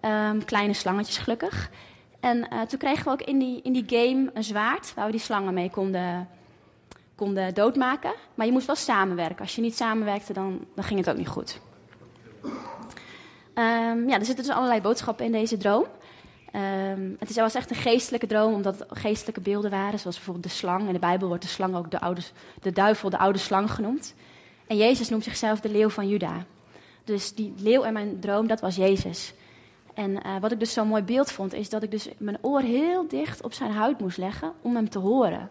Um, 0.00 0.44
kleine 0.44 0.72
slangetjes 0.72 1.18
gelukkig. 1.18 1.70
En 2.20 2.36
uh, 2.52 2.60
toen 2.60 2.78
kregen 2.78 3.04
we 3.04 3.10
ook 3.10 3.22
in 3.22 3.38
die, 3.38 3.60
in 3.62 3.72
die 3.72 3.84
game 3.86 4.30
een 4.34 4.44
zwaard 4.44 4.94
waar 4.94 5.06
we 5.06 5.10
die 5.10 5.20
slangen 5.20 5.54
mee 5.54 5.70
konden, 5.70 6.28
konden 7.14 7.54
doodmaken. 7.54 8.12
Maar 8.34 8.46
je 8.46 8.52
moest 8.52 8.66
wel 8.66 8.76
samenwerken. 8.76 9.38
Als 9.38 9.54
je 9.54 9.60
niet 9.60 9.76
samenwerkte, 9.76 10.32
dan, 10.32 10.64
dan 10.74 10.84
ging 10.84 10.98
het 10.98 11.10
ook 11.10 11.16
niet 11.16 11.28
goed. 11.28 11.60
Um, 13.54 14.08
ja, 14.08 14.18
er 14.18 14.24
zitten 14.24 14.44
dus 14.44 14.54
allerlei 14.54 14.80
boodschappen 14.80 15.24
in 15.24 15.32
deze 15.32 15.56
droom. 15.56 15.84
Um, 16.92 17.16
het 17.18 17.34
was 17.34 17.54
echt 17.54 17.70
een 17.70 17.76
geestelijke 17.76 18.26
droom, 18.26 18.54
omdat 18.54 18.78
het 18.78 18.98
geestelijke 18.98 19.40
beelden 19.40 19.70
waren, 19.70 19.98
zoals 19.98 20.16
bijvoorbeeld 20.16 20.46
de 20.46 20.58
slang. 20.58 20.86
In 20.86 20.92
de 20.92 20.98
Bijbel 20.98 21.28
wordt 21.28 21.42
de 21.42 21.48
slang 21.48 21.76
ook 21.76 21.90
de, 21.90 22.16
de 22.62 22.72
duivel, 22.72 23.10
de 23.10 23.18
oude 23.18 23.38
slang 23.38 23.70
genoemd. 23.70 24.14
En 24.66 24.76
Jezus 24.76 25.08
noemt 25.08 25.24
zichzelf 25.24 25.60
de 25.60 25.70
leeuw 25.70 25.88
van 25.88 26.08
Juda. 26.08 26.44
Dus 27.04 27.34
die 27.34 27.54
leeuw 27.56 27.82
in 27.82 27.92
mijn 27.92 28.20
droom, 28.20 28.46
dat 28.46 28.60
was 28.60 28.76
Jezus. 28.76 29.34
En 29.94 30.10
uh, 30.10 30.40
wat 30.40 30.52
ik 30.52 30.58
dus 30.58 30.72
zo'n 30.72 30.88
mooi 30.88 31.02
beeld 31.02 31.32
vond, 31.32 31.52
is 31.52 31.68
dat 31.68 31.82
ik 31.82 31.90
dus 31.90 32.08
mijn 32.18 32.38
oor 32.40 32.60
heel 32.60 33.08
dicht 33.08 33.42
op 33.42 33.52
zijn 33.52 33.70
huid 33.70 34.00
moest 34.00 34.18
leggen 34.18 34.52
om 34.62 34.74
hem 34.74 34.88
te 34.88 34.98
horen. 34.98 35.50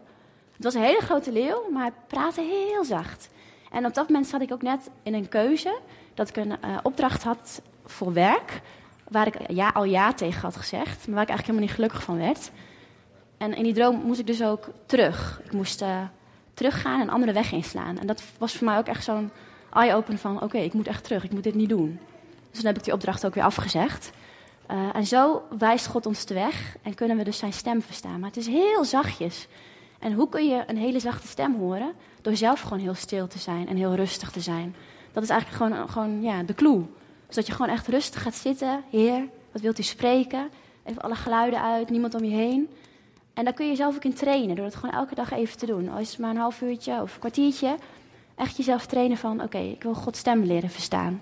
Het 0.56 0.64
was 0.64 0.74
een 0.74 0.82
hele 0.82 1.02
grote 1.02 1.32
leeuw, 1.32 1.70
maar 1.72 1.82
hij 1.82 1.94
praatte 2.08 2.42
heel 2.42 2.84
zacht. 2.84 3.30
En 3.72 3.86
op 3.86 3.94
dat 3.94 4.08
moment 4.08 4.28
zat 4.28 4.42
ik 4.42 4.52
ook 4.52 4.62
net 4.62 4.90
in 5.04 5.14
een 5.14 5.30
keuze 5.30 5.80
dat 6.14 6.30
ik 6.30 6.36
een 6.36 6.52
uh, 6.66 6.78
opdracht 6.84 7.24
had 7.24 7.62
voor 7.86 8.14
werk, 8.14 8.62
waar 9.10 9.28
ik 9.28 9.52
ja, 9.52 9.70
al 9.70 9.84
ja 9.84 10.14
tegen 10.14 10.42
had 10.42 10.56
gezegd, 10.56 11.08
maar 11.08 11.16
waar 11.16 11.24
ik 11.24 11.30
eigenlijk 11.30 11.42
helemaal 11.42 11.66
niet 11.66 11.76
gelukkig 11.76 12.04
van 12.04 12.18
werd. 12.18 12.52
En 13.38 13.54
in 13.54 13.64
die 13.64 13.74
droom 13.74 14.02
moest 14.06 14.20
ik 14.20 14.28
dus 14.28 14.44
ook 14.44 14.70
terug. 14.86 15.42
Ik 15.44 15.52
moest 15.52 15.84
teruggaan 16.54 16.96
en 17.00 17.08
een 17.08 17.14
andere 17.14 17.34
weg 17.34 17.52
inslaan. 17.52 18.00
En 18.00 18.08
dat 18.08 18.24
was 18.38 18.54
voor 18.54 18.68
mij 18.68 18.78
ook 18.78 18.88
echt 18.88 19.04
zo'n 19.04 19.32
eye-open 19.74 20.18
van, 20.18 20.42
oké, 20.42 20.58
ik 20.58 20.74
moet 20.74 20.88
echt 20.88 21.04
terug, 21.04 21.24
ik 21.24 21.32
moet 21.32 21.44
dit 21.44 21.56
niet 21.56 21.70
doen. 21.70 22.00
Dus 22.52 22.62
dan 22.62 22.66
heb 22.66 22.78
ik 22.78 22.84
die 22.84 22.94
opdracht 22.94 23.26
ook 23.26 23.34
weer 23.34 23.44
afgezegd. 23.44 24.12
Uh, 24.72 24.96
en 24.96 25.06
zo 25.06 25.42
wijst 25.58 25.88
God 25.88 26.06
ons 26.06 26.26
de 26.26 26.34
weg 26.34 26.76
en 26.82 26.94
kunnen 26.94 27.18
we 27.18 27.24
dus 27.24 27.38
zijn 27.38 27.54
stem 27.54 27.82
verstaan. 27.82 28.20
Maar 28.20 28.30
het 28.30 28.38
is 28.38 28.48
heel 28.48 28.86
zachtjes. 28.86 29.48
En 30.00 30.14
hoe 30.14 30.30
kun 30.30 30.48
je 30.48 30.64
een 30.68 30.78
hele 30.78 31.00
zachte 31.00 31.28
stem 31.28 31.56
horen? 31.56 31.94
Door 32.22 32.36
zelf 32.36 32.62
gewoon 32.62 32.80
heel 32.80 32.94
stil 32.94 33.28
te 33.28 33.40
zijn 33.40 33.68
en 33.68 33.76
heel 33.76 33.96
rustig 33.96 34.32
te 34.32 34.42
zijn. 34.42 34.76
Dat 35.12 35.24
is 35.24 35.30
eigenlijk 35.30 35.64
gewoon, 35.64 35.90
gewoon 35.90 36.22
ja, 36.22 36.44
de 36.44 36.54
clue. 36.54 36.86
Dus 37.28 37.36
dat 37.36 37.48
je 37.48 37.52
gewoon 37.54 37.72
echt 37.72 37.88
rustig 37.88 38.22
gaat 38.22 38.36
zitten. 38.36 38.84
Heer, 38.90 39.28
wat 39.52 39.62
wilt 39.62 39.80
u 39.80 39.84
spreken? 39.84 40.50
Even 40.84 41.02
alle 41.02 41.16
geluiden 41.16 41.62
uit, 41.62 41.90
niemand 41.90 42.14
om 42.16 42.24
je 42.24 42.36
heen. 42.36 42.70
En 43.34 43.44
daar 43.44 43.54
kun 43.54 43.66
je 43.66 43.72
jezelf 43.72 43.96
ook 43.96 44.04
in 44.04 44.14
trainen, 44.14 44.56
door 44.56 44.66
het 44.66 44.76
gewoon 44.76 44.96
elke 44.96 45.16
dag 45.16 45.32
even 45.32 45.58
te 45.58 45.66
doen. 45.66 45.90
Al 45.90 46.00
is 46.00 46.10
het 46.10 46.20
maar 46.20 46.30
een 46.30 46.38
half 46.38 46.62
uurtje 46.62 47.02
of 47.02 47.14
een 47.14 47.20
kwartiertje. 47.20 47.78
Echt 48.36 48.58
jezelf 48.58 48.86
trainen 48.86 49.18
van, 49.18 49.42
oké, 49.42 49.58
ik 49.58 49.84
wil 49.84 49.94
Gods 49.94 50.20
stem 50.20 50.44
leren 50.44 50.70
verstaan. 50.70 51.22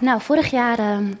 Nou, 0.00 0.20
vorig 0.20 0.50
jaar 0.50 0.96
um, 0.96 1.18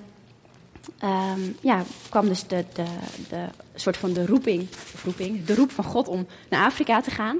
um, 1.02 1.56
ja, 1.60 1.82
kwam 2.08 2.28
dus 2.28 2.46
de, 2.46 2.64
de, 2.72 2.84
de 3.28 3.46
soort 3.74 3.96
van 3.96 4.12
de 4.12 4.26
roeping, 4.26 4.68
of 4.70 5.04
roeping, 5.04 5.44
de 5.44 5.54
roep 5.54 5.70
van 5.70 5.84
God 5.84 6.08
om 6.08 6.26
naar 6.48 6.64
Afrika 6.64 7.00
te 7.00 7.10
gaan. 7.10 7.38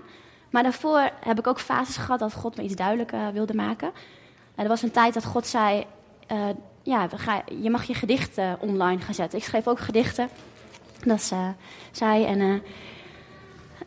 Maar 0.57 0.65
daarvoor 0.65 1.11
heb 1.21 1.39
ik 1.39 1.47
ook 1.47 1.61
fases 1.61 1.97
gehad 1.97 2.19
dat 2.19 2.33
God 2.33 2.57
me 2.57 2.63
iets 2.63 2.75
duidelijker 2.75 3.33
wilde 3.33 3.55
maken. 3.55 3.91
En 4.55 4.63
er 4.63 4.69
was 4.69 4.83
een 4.83 4.91
tijd 4.91 5.15
dat 5.15 5.25
God 5.25 5.47
zei, 5.47 5.87
uh, 6.33 6.49
ja, 6.83 7.09
je 7.61 7.71
mag 7.71 7.85
je 7.85 7.95
gedichten 7.95 8.61
online 8.61 9.01
gaan 9.01 9.15
zetten. 9.15 9.39
Ik 9.39 9.45
schreef 9.45 9.67
ook 9.67 9.81
gedichten. 9.81 10.29
Dat 11.05 11.23
ze 11.23 11.51
zei 11.91 12.25
en 12.25 12.63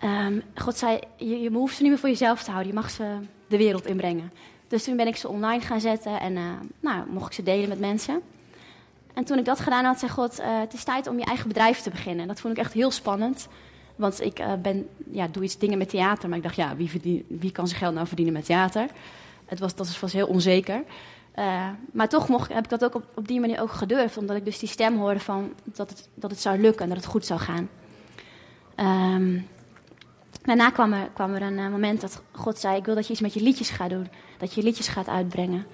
um, 0.03 0.43
God 0.55 0.77
zei, 0.77 0.99
je, 1.15 1.39
je 1.39 1.49
hoeft 1.49 1.75
ze 1.75 1.81
niet 1.81 1.91
meer 1.91 1.99
voor 1.99 2.09
jezelf 2.09 2.43
te 2.43 2.51
houden. 2.51 2.73
Je 2.73 2.79
mag 2.79 2.89
ze 2.89 3.17
de 3.47 3.57
wereld 3.57 3.85
inbrengen. 3.85 4.31
Dus 4.67 4.83
toen 4.83 4.95
ben 4.95 5.07
ik 5.07 5.15
ze 5.15 5.27
online 5.27 5.61
gaan 5.61 5.81
zetten 5.81 6.19
en 6.19 6.33
nou, 6.79 7.09
mocht 7.09 7.27
ik 7.27 7.33
ze 7.33 7.43
delen 7.43 7.69
met 7.69 7.79
mensen. 7.79 8.21
En 9.13 9.23
toen 9.23 9.37
ik 9.37 9.45
dat 9.45 9.59
gedaan 9.59 9.85
had, 9.85 9.99
zei 9.99 10.11
God, 10.11 10.39
het 10.41 10.73
is 10.73 10.83
tijd 10.83 11.07
om 11.07 11.17
je 11.17 11.25
eigen 11.25 11.47
bedrijf 11.47 11.79
te 11.79 11.89
beginnen. 11.89 12.27
Dat 12.27 12.39
vond 12.39 12.57
ik 12.57 12.63
echt 12.63 12.73
heel 12.73 12.91
spannend. 12.91 13.47
Want 13.99 14.21
ik 14.21 14.39
uh, 14.39 14.53
ben, 14.61 14.89
ja, 15.11 15.27
doe 15.27 15.43
iets 15.43 15.57
dingen 15.57 15.77
met 15.77 15.89
theater, 15.89 16.29
maar 16.29 16.37
ik 16.37 16.43
dacht, 16.43 16.55
ja, 16.55 16.75
wie, 16.75 17.25
wie 17.27 17.51
kan 17.51 17.67
zijn 17.67 17.79
geld 17.79 17.93
nou 17.93 18.07
verdienen 18.07 18.33
met 18.33 18.45
theater? 18.45 18.89
Het 19.45 19.59
was, 19.59 19.75
dat 19.75 19.99
was 19.99 20.13
heel 20.13 20.27
onzeker. 20.27 20.83
Uh, 21.35 21.67
maar 21.91 22.09
toch 22.09 22.27
mocht, 22.27 22.53
heb 22.53 22.63
ik 22.63 22.69
dat 22.69 22.83
ook 22.83 22.95
op, 22.95 23.03
op, 23.15 23.27
die 23.27 23.39
manier 23.39 23.61
ook 23.61 23.71
gedurfd, 23.71 24.17
omdat 24.17 24.35
ik 24.35 24.45
dus 24.45 24.59
die 24.59 24.69
stem 24.69 24.97
hoorde 24.97 25.19
van 25.19 25.53
dat 25.63 25.89
het, 25.89 26.09
dat 26.13 26.31
het 26.31 26.39
zou 26.39 26.59
lukken 26.59 26.83
en 26.83 26.89
dat 26.89 26.97
het 26.97 27.07
goed 27.07 27.25
zou 27.25 27.39
gaan. 27.39 27.69
Um, 29.15 29.47
daarna 30.41 30.69
kwam 30.69 30.93
er, 30.93 31.09
kwam 31.13 31.33
een 31.33 31.71
moment 31.71 32.01
dat 32.01 32.21
God 32.31 32.59
zei, 32.59 32.77
ik 32.77 32.85
wil 32.85 32.95
dat 32.95 33.05
je 33.05 33.11
iets 33.11 33.21
met 33.21 33.33
je 33.33 33.41
liedjes 33.41 33.69
gaat 33.69 33.89
doen. 33.89 34.07
Dat 34.37 34.53
je 34.53 34.63
liedjes 34.63 34.87
gaat 34.87 35.07
uitbrengen. 35.07 35.65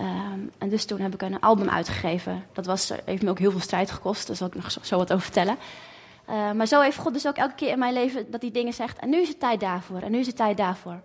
Um, 0.00 0.50
en 0.58 0.68
dus 0.68 0.84
toen 0.84 1.00
heb 1.00 1.14
ik 1.14 1.22
een 1.22 1.40
album 1.40 1.68
uitgegeven. 1.68 2.44
Dat 2.52 2.66
was, 2.66 2.92
heeft 3.04 3.22
me 3.22 3.30
ook 3.30 3.38
heel 3.38 3.50
veel 3.50 3.60
strijd 3.60 3.90
gekost, 3.90 4.26
daar 4.26 4.36
zal 4.36 4.46
ik 4.46 4.54
nog 4.54 4.76
zo 4.82 4.96
wat 4.96 5.12
over 5.12 5.24
vertellen. 5.24 5.56
Uh, 6.28 6.52
maar 6.52 6.66
zo 6.66 6.80
heeft 6.80 6.98
God 6.98 7.12
dus 7.12 7.26
ook 7.26 7.36
elke 7.36 7.54
keer 7.54 7.70
in 7.70 7.78
mijn 7.78 7.92
leven 7.92 8.30
dat 8.30 8.42
hij 8.42 8.50
dingen 8.50 8.72
zegt. 8.72 8.98
En 8.98 9.10
nu 9.10 9.20
is 9.20 9.28
het 9.28 9.40
tijd 9.40 9.60
daarvoor, 9.60 10.00
en 10.00 10.10
nu 10.10 10.18
is 10.18 10.26
het 10.26 10.36
tijd 10.36 10.56
daarvoor. 10.56 11.00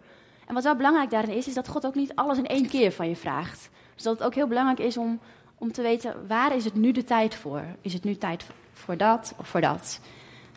En 0.48 0.54
wat 0.54 0.64
wel 0.64 0.76
belangrijk 0.76 1.10
daarin 1.10 1.36
is, 1.36 1.48
is 1.48 1.54
dat 1.54 1.68
God 1.68 1.86
ook 1.86 1.96
niet 1.96 2.16
alles 2.16 2.38
in 2.38 2.48
één 2.48 2.68
keer 2.68 2.92
van 2.92 3.10
je 3.10 3.16
vraagt. 3.16 3.70
Dus 3.96 4.04
dat 4.04 4.14
het 4.18 4.24
ook 4.24 4.36
heel 4.36 4.48
belangrijk 4.48 4.80
is 4.80 4.98
om, 4.98 5.20
om 5.58 5.72
te 5.72 5.82
weten, 5.82 6.28
waar 6.28 6.56
is 6.56 6.66
het 6.66 6.76
nu 6.76 6.92
de 6.92 7.04
tijd 7.04 7.36
voor? 7.36 7.64
Is 7.82 7.94
het 7.94 8.04
nu 8.04 8.16
tijd 8.16 8.46
voor 8.74 8.98
dat 8.98 9.34
of 9.38 9.48
voor 9.48 9.62
dat? 9.62 10.00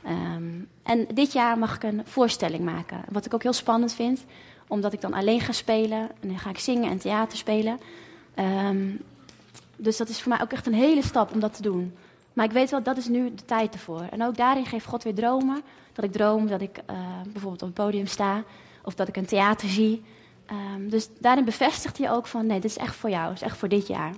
Um, 0.07 0.69
en 0.83 1.07
dit 1.15 1.33
jaar 1.33 1.59
mag 1.59 1.75
ik 1.75 1.83
een 1.83 2.03
voorstelling 2.05 2.65
maken. 2.65 3.05
Wat 3.09 3.27
ik 3.27 3.35
ook 3.35 3.43
heel 3.43 3.53
spannend 3.53 3.93
vind, 3.93 4.25
omdat 4.69 4.93
ik 4.93 5.01
dan 5.01 5.13
alleen 5.13 5.41
ga 5.41 5.53
spelen. 5.53 6.01
En 6.21 6.29
dan 6.29 6.39
ga 6.39 6.51
ik 6.51 6.59
zingen 6.59 6.91
en 6.91 6.99
theater 6.99 7.39
spelen. 7.39 7.81
Um, 8.37 9.01
dus 9.77 9.97
dat 9.97 10.09
is 10.09 10.21
voor 10.21 10.33
mij 10.33 10.43
ook 10.43 10.53
echt 10.53 10.67
een 10.67 10.75
hele 10.75 11.03
stap 11.03 11.33
om 11.33 11.41
dat 11.41 11.55
te 11.55 11.63
doen. 11.63 11.97
Maar 12.33 12.45
ik 12.45 12.53
weet 12.53 12.71
wel, 12.71 12.83
dat 12.83 12.97
is 12.97 13.09
nu 13.09 13.35
de 13.35 13.45
tijd 13.45 13.75
ervoor. 13.75 14.07
En 14.11 14.23
ook 14.23 14.37
daarin 14.37 14.67
geeft 14.67 14.87
God 14.87 15.03
weer 15.03 15.15
dromen. 15.15 15.63
Dat 15.93 16.05
ik 16.05 16.13
droom 16.13 16.47
dat 16.47 16.61
ik 16.61 16.79
uh, 16.91 16.97
bijvoorbeeld 17.23 17.63
op 17.63 17.69
het 17.69 17.77
podium 17.77 18.07
sta. 18.07 18.43
Of 18.85 18.95
dat 18.95 19.09
ik 19.09 19.17
een 19.17 19.27
theater 19.27 19.69
zie. 19.69 20.03
Um, 20.51 20.89
dus 20.91 21.09
daarin 21.19 21.45
bevestigt 21.45 21.99
hij 21.99 22.11
ook 22.11 22.27
van, 22.27 22.47
nee, 22.47 22.61
dit 22.61 22.71
is 22.71 22.77
echt 22.77 22.95
voor 22.95 23.11
jou. 23.11 23.29
Het 23.29 23.37
is 23.37 23.43
echt 23.43 23.57
voor 23.57 23.69
dit 23.69 23.87
jaar. 23.87 24.13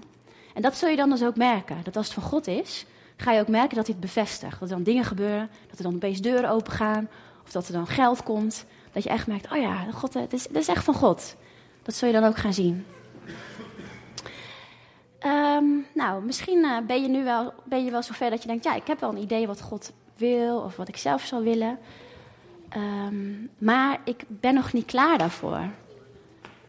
En 0.55 0.63
dat 0.63 0.77
zul 0.77 0.89
je 0.89 0.97
dan 0.97 1.11
dus 1.11 1.25
ook 1.25 1.37
merken. 1.37 1.77
Dat 1.83 1.97
als 1.97 2.07
het 2.07 2.15
van 2.15 2.23
God 2.23 2.47
is, 2.47 2.87
ga 3.17 3.33
je 3.33 3.41
ook 3.41 3.49
merken 3.49 3.77
dat 3.77 3.87
hij 3.87 3.97
het 3.99 4.05
bevestigt. 4.05 4.61
Dat 4.61 4.69
er 4.69 4.75
dan 4.75 4.85
dingen 4.85 5.05
gebeuren. 5.05 5.51
Dat 5.69 5.79
er 5.79 5.85
dan 5.85 5.95
opeens 5.95 6.21
deuren 6.21 6.51
open 6.51 6.73
gaan. 6.73 7.09
Of 7.45 7.51
dat 7.51 7.67
er 7.67 7.73
dan 7.73 7.87
geld 7.87 8.23
komt. 8.23 8.65
Dat 8.93 9.03
je 9.03 9.09
echt 9.09 9.27
merkt, 9.27 9.53
oh 9.53 9.61
ja, 9.61 9.87
God, 9.93 10.15
het, 10.15 10.33
is, 10.33 10.43
het 10.43 10.57
is 10.57 10.69
echt 10.69 10.85
van 10.85 10.95
God. 10.95 11.37
Dat 11.83 11.95
zul 11.95 12.09
je 12.09 12.15
dan 12.15 12.25
ook 12.25 12.37
gaan 12.37 12.53
zien. 12.53 12.85
Ehm, 15.25 15.65
nou, 15.95 16.25
misschien 16.25 16.65
eh, 16.65 16.79
ben 16.87 17.03
je 17.03 17.09
nu 17.09 17.25
wel, 17.25 17.53
ben 17.65 17.85
je 17.85 17.91
wel 17.91 18.03
zover 18.03 18.31
dat 18.31 18.43
je 18.43 18.49
denkt: 18.49 18.65
ja, 18.65 18.75
ik 18.75 18.87
heb 18.87 19.01
wel 19.01 19.11
een 19.11 19.23
idee 19.23 19.47
wat 19.47 19.61
God 19.61 19.93
wil 20.17 20.59
of 20.59 20.77
wat 20.77 20.89
ik 20.89 20.97
zelf 20.97 21.23
zou 21.23 21.45
willen. 21.45 21.79
Ehm, 22.69 23.33
maar 23.59 24.01
ik 24.05 24.25
ben 24.29 24.55
nog 24.55 24.73
niet 24.73 24.85
klaar 24.85 25.19
daarvoor. 25.19 25.61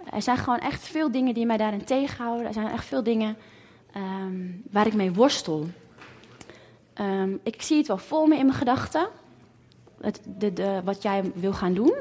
Er 0.10 0.22
zijn 0.22 0.38
gewoon 0.38 0.60
echt 0.60 0.88
veel 0.88 1.12
dingen 1.12 1.34
die 1.34 1.46
mij 1.46 1.58
daarin 1.58 1.84
tegenhouden. 1.84 2.48
Er 2.48 2.54
zijn 2.54 2.68
echt 2.68 2.86
veel 2.86 3.04
dingen 3.04 3.38
ehm, 3.92 4.48
waar 4.72 4.88
ik 4.88 4.94
mee 4.94 5.14
worstel. 5.14 5.66
ik 7.44 7.62
zie 7.62 7.78
het 7.78 7.88
wel 7.88 7.98
voor 7.98 8.28
me 8.28 8.38
in 8.38 8.46
mijn 8.46 8.58
gedachten. 8.58 9.08
Wat 10.84 11.02
jij 11.02 11.32
wil 11.36 11.54
gaan 11.54 11.74
doen. 11.74 11.94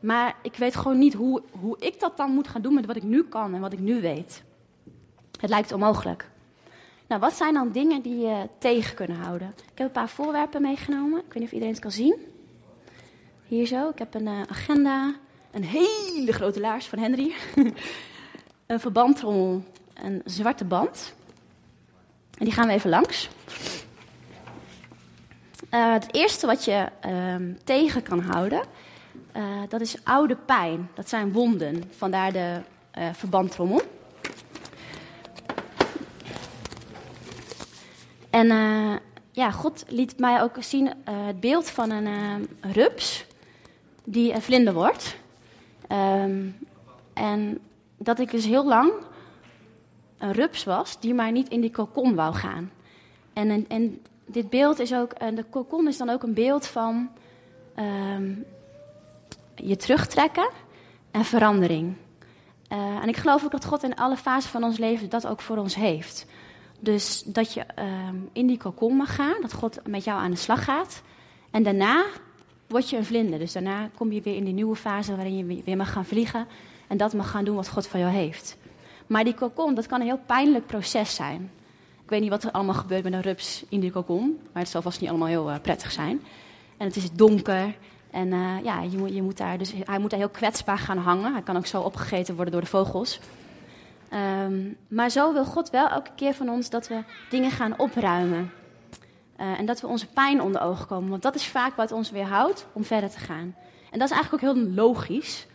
Maar 0.00 0.36
ik 0.42 0.56
weet 0.56 0.76
gewoon 0.76 0.98
niet 0.98 1.14
hoe, 1.14 1.42
hoe 1.60 1.76
ik 1.78 2.00
dat 2.00 2.16
dan 2.16 2.30
moet 2.30 2.48
gaan 2.48 2.62
doen 2.62 2.74
met 2.74 2.86
wat 2.86 2.96
ik 2.96 3.02
nu 3.02 3.22
kan 3.22 3.54
en 3.54 3.60
wat 3.60 3.72
ik 3.72 3.78
nu 3.78 4.00
weet. 4.00 4.42
Het 5.40 5.50
lijkt 5.50 5.72
onmogelijk. 5.72 6.28
Nou, 7.06 7.20
wat 7.20 7.32
zijn 7.32 7.54
dan 7.54 7.72
dingen 7.72 8.02
die 8.02 8.18
je 8.18 8.48
tegen 8.58 8.94
kunnen 8.94 9.16
houden? 9.16 9.48
Ik 9.72 9.78
heb 9.78 9.86
een 9.86 9.92
paar 9.92 10.08
voorwerpen 10.08 10.62
meegenomen. 10.62 11.18
Ik 11.18 11.24
weet 11.24 11.34
niet 11.34 11.44
of 11.44 11.52
iedereen 11.52 11.72
het 11.72 11.82
kan 11.82 11.90
zien. 11.90 12.16
Hier 13.46 13.66
zo. 13.66 13.88
Ik 13.88 13.98
heb 13.98 14.14
een 14.14 14.26
uh, 14.26 14.42
agenda. 14.46 15.14
Een 15.50 15.64
hele 15.64 16.32
grote 16.32 16.60
laars 16.60 16.86
van 16.86 16.98
Henry. 16.98 17.34
een 18.66 18.80
verbandtrommel. 18.80 19.64
Een 19.94 20.22
zwarte 20.24 20.64
band. 20.64 21.14
En 22.38 22.44
die 22.44 22.54
gaan 22.54 22.66
we 22.66 22.72
even 22.72 22.90
langs. 22.90 23.28
Uh, 25.70 25.92
het 25.92 26.14
eerste 26.14 26.46
wat 26.46 26.64
je 26.64 26.88
uh, 27.06 27.54
tegen 27.64 28.02
kan 28.02 28.20
houden, 28.20 28.62
uh, 29.36 29.42
dat 29.68 29.80
is 29.80 30.04
oude 30.04 30.36
pijn. 30.36 30.90
Dat 30.94 31.08
zijn 31.08 31.32
wonden. 31.32 31.82
Vandaar 31.96 32.32
de 32.32 32.60
verbandtrommel. 33.12 33.82
En 38.30 38.46
uh, 38.46 38.96
ja, 39.30 39.50
God 39.50 39.84
liet 39.88 40.18
mij 40.18 40.42
ook 40.42 40.56
zien 40.58 40.86
uh, 40.86 40.92
het 41.26 41.40
beeld 41.40 41.70
van 41.70 41.90
een 41.90 42.06
uh, 42.06 42.72
rups 42.72 43.26
die 44.04 44.32
een 44.32 44.42
vlinder 44.42 44.72
wordt. 44.72 45.16
Um, 45.88 46.58
en 47.12 47.58
dat 47.96 48.18
ik 48.18 48.30
dus 48.30 48.44
heel 48.44 48.66
lang 48.66 48.92
een 50.18 50.32
rups 50.32 50.64
was 50.64 51.00
die 51.00 51.14
maar 51.14 51.32
niet 51.32 51.48
in 51.48 51.60
die 51.60 51.70
kokon 51.70 52.14
wou 52.14 52.34
gaan. 52.34 52.70
En, 53.32 53.50
en, 53.50 53.64
en 53.68 54.02
dit 54.26 54.50
beeld 54.50 54.78
is 54.78 54.94
ook, 54.94 55.18
de 55.18 55.44
kokon 55.50 55.88
is 55.88 55.96
dan 55.96 56.10
ook 56.10 56.22
een 56.22 56.34
beeld 56.34 56.66
van 56.66 57.10
um, 57.78 58.44
je 59.54 59.76
terugtrekken 59.76 60.50
en 61.10 61.24
verandering. 61.24 61.94
en 62.68 63.08
ik 63.08 63.16
geloof 63.16 63.44
ook 63.44 63.50
dat 63.50 63.64
God 63.64 63.82
in 63.82 63.94
alle 63.94 64.16
fasen 64.16 64.50
van 64.50 64.64
ons 64.64 64.78
leven 64.78 65.08
dat 65.08 65.26
ook 65.26 65.40
voor 65.40 65.56
ons 65.56 65.74
heeft. 65.74 66.26
Dus 66.80 67.22
dat 67.26 67.54
je 67.54 67.60
ehm, 67.74 68.16
in 68.32 68.46
die 68.46 68.58
kokon 68.58 68.96
mag 68.96 69.14
gaan, 69.14 69.36
dat 69.40 69.52
God 69.52 69.80
met 69.86 70.04
jou 70.04 70.20
aan 70.20 70.30
de 70.30 70.36
slag 70.36 70.64
gaat. 70.64 71.02
En 71.50 71.62
daarna 71.62 72.04
word 72.66 72.90
je 72.90 72.96
een 72.96 73.04
vlinder. 73.04 73.38
Dus 73.38 73.52
daarna 73.52 73.90
kom 73.96 74.12
je 74.12 74.20
weer 74.20 74.36
in 74.36 74.44
die 74.44 74.54
nieuwe 74.54 74.76
fase 74.76 75.16
waarin 75.16 75.36
je 75.36 75.62
weer 75.64 75.76
mag 75.76 75.92
gaan 75.92 76.04
vliegen. 76.04 76.46
En 76.86 76.96
dat 76.96 77.14
mag 77.14 77.30
gaan 77.30 77.44
doen 77.44 77.56
wat 77.56 77.68
God 77.68 77.86
van 77.86 78.00
jou 78.00 78.12
heeft. 78.12 78.56
Maar 79.06 79.24
die 79.24 79.34
kokon, 79.34 79.74
dat 79.74 79.86
kan 79.86 80.00
een 80.00 80.06
heel 80.06 80.20
pijnlijk 80.26 80.66
proces 80.66 81.14
zijn. 81.14 81.50
Ik 82.02 82.10
weet 82.10 82.20
niet 82.20 82.30
wat 82.30 82.44
er 82.44 82.50
allemaal 82.50 82.74
gebeurt 82.74 83.02
met 83.02 83.12
een 83.12 83.22
rups 83.22 83.64
in 83.68 83.80
die 83.80 83.90
kokon. 83.90 84.38
Maar 84.52 84.62
het 84.62 84.70
zal 84.70 84.82
vast 84.82 85.00
niet 85.00 85.10
allemaal 85.10 85.28
heel 85.28 85.50
uh, 85.50 85.56
prettig 85.62 85.92
zijn. 85.92 86.22
En 86.76 86.86
het 86.86 86.96
is 86.96 87.12
donker. 87.12 87.74
En 88.10 88.26
uh, 88.26 88.64
ja, 88.64 88.82
je 88.82 89.14
je 89.14 89.22
moet 89.22 89.36
daar 89.36 89.58
dus, 89.58 89.72
hij 89.84 89.98
moet 89.98 90.10
daar 90.10 90.18
heel 90.18 90.28
kwetsbaar 90.28 90.78
gaan 90.78 90.98
hangen. 90.98 91.32
Hij 91.32 91.42
kan 91.42 91.56
ook 91.56 91.66
zo 91.66 91.80
opgegeten 91.80 92.34
worden 92.34 92.52
door 92.52 92.62
de 92.62 92.68
vogels. 92.68 93.20
Um, 94.14 94.76
maar 94.88 95.10
zo 95.10 95.32
wil 95.32 95.44
God 95.44 95.70
wel 95.70 95.88
elke 95.88 96.10
keer 96.14 96.34
van 96.34 96.48
ons 96.48 96.70
dat 96.70 96.88
we 96.88 97.02
dingen 97.30 97.50
gaan 97.50 97.78
opruimen. 97.78 98.52
Uh, 99.40 99.58
en 99.58 99.66
dat 99.66 99.80
we 99.80 99.86
onze 99.86 100.06
pijn 100.06 100.42
onder 100.42 100.60
ogen 100.60 100.86
komen. 100.86 101.10
Want 101.10 101.22
dat 101.22 101.34
is 101.34 101.46
vaak 101.46 101.76
wat 101.76 101.92
ons 101.92 102.10
weerhoudt 102.10 102.66
om 102.72 102.84
verder 102.84 103.10
te 103.10 103.18
gaan. 103.18 103.54
En 103.90 103.98
dat 103.98 104.10
is 104.10 104.14
eigenlijk 104.14 104.44
ook 104.44 104.54
heel 104.54 104.64
logisch. 104.66 105.46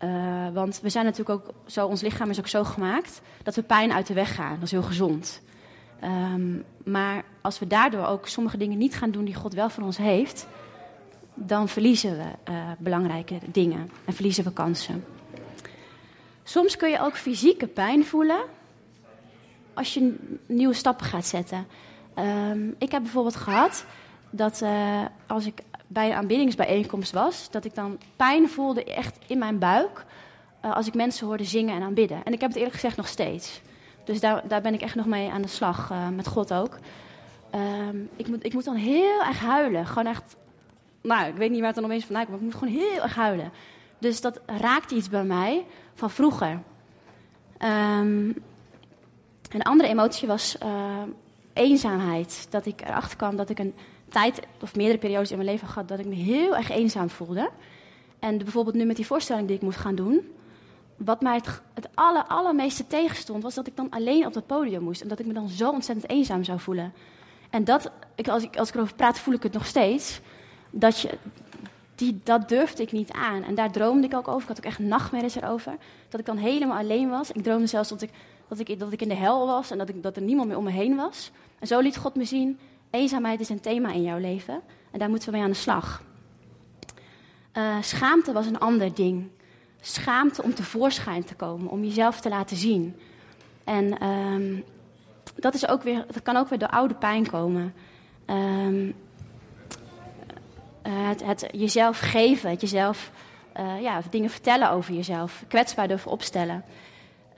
Uh, 0.00 0.48
want 0.52 0.80
we 0.80 0.88
zijn 0.88 1.04
natuurlijk 1.04 1.40
ook 1.40 1.54
zo, 1.66 1.86
ons 1.86 2.00
lichaam 2.00 2.30
is 2.30 2.38
ook 2.38 2.48
zo 2.48 2.64
gemaakt 2.64 3.20
dat 3.42 3.54
we 3.54 3.62
pijn 3.62 3.92
uit 3.92 4.06
de 4.06 4.14
weg 4.14 4.34
gaan. 4.34 4.54
Dat 4.54 4.62
is 4.62 4.70
heel 4.70 4.82
gezond. 4.82 5.42
Um, 6.04 6.64
maar 6.84 7.24
als 7.40 7.58
we 7.58 7.66
daardoor 7.66 8.06
ook 8.06 8.28
sommige 8.28 8.56
dingen 8.56 8.78
niet 8.78 8.96
gaan 8.96 9.10
doen 9.10 9.24
die 9.24 9.34
God 9.34 9.54
wel 9.54 9.70
voor 9.70 9.84
ons 9.84 9.96
heeft, 9.96 10.46
dan 11.34 11.68
verliezen 11.68 12.16
we 12.16 12.52
uh, 12.52 12.56
belangrijke 12.78 13.38
dingen 13.46 13.90
en 14.04 14.12
verliezen 14.12 14.44
we 14.44 14.52
kansen. 14.52 15.04
Soms 16.48 16.76
kun 16.76 16.90
je 16.90 17.00
ook 17.00 17.16
fysieke 17.16 17.66
pijn 17.66 18.04
voelen 18.04 18.40
als 19.74 19.94
je 19.94 20.14
nieuwe 20.46 20.74
stappen 20.74 21.06
gaat 21.06 21.26
zetten. 21.26 21.66
Um, 22.18 22.74
ik 22.78 22.90
heb 22.90 23.02
bijvoorbeeld 23.02 23.36
gehad 23.36 23.84
dat 24.30 24.60
uh, 24.62 25.04
als 25.26 25.46
ik 25.46 25.60
bij 25.86 26.06
een 26.06 26.16
aanbiddingsbijeenkomst 26.16 27.12
was, 27.12 27.50
dat 27.50 27.64
ik 27.64 27.74
dan 27.74 27.98
pijn 28.16 28.48
voelde 28.48 28.84
echt 28.84 29.18
in 29.26 29.38
mijn 29.38 29.58
buik 29.58 30.04
uh, 30.64 30.74
als 30.74 30.86
ik 30.86 30.94
mensen 30.94 31.26
hoorde 31.26 31.44
zingen 31.44 31.76
en 31.76 31.82
aanbidden. 31.82 32.24
En 32.24 32.32
ik 32.32 32.40
heb 32.40 32.48
het 32.48 32.58
eerlijk 32.58 32.74
gezegd 32.74 32.96
nog 32.96 33.08
steeds. 33.08 33.60
Dus 34.04 34.20
daar, 34.20 34.48
daar 34.48 34.62
ben 34.62 34.74
ik 34.74 34.80
echt 34.80 34.94
nog 34.94 35.06
mee 35.06 35.30
aan 35.30 35.42
de 35.42 35.48
slag, 35.48 35.90
uh, 35.90 36.08
met 36.08 36.26
God 36.26 36.52
ook. 36.52 36.78
Um, 37.54 38.08
ik, 38.16 38.28
moet, 38.28 38.44
ik 38.44 38.52
moet 38.52 38.64
dan 38.64 38.74
heel 38.74 39.22
erg 39.22 39.40
huilen. 39.40 39.86
Gewoon 39.86 40.06
echt, 40.06 40.36
nou, 41.02 41.28
ik 41.28 41.36
weet 41.36 41.50
niet 41.50 41.58
waar 41.58 41.66
het 41.66 41.76
dan 41.76 41.84
opeens 41.84 42.04
vandaan 42.04 42.26
komt, 42.26 42.36
maar 42.36 42.46
ik 42.46 42.54
moet 42.54 42.62
gewoon 42.62 42.84
heel 42.84 43.02
erg 43.02 43.14
huilen. 43.14 43.52
Dus 43.98 44.20
dat 44.20 44.40
raakt 44.46 44.90
iets 44.90 45.08
bij 45.08 45.24
mij 45.24 45.66
van 45.96 46.10
vroeger. 46.10 46.62
Um, 47.62 48.34
een 49.50 49.62
andere 49.62 49.88
emotie 49.88 50.28
was 50.28 50.56
uh, 50.62 51.02
eenzaamheid. 51.52 52.46
Dat 52.50 52.66
ik 52.66 52.80
erachter 52.80 53.16
kwam 53.16 53.36
dat 53.36 53.50
ik 53.50 53.58
een 53.58 53.74
tijd 54.08 54.40
of 54.60 54.76
meerdere 54.76 54.98
periodes 54.98 55.30
in 55.30 55.36
mijn 55.36 55.48
leven 55.48 55.68
had 55.68 55.88
dat 55.88 55.98
ik 55.98 56.06
me 56.06 56.14
heel 56.14 56.56
erg 56.56 56.70
eenzaam 56.70 57.10
voelde. 57.10 57.50
En 58.18 58.38
bijvoorbeeld 58.38 58.76
nu 58.76 58.84
met 58.84 58.96
die 58.96 59.06
voorstelling 59.06 59.46
die 59.46 59.56
ik 59.56 59.62
moest 59.62 59.78
gaan 59.78 59.94
doen. 59.94 60.32
Wat 60.96 61.20
mij 61.20 61.34
het, 61.34 61.60
het 61.74 61.88
aller, 61.94 62.24
allermeeste 62.24 62.86
tegenstond, 62.86 63.42
was 63.42 63.54
dat 63.54 63.66
ik 63.66 63.76
dan 63.76 63.90
alleen 63.90 64.26
op 64.26 64.32
dat 64.32 64.46
podium 64.46 64.82
moest. 64.82 65.00
En 65.00 65.08
dat 65.08 65.18
ik 65.18 65.26
me 65.26 65.32
dan 65.32 65.48
zo 65.48 65.70
ontzettend 65.70 66.10
eenzaam 66.10 66.44
zou 66.44 66.60
voelen. 66.60 66.92
En 67.50 67.64
dat, 67.64 67.90
als 68.24 68.42
ik, 68.42 68.56
als 68.56 68.68
ik 68.68 68.74
erover 68.74 68.94
praat, 68.94 69.18
voel 69.18 69.34
ik 69.34 69.42
het 69.42 69.52
nog 69.52 69.66
steeds. 69.66 70.20
Dat 70.70 71.00
je, 71.00 71.18
die, 71.96 72.20
dat 72.22 72.48
durfde 72.48 72.82
ik 72.82 72.92
niet 72.92 73.12
aan. 73.12 73.42
En 73.42 73.54
daar 73.54 73.70
droomde 73.72 74.06
ik 74.06 74.14
ook 74.14 74.28
over. 74.28 74.42
Ik 74.42 74.48
had 74.48 74.56
ook 74.56 74.64
echt 74.64 74.78
nachtmerries 74.78 75.34
erover. 75.34 75.76
Dat 76.08 76.20
ik 76.20 76.26
dan 76.26 76.36
helemaal 76.36 76.78
alleen 76.78 77.08
was. 77.08 77.30
Ik 77.32 77.42
droomde 77.42 77.66
zelfs 77.66 77.88
dat 77.88 78.02
ik, 78.02 78.10
dat 78.48 78.58
ik, 78.58 78.78
dat 78.78 78.92
ik 78.92 79.02
in 79.02 79.08
de 79.08 79.14
hel 79.14 79.46
was 79.46 79.70
en 79.70 79.78
dat, 79.78 79.88
ik, 79.88 80.02
dat 80.02 80.16
er 80.16 80.22
niemand 80.22 80.48
meer 80.48 80.56
om 80.56 80.64
me 80.64 80.70
heen 80.70 80.96
was. 80.96 81.30
En 81.58 81.66
zo 81.66 81.80
liet 81.80 81.96
God 81.96 82.14
me 82.14 82.24
zien, 82.24 82.58
eenzaamheid 82.90 83.40
is 83.40 83.48
een 83.48 83.60
thema 83.60 83.92
in 83.92 84.02
jouw 84.02 84.18
leven. 84.18 84.60
En 84.90 84.98
daar 84.98 85.08
moeten 85.08 85.28
we 85.28 85.34
mee 85.34 85.44
aan 85.44 85.50
de 85.50 85.56
slag. 85.56 86.02
Uh, 87.54 87.76
schaamte 87.80 88.32
was 88.32 88.46
een 88.46 88.58
ander 88.58 88.94
ding. 88.94 89.28
Schaamte 89.80 90.42
om 90.42 90.54
tevoorschijn 90.54 91.24
te 91.24 91.34
komen, 91.34 91.70
om 91.70 91.84
jezelf 91.84 92.20
te 92.20 92.28
laten 92.28 92.56
zien. 92.56 92.96
En 93.64 94.06
um, 94.06 94.64
dat, 95.34 95.54
is 95.54 95.68
ook 95.68 95.82
weer, 95.82 96.04
dat 96.06 96.22
kan 96.22 96.36
ook 96.36 96.48
weer 96.48 96.58
door 96.58 96.68
oude 96.68 96.94
pijn 96.94 97.30
komen. 97.30 97.74
Um, 98.26 98.94
het, 100.90 101.24
het, 101.24 101.46
jezelf 101.52 101.98
geven, 101.98 102.50
het 102.50 102.60
jezelf 102.60 103.10
uh, 103.56 103.82
ja, 103.82 104.00
dingen 104.10 104.30
vertellen 104.30 104.70
over 104.70 104.94
jezelf, 104.94 105.44
kwetsbaar 105.48 105.88
durven 105.88 106.10
opstellen. 106.10 106.64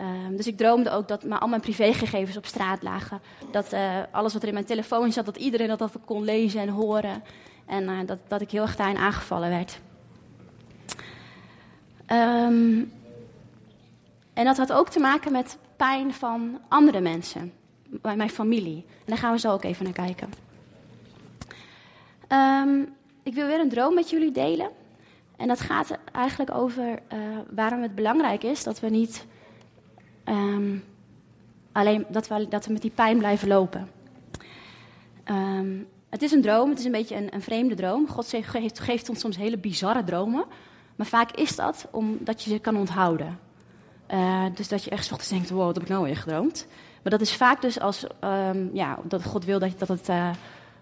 Um, 0.00 0.36
dus 0.36 0.46
ik 0.46 0.56
droomde 0.56 0.90
ook 0.90 1.08
dat 1.08 1.24
maar 1.24 1.38
al 1.38 1.48
mijn 1.48 1.60
privégegevens 1.60 2.36
op 2.36 2.46
straat 2.46 2.82
lagen. 2.82 3.20
Dat 3.50 3.72
uh, 3.72 3.96
alles 4.10 4.32
wat 4.32 4.42
er 4.42 4.48
in 4.48 4.54
mijn 4.54 4.66
telefoon 4.66 5.12
zat, 5.12 5.24
dat 5.24 5.36
iedereen 5.36 5.68
dat, 5.68 5.78
dat 5.78 5.96
kon 6.04 6.24
lezen 6.24 6.60
en 6.60 6.68
horen. 6.68 7.22
En 7.66 8.06
dat, 8.06 8.18
dat 8.28 8.40
ik 8.40 8.50
heel 8.50 8.62
erg 8.62 8.76
daarin 8.76 8.96
aangevallen 8.96 9.48
werd. 9.48 9.80
Um, 12.06 12.92
en 14.32 14.44
dat 14.44 14.56
had 14.56 14.72
ook 14.72 14.88
te 14.88 15.00
maken 15.00 15.32
met 15.32 15.58
pijn 15.76 16.14
van 16.14 16.60
andere 16.68 17.00
mensen, 17.00 17.52
bij 17.86 18.16
mijn 18.16 18.30
familie. 18.30 18.84
En 18.86 19.04
daar 19.04 19.18
gaan 19.18 19.32
we 19.32 19.38
zo 19.38 19.52
ook 19.52 19.64
even 19.64 19.84
naar 19.84 19.92
kijken. 19.92 20.32
Um, 22.28 22.96
ik 23.28 23.34
wil 23.34 23.46
weer 23.46 23.60
een 23.60 23.68
droom 23.68 23.94
met 23.94 24.10
jullie 24.10 24.32
delen. 24.32 24.70
En 25.36 25.48
dat 25.48 25.60
gaat 25.60 25.98
eigenlijk 26.12 26.54
over 26.54 26.82
uh, 27.12 27.18
waarom 27.50 27.82
het 27.82 27.94
belangrijk 27.94 28.42
is 28.42 28.64
dat 28.64 28.80
we 28.80 28.88
niet 28.88 29.26
um, 30.24 30.84
alleen 31.72 32.06
dat 32.08 32.28
we, 32.28 32.48
dat 32.48 32.66
we 32.66 32.72
met 32.72 32.82
die 32.82 32.90
pijn 32.90 33.18
blijven 33.18 33.48
lopen. 33.48 33.90
Um, 35.24 35.86
het 36.08 36.22
is 36.22 36.32
een 36.32 36.42
droom, 36.42 36.70
het 36.70 36.78
is 36.78 36.84
een 36.84 36.92
beetje 36.92 37.16
een, 37.16 37.34
een 37.34 37.42
vreemde 37.42 37.74
droom. 37.74 38.08
God 38.08 38.28
geeft, 38.28 38.80
geeft, 38.80 39.08
ons 39.08 39.20
soms 39.20 39.36
hele 39.36 39.58
bizarre 39.58 40.04
dromen. 40.04 40.44
Maar 40.96 41.06
vaak 41.06 41.30
is 41.30 41.56
dat 41.56 41.88
omdat 41.90 42.42
je 42.42 42.50
ze 42.50 42.58
kan 42.58 42.76
onthouden. 42.76 43.38
Uh, 44.10 44.44
dus 44.54 44.68
dat 44.68 44.84
je 44.84 44.90
echt 44.90 45.12
ochtends 45.12 45.28
denkt, 45.28 45.50
wow, 45.50 45.64
wat 45.64 45.74
heb 45.74 45.84
ik 45.84 45.90
nou 45.90 46.04
weer 46.04 46.16
gedroomd? 46.16 46.66
Maar 47.02 47.12
dat 47.12 47.20
is 47.20 47.34
vaak 47.34 47.62
dus 47.62 47.80
als 47.80 48.06
um, 48.24 48.70
ja, 48.72 48.98
dat 49.02 49.24
God 49.24 49.44
wil 49.44 49.58
dat, 49.58 49.78
dat, 49.78 49.88
het, 49.88 50.08
uh, 50.08 50.30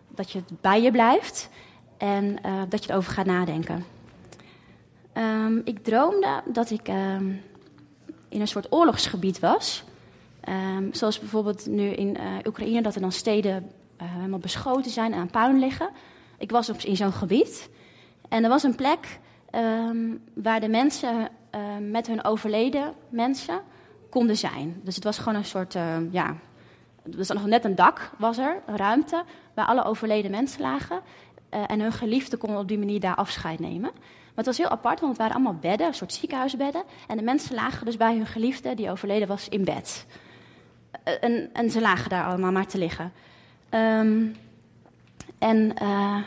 dat 0.08 0.30
je 0.30 0.42
bij 0.60 0.82
je 0.82 0.90
blijft 0.90 1.48
en 1.98 2.38
uh, 2.46 2.62
dat 2.68 2.84
je 2.84 2.90
erover 2.90 3.12
gaat 3.12 3.26
nadenken. 3.26 3.84
Um, 5.14 5.60
ik 5.64 5.84
droomde 5.84 6.42
dat 6.44 6.70
ik 6.70 6.88
um, 6.88 7.42
in 8.28 8.40
een 8.40 8.48
soort 8.48 8.72
oorlogsgebied 8.72 9.38
was. 9.38 9.84
Ehm, 10.40 10.92
zoals 10.92 11.18
bijvoorbeeld 11.18 11.66
nu 11.66 11.88
in 11.88 12.16
uh, 12.16 12.22
Oekraïne, 12.46 12.82
dat 12.82 12.94
er 12.94 13.00
dan 13.00 13.12
steden 13.12 13.70
uh, 14.02 14.14
helemaal 14.14 14.38
beschoten 14.38 14.90
zijn 14.90 15.12
en 15.12 15.18
aan 15.18 15.30
puin 15.30 15.58
liggen. 15.58 15.90
Ik 16.38 16.50
was 16.50 16.70
op, 16.70 16.76
in 16.76 16.96
zo'n 16.96 17.12
gebied. 17.12 17.68
En 18.28 18.42
er 18.42 18.48
was 18.48 18.62
een 18.62 18.74
plek 18.74 19.18
waar 20.34 20.60
de 20.60 20.68
mensen 20.68 21.28
met 21.90 22.06
hun 22.06 22.24
overleden 22.24 22.92
mensen 23.08 23.60
konden 24.10 24.36
zijn. 24.36 24.80
Dus 24.84 24.94
het 24.94 25.04
was 25.04 25.18
gewoon 25.18 25.34
een 25.34 25.44
soort, 25.44 25.72
ja, 26.10 26.36
er 27.10 27.16
was 27.16 27.28
nog 27.28 27.46
net 27.46 27.64
een 27.64 27.74
dak, 27.74 28.10
was 28.18 28.38
er, 28.38 28.62
een 28.66 28.76
ruimte, 28.76 29.24
waar 29.54 29.66
alle 29.66 29.84
overleden 29.84 30.30
mensen 30.30 30.60
lagen. 30.60 31.00
En 31.48 31.80
hun 31.80 31.92
geliefden 31.92 32.38
konden 32.38 32.58
op 32.58 32.68
die 32.68 32.78
manier 32.78 33.00
daar 33.00 33.14
afscheid 33.14 33.58
nemen. 33.58 33.90
Maar 34.36 34.44
het 34.44 34.56
was 34.56 34.58
heel 34.58 34.76
apart, 34.76 35.00
want 35.00 35.12
het 35.12 35.20
waren 35.20 35.34
allemaal 35.34 35.60
bedden, 35.60 35.86
een 35.86 35.94
soort 35.94 36.12
ziekenhuisbedden. 36.12 36.82
En 37.06 37.16
de 37.16 37.22
mensen 37.22 37.54
lagen 37.54 37.86
dus 37.86 37.96
bij 37.96 38.16
hun 38.16 38.26
geliefde, 38.26 38.74
die 38.74 38.90
overleden 38.90 39.28
was, 39.28 39.48
in 39.48 39.64
bed. 39.64 40.06
Eh, 41.04 41.48
en, 41.52 41.70
ze 41.70 41.80
lagen 41.80 42.10
daar 42.10 42.24
allemaal 42.24 42.52
maar 42.52 42.66
te 42.66 42.78
liggen. 42.78 43.12
Um, 43.70 44.36
en 45.38 45.74
uh, 45.82 46.22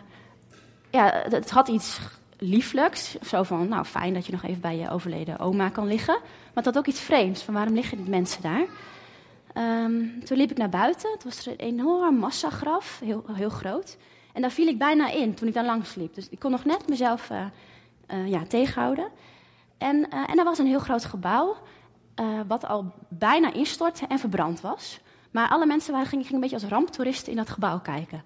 ja, 0.89 1.23
het 1.29 1.49
had 1.49 1.67
iets 1.67 1.99
lieflijks. 2.37 3.17
Zo 3.19 3.43
van, 3.43 3.67
nou 3.67 3.85
fijn 3.85 4.13
dat 4.13 4.25
je 4.25 4.31
nog 4.31 4.43
even 4.43 4.61
bij 4.61 4.77
je 4.77 4.89
overleden 4.89 5.39
oma 5.39 5.69
kan 5.69 5.87
liggen. 5.87 6.17
Maar 6.21 6.63
het 6.63 6.65
had 6.65 6.77
ook 6.77 6.87
iets 6.87 6.99
vreemds, 6.99 7.43
van 7.43 7.53
waarom 7.53 7.73
liggen 7.73 7.97
die 7.97 8.09
mensen 8.09 8.41
daar? 8.41 8.65
Um, 9.85 10.23
toen 10.23 10.37
liep 10.37 10.51
ik 10.51 10.57
naar 10.57 10.69
buiten. 10.69 11.11
Het 11.11 11.23
was 11.23 11.45
een 11.45 11.55
enorm 11.55 12.15
massagraf, 12.15 12.99
heel, 13.03 13.23
heel 13.31 13.49
groot. 13.49 13.97
En 14.33 14.41
daar 14.41 14.51
viel 14.51 14.67
ik 14.67 14.77
bijna 14.77 15.09
in 15.09 15.33
toen 15.33 15.47
ik 15.47 15.53
daar 15.53 15.65
langs 15.65 15.95
liep. 15.95 16.15
Dus 16.15 16.29
ik 16.29 16.39
kon 16.39 16.51
nog 16.51 16.65
net 16.65 16.87
mezelf 16.87 17.29
uh, 17.29 17.45
uh, 18.07 18.27
ja, 18.27 18.43
tegenhouden. 18.47 19.07
En, 19.77 19.95
uh, 19.95 20.29
en 20.29 20.37
er 20.37 20.43
was 20.43 20.57
een 20.57 20.65
heel 20.65 20.79
groot 20.79 21.05
gebouw, 21.05 21.55
wat 22.47 22.65
al 22.65 22.93
bijna 23.07 23.53
instortte 23.53 24.05
en 24.07 24.19
verbrand 24.19 24.61
was. 24.61 24.99
Maar 25.31 25.49
alle 25.49 25.65
mensen 25.65 25.91
waren, 25.91 26.07
gingen, 26.07 26.25
gingen 26.25 26.43
een 26.43 26.49
beetje 26.49 26.65
als 26.65 26.73
ramptoeristen 26.73 27.31
in 27.31 27.37
dat 27.37 27.49
gebouw 27.49 27.79
kijken. 27.79 28.23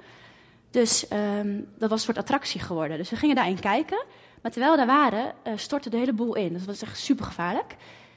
Dus 0.69 1.05
um, 1.11 1.67
dat 1.77 1.89
was 1.89 1.99
een 1.99 2.05
soort 2.05 2.17
attractie 2.17 2.61
geworden. 2.61 2.97
Dus 2.97 3.09
we 3.09 3.15
gingen 3.15 3.35
daarin 3.35 3.59
kijken. 3.59 4.03
Maar 4.41 4.51
terwijl 4.51 4.71
we 4.71 4.85
daar 4.85 4.95
waren, 4.95 5.33
stortte 5.55 5.89
de 5.89 5.97
hele 5.97 6.13
boel 6.13 6.35
in. 6.35 6.49
Dus 6.49 6.65
dat 6.65 6.79
was 6.79 6.81
echt 6.81 6.97
super 6.99 7.25
gevaarlijk. 7.25 7.75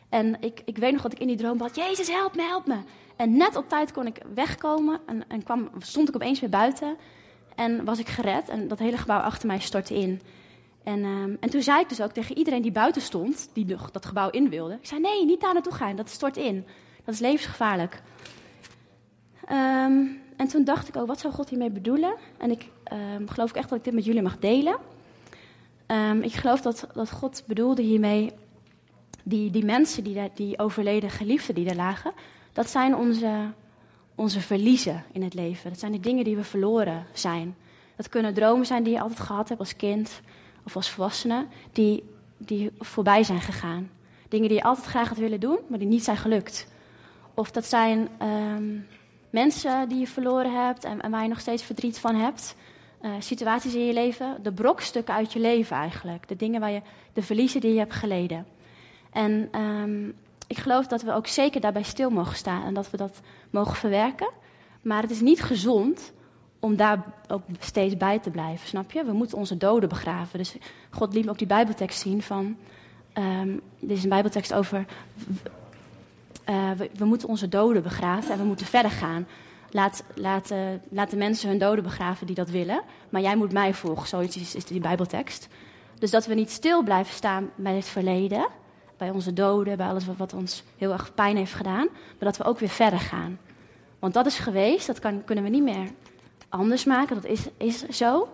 En 0.08 0.36
ik, 0.40 0.62
ik 0.64 0.78
weet 0.78 0.92
nog 0.92 1.02
dat 1.02 1.12
ik 1.12 1.18
in 1.18 1.26
die 1.26 1.36
droom 1.36 1.60
had: 1.60 1.76
Jezus, 1.76 2.08
help 2.08 2.36
me, 2.36 2.42
help 2.42 2.66
me. 2.66 2.78
En 3.16 3.36
net 3.36 3.56
op 3.56 3.68
tijd 3.68 3.92
kon 3.92 4.06
ik 4.06 4.22
wegkomen 4.34 5.00
en, 5.06 5.24
en 5.28 5.42
kwam, 5.42 5.70
stond 5.78 6.08
ik 6.08 6.14
opeens 6.14 6.40
weer 6.40 6.50
buiten. 6.50 6.96
En 7.56 7.84
was 7.84 7.98
ik 7.98 8.08
gered. 8.08 8.48
En 8.48 8.68
dat 8.68 8.78
hele 8.78 8.96
gebouw 8.96 9.20
achter 9.20 9.46
mij 9.46 9.58
stortte 9.58 9.94
in. 9.94 10.20
En, 10.84 11.04
um, 11.04 11.36
en 11.40 11.50
toen 11.50 11.62
zei 11.62 11.80
ik 11.80 11.88
dus 11.88 12.00
ook 12.00 12.12
tegen 12.12 12.38
iedereen 12.38 12.62
die 12.62 12.72
buiten 12.72 13.02
stond, 13.02 13.50
die 13.52 13.76
dat 13.92 14.06
gebouw 14.06 14.30
in 14.30 14.48
wilde. 14.48 14.74
Ik 14.74 14.86
zei, 14.86 15.00
nee, 15.00 15.24
niet 15.24 15.40
daar 15.40 15.52
naartoe 15.52 15.74
gaan, 15.74 15.96
dat 15.96 16.10
stort 16.10 16.36
in. 16.36 16.66
Dat 17.04 17.14
is 17.14 17.20
levensgevaarlijk. 17.20 18.02
Um, 19.52 20.20
en 20.36 20.48
toen 20.48 20.64
dacht 20.64 20.88
ik 20.88 20.96
ook, 20.96 21.06
wat 21.06 21.20
zou 21.20 21.34
God 21.34 21.48
hiermee 21.48 21.70
bedoelen? 21.70 22.14
En 22.38 22.50
ik 22.50 22.68
um, 23.16 23.28
geloof 23.28 23.52
echt 23.52 23.68
dat 23.68 23.78
ik 23.78 23.84
dit 23.84 23.94
met 23.94 24.04
jullie 24.04 24.22
mag 24.22 24.38
delen. 24.38 24.76
ik 26.22 26.32
geloof 26.32 26.60
dat, 26.60 26.86
dat 26.94 27.10
God 27.10 27.42
bedoelde 27.46 27.82
hiermee, 27.82 28.32
die, 29.22 29.50
die 29.50 29.64
mensen, 29.64 30.04
die, 30.04 30.30
die 30.34 30.58
overleden 30.58 31.10
geliefden 31.10 31.54
die 31.54 31.64
daar 31.64 31.76
lagen, 31.76 32.12
dat 32.52 32.70
zijn 32.70 32.96
onze, 32.96 33.52
onze 34.16 34.40
verliezen 34.40 35.04
in 35.12 35.22
het 35.22 35.34
leven. 35.34 35.70
Dat 35.70 35.78
zijn 35.78 35.92
de 35.92 36.00
dingen 36.00 36.24
die 36.24 36.36
we 36.36 36.44
verloren 36.44 37.06
zijn. 37.12 37.56
Dat 37.96 38.08
kunnen 38.08 38.34
dromen 38.34 38.66
zijn 38.66 38.82
die 38.82 38.92
je 38.92 39.00
altijd 39.00 39.20
gehad 39.20 39.48
hebt 39.48 39.60
als 39.60 39.76
kind 39.76 40.20
of 40.64 40.76
als 40.76 40.90
volwassene 40.90 41.46
die, 41.72 42.04
die 42.36 42.70
voorbij 42.78 43.22
zijn 43.22 43.40
gegaan. 43.40 43.90
Dingen 44.28 44.48
die 44.48 44.56
je 44.56 44.64
altijd 44.64 44.86
graag 44.86 45.08
had 45.08 45.18
willen 45.18 45.40
doen, 45.40 45.58
maar 45.68 45.78
die 45.78 45.88
niet 45.88 46.04
zijn 46.04 46.16
gelukt. 46.16 46.66
Of 47.34 47.50
dat 47.50 47.64
zijn 47.64 48.08
um, 48.22 48.86
mensen 49.30 49.88
die 49.88 49.98
je 49.98 50.06
verloren 50.06 50.66
hebt 50.66 50.84
en, 50.84 51.00
en, 51.00 51.10
waar 51.10 51.22
je 51.22 51.28
nog 51.28 51.40
steeds 51.40 51.62
verdriet 51.62 51.98
van 51.98 52.14
hebt. 52.14 52.56
Uh, 53.02 53.10
situaties 53.18 53.74
in 53.74 53.86
je 53.86 53.92
leven, 53.92 54.38
de 54.42 54.52
brokstukken 54.52 55.14
uit 55.14 55.32
je 55.32 55.40
leven 55.40 55.76
eigenlijk. 55.76 56.28
De 56.28 56.36
dingen 56.36 56.60
waar 56.60 56.70
je, 56.70 56.82
de 57.12 57.22
verliezen 57.22 57.60
die 57.60 57.72
je 57.72 57.78
hebt 57.78 57.94
geleden. 57.94 58.46
En 59.12 59.60
um, 59.60 60.14
ik 60.46 60.58
geloof 60.58 60.86
dat 60.86 61.02
we 61.02 61.12
ook 61.12 61.26
zeker 61.26 61.60
daarbij 61.60 61.82
stil 61.82 62.10
mogen 62.10 62.36
staan 62.36 62.64
en 62.64 62.74
dat 62.74 62.90
we 62.90 62.96
dat 62.96 63.20
mogen 63.50 63.76
verwerken. 63.76 64.30
Maar 64.82 65.02
het 65.02 65.10
is 65.10 65.20
niet 65.20 65.42
gezond 65.42 66.12
om 66.60 66.76
daar 66.76 67.04
ook 67.28 67.42
steeds 67.58 67.96
bij 67.96 68.18
te 68.18 68.30
blijven, 68.30 68.68
snap 68.68 68.90
je? 68.90 69.04
We 69.04 69.12
moeten 69.12 69.38
onze 69.38 69.56
doden 69.56 69.88
begraven. 69.88 70.38
Dus 70.38 70.56
God 70.90 71.14
liet 71.14 71.24
me 71.24 71.30
ook 71.30 71.38
die 71.38 71.46
Bijbeltekst 71.46 72.00
zien 72.00 72.22
van... 72.22 72.56
Um, 73.18 73.60
dit 73.78 73.96
is 73.96 74.02
een 74.02 74.08
Bijbeltekst 74.08 74.54
over... 74.54 74.84
Uh, 76.50 76.70
we, 76.96 77.04
moeten 77.04 77.28
onze 77.28 77.48
doden 77.48 77.82
begraven 77.82 78.32
en 78.32 78.38
we 78.38 78.44
moeten 78.44 78.66
verder 78.66 78.90
gaan. 78.90 79.26
Laat, 79.70 80.04
laat, 80.14 81.10
de 81.10 81.16
mensen 81.16 81.48
hun 81.48 81.58
doden 81.58 81.84
begraven 81.84 82.26
die 82.26 82.34
dat 82.34 82.50
willen. 82.50 82.82
Maar 83.08 83.20
jij 83.20 83.36
moet 83.36 83.52
mij 83.52 83.74
volgen, 83.74 84.08
zoiets 84.08 84.54
is 84.54 84.64
die 84.64 84.80
Bijbeltekst. 84.80 85.48
Dus 85.98 86.10
dat 86.10 86.26
we 86.26 86.34
niet 86.34 86.50
stil 86.50 86.82
blijven 86.82 87.14
staan 87.14 87.50
bij 87.54 87.74
het 87.74 87.88
verleden... 87.88 88.46
bij 88.96 89.10
onze 89.10 89.32
doden, 89.32 89.76
bij 89.76 89.86
alles 89.86 90.04
wat, 90.16 90.34
ons 90.34 90.62
heel 90.76 90.92
erg 90.92 91.14
pijn 91.14 91.36
heeft 91.36 91.54
gedaan... 91.54 91.88
maar 91.88 92.14
dat 92.18 92.36
we 92.36 92.44
ook 92.44 92.58
weer 92.58 92.68
verder 92.68 93.00
gaan. 93.00 93.38
Want 93.98 94.14
dat 94.14 94.26
is 94.26 94.38
geweest, 94.38 94.86
dat 94.86 94.98
kan, 94.98 95.24
kunnen 95.24 95.44
we 95.44 95.50
niet 95.50 95.62
meer 95.62 95.88
anders 96.48 96.84
maken. 96.84 97.14
Dat 97.14 97.24
is, 97.24 97.48
is 97.56 97.82
zo. 97.82 98.28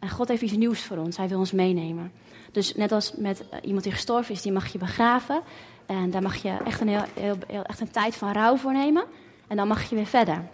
En 0.00 0.10
God 0.10 0.28
heeft 0.28 0.42
iets 0.42 0.52
nieuws 0.52 0.82
voor 0.82 0.96
ons. 0.96 1.16
Hij 1.16 1.28
wil 1.28 1.38
ons 1.38 1.52
meenemen. 1.52 2.12
Dus 2.52 2.74
net 2.74 2.92
als 2.92 3.12
met 3.16 3.48
eh, 3.48 3.58
iemand 3.62 3.82
die 3.82 3.92
gestorven 3.92 4.34
is, 4.34 4.42
die 4.42 4.52
mag 4.52 4.66
je 4.66 4.78
begraven. 4.78 5.42
En 5.86 6.10
daar 6.10 6.22
mag 6.22 6.36
je 6.36 6.56
echt 6.64 6.80
een, 6.80 6.88
heel, 6.88 7.04
heel, 7.46 7.62
echt 7.62 7.80
een 7.80 7.90
tijd 7.90 8.16
van 8.16 8.32
rouw 8.32 8.56
voor 8.56 8.72
nemen. 8.72 9.04
En 9.46 9.56
dan 9.56 9.68
mag 9.68 9.88
je 9.88 9.94
weer 9.94 10.06
verder. 10.06 10.48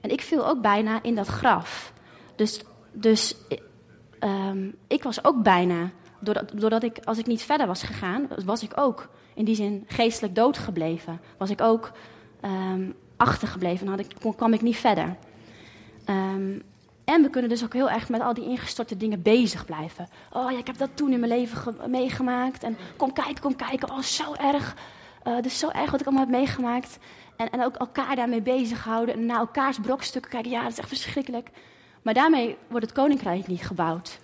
En 0.00 0.10
ik 0.10 0.20
viel 0.20 0.46
ook 0.46 0.60
bijna 0.60 1.02
in 1.02 1.14
dat 1.14 1.26
graf. 1.26 1.92
Dus, 2.36 2.60
dus 2.92 3.36
um, 4.20 4.74
ik 4.86 5.02
was 5.02 5.24
ook 5.24 5.42
bijna, 5.42 5.90
doordat, 6.20 6.52
doordat 6.54 6.82
ik, 6.82 6.98
als 7.04 7.18
ik 7.18 7.26
niet 7.26 7.42
verder 7.42 7.66
was 7.66 7.82
gegaan, 7.82 8.28
was 8.44 8.62
ik 8.62 8.72
ook 8.74 9.08
in 9.34 9.44
die 9.44 9.54
zin 9.54 9.84
geestelijk 9.86 10.34
dood 10.34 10.58
gebleven. 10.58 11.20
Was 11.36 11.50
ik 11.50 11.60
ook 11.60 11.92
um, 12.44 12.94
achtergebleven, 13.16 13.86
dan 13.86 13.94
had 13.98 14.04
ik, 14.04 14.34
kwam 14.36 14.52
ik 14.52 14.62
niet 14.62 14.76
verder. 14.76 15.16
Um, 16.06 16.62
en 17.04 17.22
we 17.22 17.30
kunnen 17.30 17.50
dus 17.50 17.64
ook 17.64 17.72
heel 17.72 17.90
erg 17.90 18.08
met 18.08 18.20
al 18.20 18.34
die 18.34 18.44
ingestorte 18.44 18.96
dingen 18.96 19.22
bezig 19.22 19.64
blijven. 19.64 20.08
Oh 20.32 20.50
ja, 20.50 20.58
ik 20.58 20.66
heb 20.66 20.78
dat 20.78 20.90
toen 20.94 21.12
in 21.12 21.20
mijn 21.20 21.32
leven 21.32 21.76
meegemaakt. 21.86 22.62
En 22.62 22.76
kom 22.96 23.12
kijken, 23.12 23.40
kom 23.40 23.56
kijken. 23.56 23.90
Oh, 23.90 23.98
zo 23.98 24.34
erg. 24.34 24.76
Dus 25.40 25.58
zo 25.58 25.68
erg 25.68 25.90
wat 25.90 26.00
ik 26.00 26.06
allemaal 26.06 26.24
heb 26.26 26.34
meegemaakt. 26.34 26.98
En, 27.36 27.50
en 27.50 27.64
ook 27.64 27.76
elkaar 27.76 28.16
daarmee 28.16 28.42
bezighouden. 28.42 29.14
En 29.14 29.26
naar 29.26 29.38
elkaars 29.38 29.78
brokstukken 29.78 30.30
kijken. 30.30 30.50
Ja, 30.50 30.62
dat 30.62 30.72
is 30.72 30.78
echt 30.78 30.88
verschrikkelijk. 30.88 31.50
Maar 32.02 32.14
daarmee 32.14 32.56
wordt 32.68 32.86
het 32.86 32.94
koninkrijk 32.94 33.46
niet 33.46 33.66
gebouwd. 33.66 34.18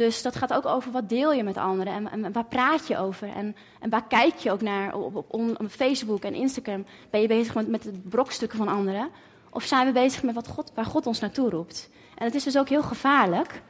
Dus 0.00 0.22
dat 0.22 0.36
gaat 0.36 0.52
ook 0.52 0.66
over 0.66 0.92
wat 0.92 1.08
deel 1.08 1.32
je 1.32 1.42
met 1.42 1.56
anderen 1.56 1.92
en, 1.92 2.10
en 2.10 2.32
waar 2.32 2.44
praat 2.44 2.86
je 2.86 2.98
over 2.98 3.28
en, 3.28 3.56
en, 3.80 3.90
waar 3.90 4.06
kijk 4.06 4.36
je 4.36 4.52
ook 4.52 4.60
naar 4.60 4.94
op, 4.94 5.16
op, 5.16 5.30
op, 5.30 5.66
Facebook 5.68 6.22
en 6.22 6.34
Instagram. 6.34 6.84
Ben 7.10 7.20
je 7.20 7.26
bezig 7.26 7.54
met, 7.54 7.68
met 7.68 7.82
de 7.82 7.92
brokstukken 8.04 8.58
van 8.58 8.68
anderen? 8.68 9.08
Of 9.50 9.64
zijn 9.64 9.86
we 9.86 9.92
bezig 9.92 10.22
met 10.22 10.34
wat 10.34 10.48
God, 10.48 10.72
waar 10.74 10.84
God 10.84 11.06
ons 11.06 11.20
naartoe 11.20 11.50
roept? 11.50 11.90
En 12.14 12.24
het 12.24 12.34
is 12.34 12.44
dus 12.44 12.58
ook 12.58 12.68
heel 12.68 12.82
gevaarlijk. 12.82 13.62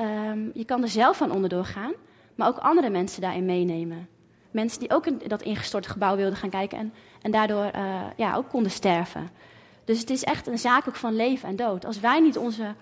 Um, 0.00 0.50
je 0.54 0.64
kan 0.64 0.82
er 0.82 0.88
zelf 0.88 1.22
aan 1.22 1.32
onderdoor 1.32 1.64
gaan, 1.64 1.92
maar 2.34 2.48
ook 2.48 2.58
andere 2.58 2.90
mensen 2.90 3.20
daarin 3.20 3.44
meenemen. 3.44 4.08
Mensen 4.50 4.80
die 4.80 4.90
ook 4.90 5.06
in 5.06 5.20
dat 5.26 5.42
ingestorte 5.42 5.88
gebouw 5.88 6.16
wilden 6.16 6.38
gaan 6.38 6.50
kijken 6.50 6.78
en, 6.78 6.92
en 7.22 7.30
daardoor 7.30 7.70
uh, 7.76 8.00
ja, 8.16 8.34
ook 8.34 8.48
konden 8.48 8.70
sterven. 8.70 9.28
Dus 9.84 10.00
het 10.00 10.10
is 10.10 10.24
echt 10.24 10.46
een 10.46 10.58
zaak 10.58 10.88
ook 10.88 10.96
van 10.96 11.16
leven 11.16 11.48
en 11.48 11.56
dood. 11.56 11.84
Als 11.84 12.00
wij 12.00 12.20
niet 12.20 12.38
onze 12.38 12.74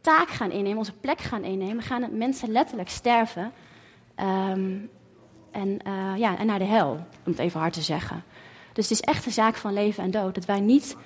taak 0.00 0.28
gaan 0.28 0.50
innemen, 0.50 0.78
onze 0.78 0.92
plek 0.92 1.20
gaan 1.20 1.44
innemen, 1.44 1.82
gaan 1.82 2.16
mensen 2.16 2.52
letterlijk 2.52 2.88
sterven. 2.88 3.52
Um, 4.16 4.90
en, 5.50 5.78
uh, 5.86 6.16
ja, 6.16 6.38
en 6.38 6.46
naar 6.46 6.58
de 6.58 6.64
hel, 6.64 6.90
om 7.24 7.32
het 7.32 7.38
even 7.38 7.60
hard 7.60 7.72
te 7.72 7.82
zeggen. 7.82 8.24
Dus 8.72 8.88
het 8.88 8.98
is 8.98 9.06
echt 9.06 9.26
een 9.26 9.32
zaak 9.32 9.54
van 9.54 9.72
leven 9.72 10.04
en 10.04 10.10
dood. 10.10 10.34
Dat 10.34 10.44
wij 10.44 10.60
niet 10.60 10.96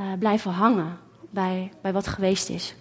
uh, 0.00 0.12
blijven 0.18 0.50
hangen 0.50 0.98
bij, 1.30 1.72
bij 1.80 1.92
wat 1.92 2.06
geweest 2.06 2.48
is. 2.48 2.74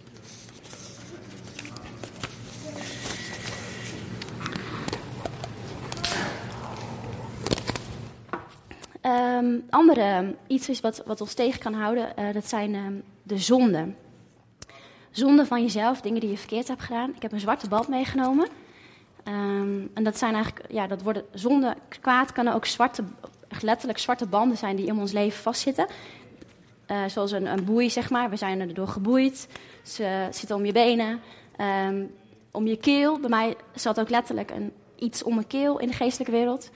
Um, 9.02 9.64
andere, 9.70 10.36
iets 10.48 10.70
is 10.70 10.80
wat, 10.82 11.04
wat 11.06 11.22
ons 11.22 11.34
tegen 11.34 11.60
kan 11.60 11.74
houden, 11.74 12.14
uh, 12.20 12.34
dat 12.34 12.50
zijn 12.50 12.76
um, 12.76 13.04
de 13.24 13.38
zonden. 13.38 13.96
Zonden 15.16 15.48
van 15.48 15.62
jezelf, 15.62 16.02
dingen 16.02 16.20
die 16.20 16.30
je 16.30 16.38
verkeerd 16.38 16.68
hebt 16.68 16.82
gedaan. 16.82 17.14
Ik 17.16 17.22
heb 17.22 17.32
een 17.32 17.40
zwarte 17.40 17.68
band 17.68 17.88
meegenomen. 17.88 18.48
Um, 19.28 19.92
en 19.94 20.04
dat 20.04 20.18
zijn 20.18 20.34
eigenlijk, 20.34 20.72
ja, 20.72 20.88
dat 20.88 21.02
worden 21.02 21.26
zonde, 21.34 21.76
kwaad 22.02 22.32
kan 22.32 22.48
ook 22.48 22.66
zwarte, 22.66 23.04
letterlijk 23.62 24.00
zwarte 24.00 24.26
banden 24.26 24.58
zijn 24.58 24.76
die 24.76 24.86
in 24.86 25.00
ons 25.00 25.12
leven 25.12 25.42
vastzitten. 25.42 25.88
Uh, 26.92 26.98
zoals 27.08 27.32
een, 27.32 27.46
een, 27.46 27.66
boei, 27.66 27.90
zeg 27.90 28.10
maar. 28.10 28.30
We 28.30 28.36
zijn 28.36 28.60
erdoor 28.62 28.88
geboeid. 28.88 29.48
Ze 29.84 30.28
zitten 30.32 30.56
om 30.56 30.66
je 30.66 30.72
benen, 30.72 31.20
um, 31.88 32.12
om 32.52 32.68
je 32.68 32.78
keel. 32.78 33.20
Bij 33.20 33.30
mij 33.30 33.56
zat 33.76 34.00
ook 34.00 34.10
letterlijk 34.10 34.52
een, 34.52 34.72
iets 34.96 35.24
om 35.24 35.34
mijn 35.34 35.48
keel 35.48 35.80
in 35.80 35.88
de 35.88 35.94
geestelijke 35.94 36.34
wereld. 36.34 36.70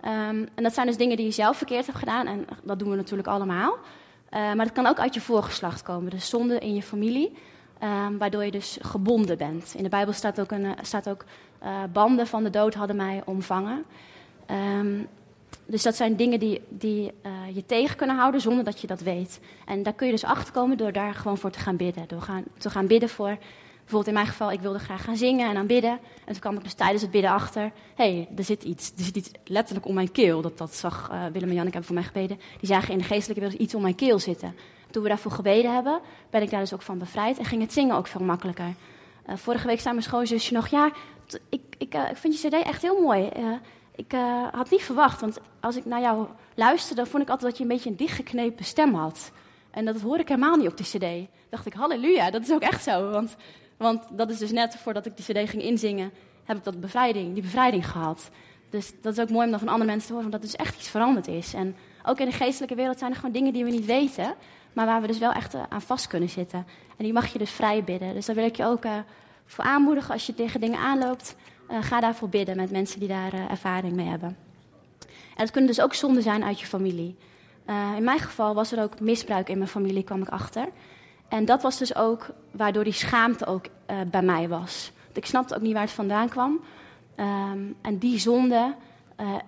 Ehm, 0.00 0.46
en 0.54 0.62
dat 0.62 0.74
zijn 0.74 0.86
dus 0.86 0.96
dingen 0.96 1.16
die 1.16 1.26
je 1.26 1.32
zelf 1.32 1.56
verkeerd 1.56 1.86
hebt 1.86 1.98
gedaan. 1.98 2.26
En 2.26 2.46
dat 2.62 2.78
doen 2.78 2.90
we 2.90 2.96
natuurlijk 2.96 3.28
allemaal. 3.28 3.72
Uh, 3.72 4.30
maar 4.30 4.64
dat 4.64 4.72
kan 4.72 4.86
ook 4.86 4.98
uit 4.98 5.14
je 5.14 5.20
voorgeslacht 5.20 5.82
komen. 5.82 6.10
Dus 6.10 6.28
zonde 6.28 6.58
in 6.58 6.74
je 6.74 6.82
familie. 6.82 7.36
Um, 7.82 8.18
waardoor 8.18 8.44
je 8.44 8.50
dus 8.50 8.78
gebonden 8.80 9.38
bent. 9.38 9.74
In 9.76 9.82
de 9.82 9.88
Bijbel 9.88 10.12
staat 10.12 10.40
ook, 10.40 10.50
een, 10.50 10.74
staat 10.82 11.08
ook 11.08 11.24
uh, 11.62 11.68
banden 11.92 12.26
van 12.26 12.42
de 12.42 12.50
dood 12.50 12.74
hadden 12.74 12.96
mij 12.96 13.22
omvangen. 13.24 13.84
Um, 14.78 15.06
dus 15.66 15.82
dat 15.82 15.96
zijn 15.96 16.16
dingen 16.16 16.38
die, 16.38 16.60
die 16.68 17.12
uh, 17.26 17.32
je 17.54 17.66
tegen 17.66 17.96
kunnen 17.96 18.16
houden 18.16 18.40
zonder 18.40 18.64
dat 18.64 18.80
je 18.80 18.86
dat 18.86 19.00
weet. 19.00 19.40
En 19.66 19.82
daar 19.82 19.92
kun 19.92 20.06
je 20.06 20.12
dus 20.12 20.24
achter 20.24 20.52
komen 20.52 20.76
door 20.76 20.92
daar 20.92 21.14
gewoon 21.14 21.38
voor 21.38 21.50
te 21.50 21.58
gaan 21.58 21.76
bidden. 21.76 22.08
Door 22.08 22.22
gaan, 22.22 22.44
te 22.58 22.70
gaan 22.70 22.86
bidden 22.86 23.08
voor, 23.08 23.38
bijvoorbeeld 23.76 24.06
in 24.06 24.14
mijn 24.14 24.26
geval, 24.26 24.52
ik 24.52 24.60
wilde 24.60 24.78
graag 24.78 25.04
gaan 25.04 25.16
zingen 25.16 25.48
en 25.48 25.54
dan 25.54 25.66
bidden. 25.66 25.98
En 26.24 26.32
toen 26.32 26.40
kwam 26.40 26.56
ik 26.56 26.62
dus 26.62 26.74
tijdens 26.74 27.02
het 27.02 27.10
bidden 27.10 27.30
achter, 27.30 27.72
hé, 27.94 28.12
hey, 28.12 28.28
er 28.36 28.44
zit 28.44 28.62
iets. 28.62 28.92
Er 28.96 29.04
zit 29.04 29.16
iets 29.16 29.30
letterlijk 29.44 29.86
om 29.86 29.94
mijn 29.94 30.12
keel. 30.12 30.40
Dat, 30.40 30.58
dat 30.58 30.74
zag 30.74 31.08
Willem 31.08 31.48
en 31.48 31.54
Janneke 31.54 31.76
hebben 31.76 31.84
voor 31.84 31.94
mij 31.94 32.04
gebeden. 32.04 32.40
Die 32.58 32.68
zagen 32.68 32.92
in 32.92 32.98
de 32.98 33.04
geestelijke 33.04 33.42
wereld 33.42 33.60
iets 33.60 33.74
om 33.74 33.82
mijn 33.82 33.94
keel 33.94 34.18
zitten. 34.18 34.54
Toen 34.90 35.02
we 35.02 35.08
daarvoor 35.08 35.32
gebeden 35.32 35.74
hebben, 35.74 36.00
ben 36.30 36.42
ik 36.42 36.50
daar 36.50 36.60
dus 36.60 36.74
ook 36.74 36.82
van 36.82 36.98
bevrijd. 36.98 37.38
En 37.38 37.44
ging 37.44 37.62
het 37.62 37.72
zingen 37.72 37.96
ook 37.96 38.06
veel 38.06 38.24
makkelijker. 38.24 38.74
Uh, 39.28 39.36
vorige 39.36 39.66
week 39.66 39.80
zei 39.80 39.94
mijn 39.94 40.06
schoonzusje 40.06 40.54
nog, 40.54 40.68
ja, 40.68 40.90
ik, 41.48 41.62
ik, 41.78 41.94
ik 41.94 42.16
vind 42.16 42.40
je 42.40 42.48
cd 42.48 42.54
echt 42.54 42.82
heel 42.82 43.00
mooi 43.00 43.30
ik 44.00 44.12
uh, 44.12 44.46
had 44.52 44.70
niet 44.70 44.82
verwacht, 44.82 45.20
want 45.20 45.40
als 45.60 45.76
ik 45.76 45.84
naar 45.84 46.00
jou 46.00 46.26
luisterde, 46.54 47.06
vond 47.06 47.22
ik 47.22 47.28
altijd 47.28 47.50
dat 47.50 47.56
je 47.56 47.62
een 47.62 47.70
beetje 47.70 47.90
een 47.90 47.96
dichtgeknepen 47.96 48.64
stem 48.64 48.94
had. 48.94 49.32
En 49.70 49.84
dat 49.84 50.00
hoor 50.00 50.18
ik 50.18 50.28
helemaal 50.28 50.56
niet 50.56 50.68
op 50.68 50.76
die 50.76 50.86
cd. 50.86 51.28
Dacht 51.48 51.66
ik, 51.66 51.72
halleluja, 51.72 52.30
dat 52.30 52.42
is 52.42 52.52
ook 52.52 52.60
echt 52.60 52.82
zo. 52.82 53.10
Want, 53.10 53.36
want 53.76 54.02
dat 54.12 54.30
is 54.30 54.38
dus 54.38 54.50
net 54.50 54.76
voordat 54.76 55.06
ik 55.06 55.16
die 55.16 55.24
cd 55.24 55.50
ging 55.50 55.62
inzingen, 55.62 56.12
heb 56.44 56.56
ik 56.56 56.64
dat 56.64 56.80
bevrijding, 56.80 57.32
die 57.32 57.42
bevrijding 57.42 57.90
gehad. 57.90 58.30
Dus 58.70 58.92
dat 59.00 59.12
is 59.12 59.22
ook 59.22 59.30
mooi 59.30 59.44
om 59.44 59.50
dat 59.50 59.60
van 59.60 59.68
andere 59.68 59.90
mensen 59.90 60.06
te 60.06 60.14
horen, 60.14 60.30
want 60.30 60.42
dat 60.42 60.52
dus 60.52 60.60
echt 60.60 60.76
iets 60.76 60.88
veranderd 60.88 61.28
is. 61.28 61.54
En 61.54 61.76
ook 62.04 62.18
in 62.18 62.26
de 62.26 62.32
geestelijke 62.32 62.74
wereld 62.74 62.98
zijn 62.98 63.10
er 63.10 63.16
gewoon 63.16 63.32
dingen 63.32 63.52
die 63.52 63.64
we 63.64 63.70
niet 63.70 63.86
weten, 63.86 64.34
maar 64.72 64.86
waar 64.86 65.00
we 65.00 65.06
dus 65.06 65.18
wel 65.18 65.32
echt 65.32 65.54
uh, 65.54 65.62
aan 65.68 65.82
vast 65.82 66.06
kunnen 66.06 66.28
zitten. 66.28 66.66
En 66.96 67.04
die 67.04 67.12
mag 67.12 67.32
je 67.32 67.38
dus 67.38 67.50
vrij 67.50 67.84
bidden. 67.84 68.14
Dus 68.14 68.26
daar 68.26 68.34
wil 68.34 68.44
ik 68.44 68.56
je 68.56 68.64
ook 68.64 68.84
uh, 68.84 68.92
voor 69.46 69.64
aanmoedigen 69.64 70.12
als 70.12 70.26
je 70.26 70.34
tegen 70.34 70.60
dingen 70.60 70.78
aanloopt. 70.78 71.36
Uh, 71.70 71.76
ga 71.80 72.00
daarvoor 72.00 72.28
bidden 72.28 72.56
met 72.56 72.70
mensen 72.70 72.98
die 72.98 73.08
daar 73.08 73.32
ervaring 73.50 73.92
mee 73.92 74.06
hebben. 74.06 74.36
En 75.08 75.46
het 75.46 75.50
kunnen 75.50 75.70
dus 75.70 75.80
ook 75.80 75.94
zonden 75.94 76.22
zijn 76.22 76.44
uit 76.44 76.60
je 76.60 76.66
familie. 76.66 77.16
In 77.96 78.04
mijn 78.04 78.18
geval 78.18 78.54
was 78.54 78.72
er 78.72 78.82
ook 78.82 79.00
misbruik 79.00 79.48
in 79.48 79.58
mijn 79.58 79.70
familie, 79.70 80.02
kwam 80.02 80.22
ik 80.22 80.28
achter. 80.28 80.68
En 81.28 81.44
dat 81.44 81.62
was 81.62 81.78
dus 81.78 81.94
ook 81.94 82.30
waardoor 82.50 82.84
die 82.84 82.92
schaamte 82.92 83.46
ook 83.46 83.64
bij 84.10 84.22
mij 84.22 84.48
was. 84.48 84.92
Ik 85.12 85.26
snapte 85.26 85.54
ook 85.54 85.60
niet 85.60 85.72
waar 85.72 85.82
het 85.82 85.90
vandaan 85.90 86.28
kwam. 86.28 86.60
Um, 87.16 87.74
en 87.80 87.98
die 87.98 88.18
zonde 88.18 88.74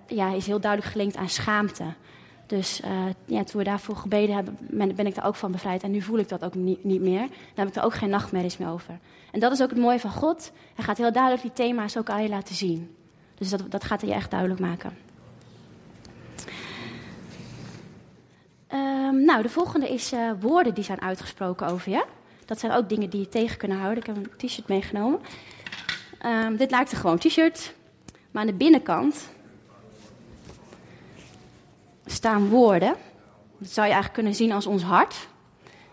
ja, 0.07 0.33
is 0.33 0.45
heel 0.45 0.59
duidelijk 0.59 0.91
gelinkt 0.91 1.15
aan 1.15 1.29
schaamte. 1.29 1.83
Dus 2.45 2.81
ja, 3.25 3.43
toen 3.43 3.57
we 3.57 3.63
daarvoor 3.63 3.95
gebeden 3.95 4.35
hebben, 4.35 4.57
ben 4.95 5.07
ik 5.07 5.15
daar 5.15 5.25
ook 5.25 5.35
van 5.35 5.51
bevrijd. 5.51 5.83
En 5.83 5.91
nu 5.91 6.01
voel 6.01 6.17
ik 6.17 6.29
dat 6.29 6.43
ook 6.43 6.55
niet, 6.55 6.83
meer. 6.83 7.19
Dan 7.19 7.29
heb 7.55 7.67
ik 7.67 7.75
er 7.75 7.83
ook 7.83 7.93
geen 7.93 8.09
nachtmerries 8.09 8.57
meer 8.57 8.69
over. 8.69 8.99
En 9.31 9.39
dat 9.39 9.51
is 9.51 9.61
ook 9.61 9.69
het 9.69 9.79
mooie 9.79 9.99
van 9.99 10.11
God. 10.11 10.51
Hij 10.75 10.83
gaat 10.83 10.97
heel 10.97 11.11
duidelijk 11.11 11.41
die 11.41 11.53
thema's 11.53 11.97
ook 11.97 12.09
aan 12.09 12.23
je 12.23 12.29
laten 12.29 12.55
zien. 12.55 12.95
Dus 13.37 13.49
dat, 13.49 13.71
dat 13.71 13.83
gaat 13.83 14.01
hij 14.01 14.09
je 14.09 14.15
echt 14.15 14.31
duidelijk 14.31 14.59
maken. 14.59 14.97
Um, 18.73 19.25
nou, 19.25 19.41
de 19.41 19.49
volgende 19.49 19.89
is 19.89 20.13
uh, 20.13 20.31
woorden 20.39 20.73
die 20.73 20.83
zijn 20.83 21.01
uitgesproken 21.01 21.67
over 21.67 21.91
je. 21.91 22.05
Dat 22.45 22.59
zijn 22.59 22.71
ook 22.71 22.89
dingen 22.89 23.09
die 23.09 23.19
je 23.19 23.29
tegen 23.29 23.57
kunnen 23.57 23.77
houden. 23.77 23.99
Ik 23.99 24.05
heb 24.05 24.15
een 24.15 24.47
t-shirt 24.47 24.67
meegenomen. 24.67 25.19
Um, 26.25 26.57
dit 26.57 26.71
lijkt 26.71 26.91
een 26.91 26.97
gewoon 26.97 27.17
t-shirt. 27.17 27.73
Maar 28.31 28.41
aan 28.41 28.47
de 28.47 28.53
binnenkant 28.53 29.29
staan 32.05 32.49
woorden. 32.49 32.95
Dat 33.57 33.69
zou 33.69 33.87
je 33.87 33.93
eigenlijk 33.93 34.13
kunnen 34.13 34.35
zien 34.35 34.51
als 34.51 34.65
ons 34.65 34.83
hart. 34.83 35.27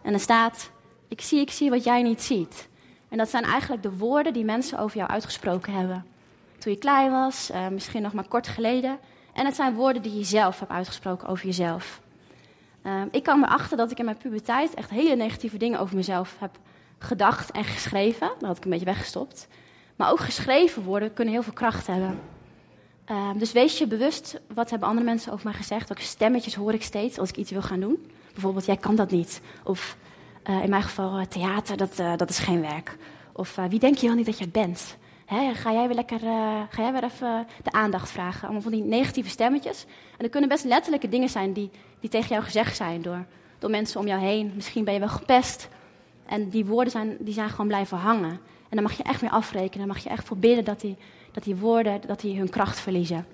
En 0.03 0.13
er 0.13 0.21
staat: 0.21 0.71
Ik 1.09 1.21
zie, 1.21 1.41
ik 1.41 1.51
zie 1.51 1.71
wat 1.71 1.85
jij 1.85 2.03
niet 2.03 2.23
ziet. 2.23 2.69
En 3.09 3.19
dat 3.19 3.31
zijn 3.31 3.45
eigenlijk 3.45 3.83
de 3.83 3.97
woorden 3.97 4.33
die 4.33 4.45
mensen 4.45 4.79
over 4.79 4.97
jou 4.97 5.11
uitgesproken 5.11 5.73
hebben. 5.73 6.05
Toen 6.59 6.73
je 6.73 6.79
klein 6.79 7.11
was, 7.11 7.51
uh, 7.51 7.69
misschien 7.69 8.03
nog 8.03 8.13
maar 8.13 8.29
kort 8.29 8.49
geleden. 8.49 8.99
En 9.33 9.47
het 9.47 9.55
zijn 9.55 9.75
woorden 9.75 10.03
die 10.03 10.17
je 10.17 10.25
zelf 10.25 10.59
hebt 10.59 10.71
uitgesproken 10.71 11.29
over 11.29 11.47
jezelf. 11.47 12.01
Uh, 12.87 13.03
ik 13.11 13.23
kwam 13.23 13.45
erachter 13.45 13.77
dat 13.77 13.91
ik 13.91 13.99
in 13.99 14.05
mijn 14.05 14.17
puberteit 14.17 14.75
echt 14.75 14.91
hele 14.91 15.17
negatieve 15.17 15.57
dingen 15.57 15.81
over 15.81 15.97
mezelf 15.97 16.37
heb 16.39 16.59
gedacht 16.99 17.51
en 17.51 17.65
geschreven. 17.65 18.31
Dat 18.39 18.49
had 18.49 18.57
ik 18.57 18.65
een 18.65 18.71
beetje 18.71 18.85
weggestopt. 18.87 19.49
Maar 19.97 20.11
ook 20.11 20.21
geschreven 20.21 20.83
woorden 20.83 21.13
kunnen 21.13 21.35
heel 21.35 21.43
veel 21.43 21.53
kracht 21.53 21.87
hebben. 21.87 22.19
Uh, 23.11 23.31
dus 23.37 23.53
wees 23.53 23.79
je 23.79 23.87
bewust, 23.87 24.41
wat 24.55 24.71
hebben 24.71 24.89
andere 24.89 25.07
mensen 25.07 25.33
over 25.33 25.45
mij 25.45 25.55
gezegd? 25.55 25.89
Welke 25.89 26.03
stemmetjes 26.03 26.55
hoor 26.55 26.73
ik 26.73 26.83
steeds 26.83 27.19
als 27.19 27.29
ik 27.29 27.37
iets 27.37 27.51
wil 27.51 27.63
gaan 27.63 27.81
doen? 27.81 28.11
Bijvoorbeeld, 28.33 28.67
jij 28.67 28.77
kan 28.77 28.97
dat 28.97 29.11
niet. 29.11 29.41
Of 29.65 29.97
uh, 30.51 30.63
in 30.63 30.71
mijn 30.71 30.83
geval 30.83 31.21
uh, 31.21 31.27
theater, 31.27 31.77
dat, 31.77 31.99
uh, 32.01 32.17
dat 32.17 32.31
is 32.31 32.39
geen 32.39 32.61
werk. 32.61 32.97
Of 33.33 33.55
wie 33.69 33.79
denk 33.79 33.97
je 33.97 34.07
wel 34.07 34.17
niet 34.17 34.27
dat 34.27 34.39
je 34.39 34.49
bent? 34.49 34.97
Hè, 35.27 35.55
ga 35.55 35.73
jij 35.73 35.87
weer 35.87 35.97
lekker, 35.97 36.19
ga 36.71 36.83
jij 36.83 36.93
weer 36.93 37.05
even 37.05 37.47
de 37.63 37.73
aandacht 37.73 38.11
vragen? 38.11 38.43
Allemaal 38.43 38.63
van 38.63 38.73
die 38.73 38.83
negatieve 38.83 39.31
stemmetjes. 39.31 39.85
En 40.17 40.25
er 40.25 40.31
kunnen 40.31 40.49
best 40.49 40.65
letterlijke 40.65 41.09
dingen 41.09 41.29
zijn 41.29 41.53
die, 41.53 41.71
die 42.01 42.11
tegen 42.11 42.29
jou 42.29 42.43
gezegd 42.43 42.77
zijn 42.77 43.03
door, 43.03 43.25
door 43.59 43.71
mensen 43.71 44.01
om 44.01 44.07
jou 44.07 44.21
heen. 44.21 44.53
Misschien 44.55 44.85
ben 44.85 44.95
je 44.95 45.01
wel 45.01 45.09
gepest. 45.09 45.69
En 46.27 46.49
die 46.49 46.67
woorden 46.67 46.91
zijn, 46.91 47.17
die 47.21 47.35
zijn 47.35 47.51
gewoon 47.51 47.67
blijven 47.67 47.99
hangen. 47.99 48.41
En 48.69 48.77
dan 48.77 48.83
mag 48.83 48.97
je 48.97 49.03
echt 49.03 49.23
mee 49.23 49.31
afrekenen. 49.31 49.87
Dan 49.87 49.95
mag 49.95 50.05
je 50.05 50.09
echt 50.11 50.27
voor 50.27 50.37
dat 50.65 50.81
die, 50.81 50.97
dat 51.33 51.45
die 51.45 51.57
woorden 51.57 52.01
dat 52.07 52.21
die 52.21 52.39
hun 52.39 52.51
kracht 52.51 52.81
verliezen. 52.81 53.27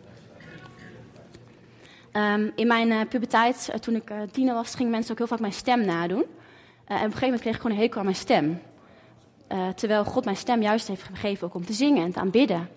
Um, 2.12 2.53
in 2.55 2.66
mijn 2.66 3.09
puberteit, 3.09 3.72
toen 3.80 3.94
ik 3.94 4.12
tiener 4.30 4.55
was, 4.55 4.74
gingen 4.74 4.90
mensen 4.90 5.12
ook 5.12 5.18
heel 5.18 5.26
vaak 5.26 5.40
mijn 5.40 5.53
stem 5.53 5.84
nadoen. 5.84 6.18
Uh, 6.18 6.24
en 6.24 6.26
op 6.86 6.90
een 6.90 6.99
gegeven 6.99 7.20
moment 7.20 7.40
kreeg 7.40 7.55
ik 7.55 7.61
gewoon 7.61 7.76
een 7.76 7.82
hekel 7.82 7.99
aan 7.99 8.05
mijn 8.05 8.16
stem. 8.16 8.61
Uh, 9.53 9.68
terwijl 9.68 10.05
God 10.05 10.24
mijn 10.24 10.36
stem 10.36 10.62
juist 10.62 10.88
heeft 10.88 11.03
gegeven 11.03 11.47
ook 11.47 11.55
om 11.55 11.64
te 11.64 11.72
zingen 11.72 12.05
en 12.05 12.12
te 12.12 12.20
aanbidden. 12.20 12.68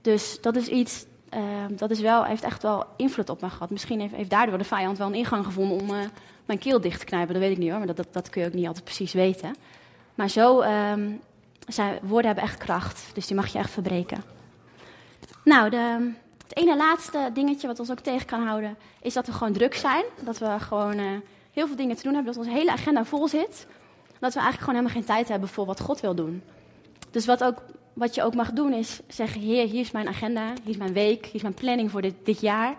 Dus 0.00 0.38
dat 0.40 0.56
is 0.56 0.68
iets, 0.68 1.06
uh, 1.34 1.40
dat 1.70 1.90
is 1.90 2.00
wel, 2.00 2.24
heeft 2.24 2.42
echt 2.42 2.62
wel 2.62 2.86
invloed 2.96 3.28
op 3.28 3.40
mij 3.40 3.50
gehad. 3.50 3.70
Misschien 3.70 4.00
heeft, 4.00 4.30
daardoor 4.30 4.58
de 4.58 4.64
vijand 4.64 4.98
wel 4.98 5.06
een 5.06 5.14
ingang 5.14 5.44
gevonden 5.44 5.80
om 5.80 6.10
mijn 6.44 6.58
keel 6.58 6.80
dicht 6.80 6.98
te 6.98 7.04
knijpen. 7.04 7.32
Dat 7.32 7.42
weet 7.42 7.52
ik 7.52 7.58
niet 7.58 7.68
hoor, 7.68 7.78
maar 7.78 7.86
dat, 7.86 7.96
dat, 7.96 8.12
dat 8.12 8.30
kun 8.30 8.40
je 8.40 8.46
ook 8.46 8.54
niet 8.54 8.66
altijd 8.66 8.84
precies 8.84 9.12
weten. 9.12 9.54
Maar 10.14 10.28
zo, 10.28 10.62
um, 10.62 11.20
zijn, 11.68 11.98
woorden 12.02 12.26
hebben 12.26 12.44
echt 12.44 12.58
kracht, 12.58 13.04
dus 13.14 13.26
die 13.26 13.36
mag 13.36 13.46
je 13.46 13.58
echt 13.58 13.70
verbreken. 13.70 14.22
Nou, 15.44 15.70
de, 15.70 16.12
het 16.42 16.56
ene 16.56 16.76
laatste 16.76 17.30
dingetje 17.34 17.66
wat 17.66 17.78
ons 17.78 17.90
ook 17.90 18.00
tegen 18.00 18.26
kan 18.26 18.46
houden, 18.46 18.76
is 19.02 19.14
dat 19.14 19.26
we 19.26 19.32
gewoon 19.32 19.52
druk 19.52 19.74
zijn. 19.74 20.04
Dat 20.20 20.38
we 20.38 20.56
gewoon 20.58 21.22
heel 21.52 21.66
veel 21.66 21.76
dingen 21.76 21.96
te 21.96 22.02
doen 22.02 22.14
hebben, 22.14 22.32
dat 22.32 22.44
onze 22.44 22.56
hele 22.56 22.72
agenda 22.72 23.04
vol 23.04 23.28
zit. 23.28 23.66
Dat 24.18 24.34
we 24.34 24.40
eigenlijk 24.40 24.58
gewoon 24.58 24.74
helemaal 24.74 24.94
geen 24.94 25.04
tijd 25.04 25.28
hebben 25.28 25.48
voor 25.48 25.66
wat 25.66 25.80
God 25.80 26.00
wil 26.00 26.14
doen. 26.14 26.42
Dus 27.10 27.26
wat, 27.26 27.44
ook, 27.44 27.62
wat 27.92 28.14
je 28.14 28.22
ook 28.22 28.34
mag 28.34 28.52
doen 28.52 28.72
is 28.72 29.00
zeggen, 29.08 29.40
Heer, 29.40 29.66
hier 29.66 29.80
is 29.80 29.90
mijn 29.90 30.08
agenda, 30.08 30.46
hier 30.46 30.70
is 30.70 30.76
mijn 30.76 30.92
week, 30.92 31.24
hier 31.24 31.34
is 31.34 31.42
mijn 31.42 31.54
planning 31.54 31.90
voor 31.90 32.02
dit, 32.02 32.14
dit 32.24 32.40
jaar. 32.40 32.74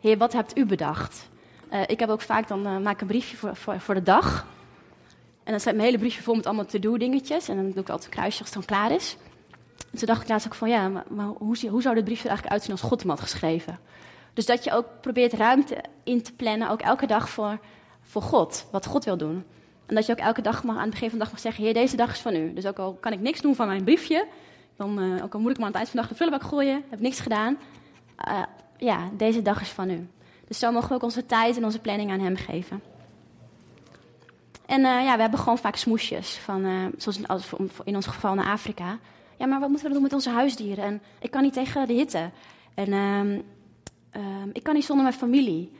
Heer, 0.00 0.18
wat 0.18 0.32
hebt 0.32 0.58
u 0.58 0.66
bedacht? 0.66 1.28
Uh, 1.72 1.80
ik 1.86 2.00
heb 2.00 2.08
ook 2.08 2.20
vaak, 2.20 2.48
dan 2.48 2.66
uh, 2.66 2.78
maak 2.78 2.94
ik 2.94 3.00
een 3.00 3.06
briefje 3.06 3.36
voor, 3.36 3.80
voor 3.80 3.94
de 3.94 4.02
dag. 4.02 4.46
En 5.44 5.50
dan 5.50 5.60
staat 5.60 5.74
mijn 5.74 5.86
hele 5.86 5.98
briefje 5.98 6.22
vol 6.22 6.34
met 6.34 6.46
allemaal 6.46 6.64
to-do 6.64 6.96
dingetjes. 6.96 7.48
En 7.48 7.56
dan 7.56 7.70
doe 7.70 7.82
ik 7.82 7.88
altijd 7.88 8.04
een 8.04 8.18
kruisje 8.18 8.40
als 8.40 8.54
het 8.54 8.58
dan 8.58 8.76
klaar 8.76 8.92
is. 8.92 9.16
En 9.92 9.98
toen 9.98 10.06
dacht 10.06 10.22
ik 10.22 10.28
laatst 10.28 10.46
ook 10.46 10.54
van, 10.54 10.68
ja, 10.68 10.88
maar, 10.88 11.26
hoe, 11.26 11.68
hoe 11.68 11.82
zou 11.82 11.94
dit 11.94 12.04
briefje 12.04 12.22
er 12.22 12.28
eigenlijk 12.28 12.52
uitzien 12.52 12.72
als 12.72 12.80
God 12.80 13.00
hem 13.00 13.10
had 13.10 13.20
geschreven? 13.20 13.78
Dus 14.34 14.46
dat 14.46 14.64
je 14.64 14.72
ook 14.72 14.86
probeert 15.00 15.32
ruimte 15.32 15.76
in 16.04 16.22
te 16.22 16.32
plannen, 16.32 16.70
ook 16.70 16.80
elke 16.80 17.06
dag 17.06 17.28
voor 17.28 17.58
voor 18.10 18.22
God, 18.22 18.66
wat 18.70 18.86
God 18.86 19.04
wil 19.04 19.16
doen. 19.16 19.44
En 19.86 19.94
dat 19.94 20.06
je 20.06 20.12
ook 20.12 20.18
elke 20.18 20.42
dag 20.42 20.64
mag, 20.64 20.76
aan 20.76 20.82
het 20.82 20.90
begin 20.90 21.10
van 21.10 21.18
de 21.18 21.24
dag 21.24 21.32
mag 21.32 21.42
zeggen: 21.42 21.64
Heer, 21.64 21.74
deze 21.74 21.96
dag 21.96 22.10
is 22.10 22.20
van 22.20 22.34
u. 22.34 22.52
Dus 22.52 22.66
ook 22.66 22.78
al 22.78 22.96
kan 23.00 23.12
ik 23.12 23.20
niks 23.20 23.40
doen 23.40 23.54
van 23.54 23.66
mijn 23.66 23.84
briefje, 23.84 24.26
dan, 24.76 25.02
uh, 25.02 25.24
ook 25.24 25.34
al 25.34 25.40
moet 25.40 25.50
ik 25.50 25.56
maar 25.56 25.66
aan 25.66 25.72
het 25.72 25.80
eind 25.80 25.88
van 25.88 26.00
de 26.00 26.06
dag 26.06 26.08
de 26.08 26.14
prullenbak 26.14 26.48
gooien, 26.48 26.82
heb 26.90 27.00
niks 27.00 27.20
gedaan. 27.20 27.58
Uh, 28.28 28.42
ja, 28.76 29.10
deze 29.16 29.42
dag 29.42 29.60
is 29.60 29.68
van 29.68 29.90
u. 29.90 30.08
Dus 30.48 30.58
zo 30.58 30.72
mogen 30.72 30.88
we 30.88 30.94
ook 30.94 31.02
onze 31.02 31.26
tijd 31.26 31.56
en 31.56 31.64
onze 31.64 31.78
planning 31.78 32.10
aan 32.10 32.20
Hem 32.20 32.36
geven. 32.36 32.82
En 34.70 34.80
uh, 34.80 35.04
ja, 35.04 35.14
we 35.14 35.20
hebben 35.20 35.40
gewoon 35.40 35.58
vaak 35.58 35.76
smoesjes, 35.76 36.36
van, 36.36 36.92
zoals 36.96 37.18
in 37.84 37.94
ons 37.94 38.06
geval 38.06 38.34
naar 38.34 38.52
Afrika. 38.52 38.98
Ja, 39.40 39.46
maar 39.46 39.60
wat 39.60 39.68
moeten 39.68 39.86
we 39.86 39.92
doen 39.92 40.02
met 40.02 40.12
onze 40.12 40.30
huisdieren? 40.30 40.84
En 40.84 41.02
ik 41.20 41.30
kan 41.30 41.42
niet 41.42 41.52
tegen 41.52 41.86
de 41.86 41.92
hitte. 41.92 42.30
En 42.74 42.92
ehm, 42.92 43.40
ehm, 44.10 44.48
ik 44.52 44.62
kan 44.62 44.74
niet 44.74 44.84
zonder 44.84 45.04
mijn 45.04 45.18
familie. 45.18 45.72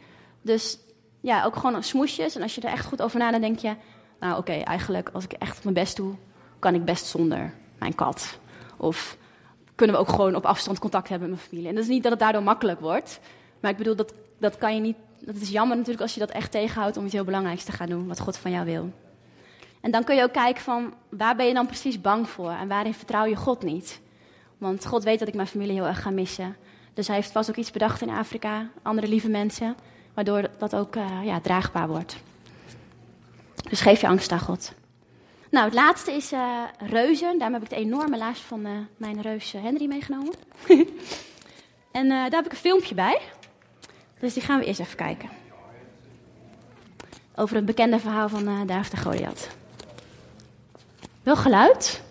Dus 0.43 0.79
ja, 1.21 1.45
ook 1.45 1.57
gewoon 1.57 1.83
smoesjes. 1.83 2.37
En 2.37 2.43
als 2.43 2.55
je 2.55 2.61
er 2.61 2.73
echt 2.73 2.87
goed 2.87 3.03
over 3.03 3.19
nadenkt, 3.19 3.47
denk 3.47 3.59
je... 3.59 3.75
Nou, 4.21 4.39
oké, 4.39 4.53
eigenlijk 4.53 5.11
als 5.13 5.25
ik 5.25 5.33
echt 5.33 5.63
mijn 5.63 5.75
best 5.75 5.97
doe... 5.97 6.15
kan 6.59 6.75
ik 6.75 6.85
best 6.85 7.07
zonder 7.07 7.55
mijn 7.79 7.95
kat. 7.95 8.39
Of 8.77 9.17
kunnen 9.75 9.97
we 9.97 10.03
ook 10.03 10.09
gewoon 10.09 10.35
op 10.35 10.45
afstand 10.47 10.79
contact 10.79 11.09
hebben 11.09 11.29
met 11.29 11.39
mijn 11.39 11.49
familie. 11.49 11.69
En 11.69 11.75
dat 11.75 11.85
is 11.85 11.91
niet 11.91 12.03
dat 12.03 12.13
het 12.13 12.21
daardoor 12.21 12.43
makkelijk 12.43 12.81
wordt. 12.81 13.21
Maar 13.61 13.71
ik 13.71 13.77
bedoel, 13.77 13.97
dat, 13.97 14.15
dat 14.39 14.59
kan 14.59 14.75
je 14.75 14.81
niet... 14.81 14.97
Dat 15.21 15.37
is 15.37 15.51
jammer 15.51 15.77
natuurlijk 15.77 16.03
als 16.03 16.15
je 16.15 16.21
dat 16.21 16.31
echt 16.31 16.51
tegenhoudt... 16.51 16.97
om 16.97 17.05
iets 17.05 17.13
heel 17.13 17.25
belangrijks 17.25 17.65
te 17.65 17.73
gaan 17.73 17.89
doen, 17.89 18.07
wat 18.07 18.21
God 18.21 18.37
van 18.37 18.51
jou 18.51 18.65
wil. 18.65 18.93
En 19.81 19.91
dan 19.91 20.05
kun 20.05 20.17
je 20.17 20.23
ook 20.23 20.33
kijken 20.33 20.63
van... 20.63 20.95
waar 21.09 21.37
ben 21.37 21.47
je 21.47 21.55
dan 21.55 21.67
precies 21.67 22.01
bang 22.01 22.29
voor? 22.29 22.51
En 22.51 22.69
waarin 22.69 22.95
vertrouw 22.95 23.25
je 23.25 23.37
God 23.37 23.63
niet? 23.63 24.01
Want 24.59 24.87
God 24.87 25.05
weet 25.05 25.19
dat 25.19 25.29
ik 25.29 25.35
mijn 25.35 25.47
familie 25.47 25.75
heel 25.75 25.87
erg 25.87 26.03
ga 26.03 26.11
missen. 26.11 26.57
Dus 26.95 27.07
hij 27.07 27.17
heeft 27.17 27.33
vast 27.33 27.51
ook 27.51 27.57
iets 27.57 27.71
bedacht 27.71 28.03
in 28.03 28.11
Afrika, 28.11 28.71
andere 28.83 29.09
lieve 29.09 29.29
mensen, 29.29 29.77
waardoor 30.15 30.51
dat 30.59 30.75
ook 30.75 30.97
uh, 30.97 31.25
ja, 31.25 31.41
draagbaar 31.41 31.89
wordt. 31.89 32.17
Dus 33.69 33.81
geef 33.81 34.01
je 34.01 34.07
angst 34.07 34.33
aan 34.33 34.41
God. 34.41 34.73
Nou, 35.51 35.65
het 35.65 35.75
laatste 35.75 36.13
is 36.13 36.33
uh, 36.33 36.63
reuzen. 36.79 37.39
Daarom 37.39 37.53
heb 37.53 37.63
ik 37.63 37.71
de 37.71 37.85
enorme 37.85 38.19
laars 38.19 38.41
van 38.41 38.67
uh, 38.67 38.73
mijn 38.97 39.21
reus 39.21 39.53
Henry 39.53 39.87
meegenomen. 39.87 40.35
en 41.93 42.09
daar 42.09 42.31
heb 42.31 42.45
ik 42.45 42.53
een 42.53 42.57
filmpje 42.57 42.95
bij. 42.95 43.21
Dus 44.21 44.35
die 44.35 44.43
gaan 44.43 44.59
we 44.59 44.65
eerst 44.65 44.81
even 44.81 44.97
kijken. 44.97 45.29
Over 47.35 47.57
het 47.57 47.65
bekende 47.65 47.99
verhaal 47.99 48.29
van 48.29 48.49
uh, 48.49 48.61
David 48.67 48.93
en 48.93 48.99
Goliath. 48.99 49.49
Wel 51.23 51.37
geluid? 51.37 52.03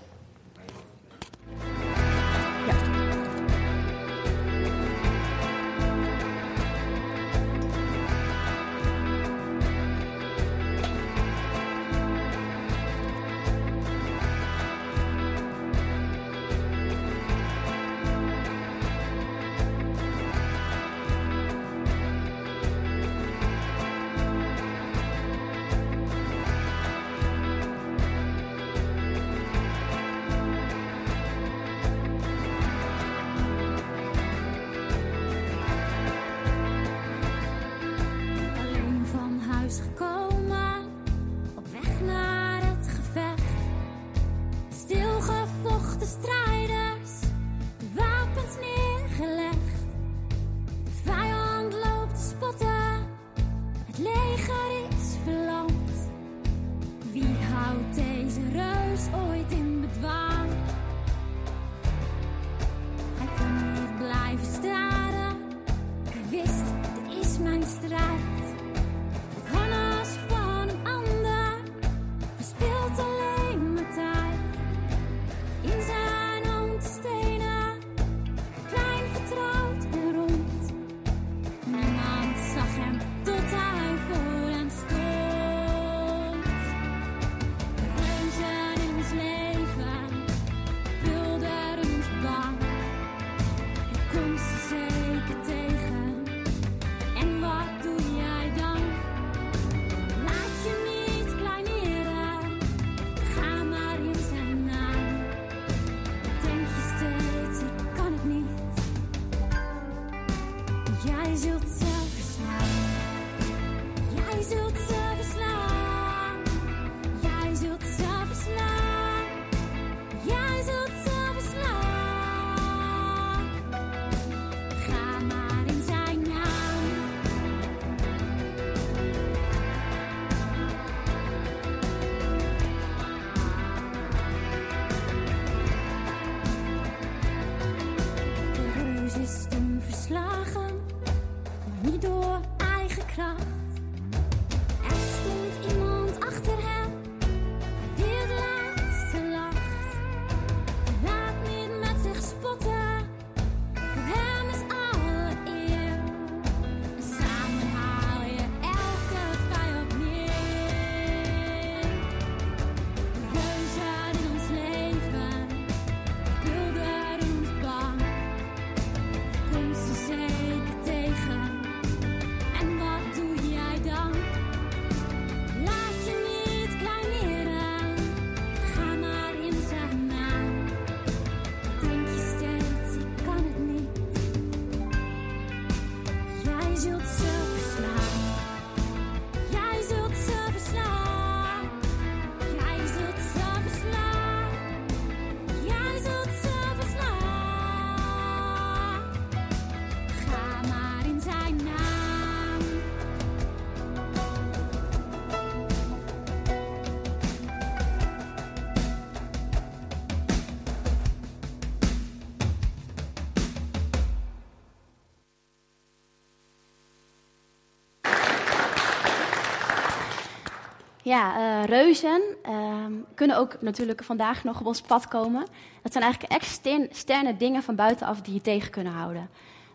Ja, 221.09 221.37
uh, 221.37 221.65
reuzen 221.65 222.21
uh, 222.49 222.85
kunnen 223.15 223.37
ook 223.37 223.61
natuurlijk 223.61 224.03
vandaag 224.03 224.43
nog 224.43 224.59
op 224.59 224.65
ons 224.65 224.81
pad 224.81 225.07
komen. 225.07 225.45
Dat 225.81 225.91
zijn 225.91 226.03
eigenlijk 226.03 226.33
externe 226.33 227.37
dingen 227.37 227.63
van 227.63 227.75
buitenaf 227.75 228.21
die 228.21 228.33
je 228.33 228.41
tegen 228.41 228.71
kunnen 228.71 228.93
houden. 228.93 229.29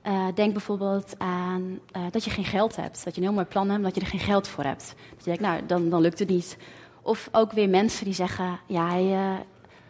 Uh, 0.07 0.27
denk 0.35 0.53
bijvoorbeeld 0.53 1.15
aan 1.19 1.79
uh, 1.97 2.03
dat 2.11 2.25
je 2.25 2.31
geen 2.31 2.45
geld 2.45 2.77
hebt. 2.77 3.05
Dat 3.05 3.15
je 3.15 3.21
een 3.21 3.27
heel 3.27 3.37
mooi 3.37 3.47
plan 3.47 3.69
hebt, 3.69 3.83
maar 3.83 3.93
dat 3.93 4.03
je 4.03 4.07
er 4.11 4.19
geen 4.19 4.29
geld 4.29 4.49
voor 4.49 4.65
hebt. 4.65 4.95
Dat 5.17 5.25
je 5.25 5.25
denkt, 5.25 5.41
nou, 5.41 5.67
dan, 5.67 5.89
dan 5.89 6.01
lukt 6.01 6.19
het 6.19 6.29
niet. 6.29 6.57
Of 7.03 7.29
ook 7.33 7.53
weer 7.53 7.69
mensen 7.69 8.05
die 8.05 8.15
zeggen, 8.15 8.59
ja, 8.67 9.39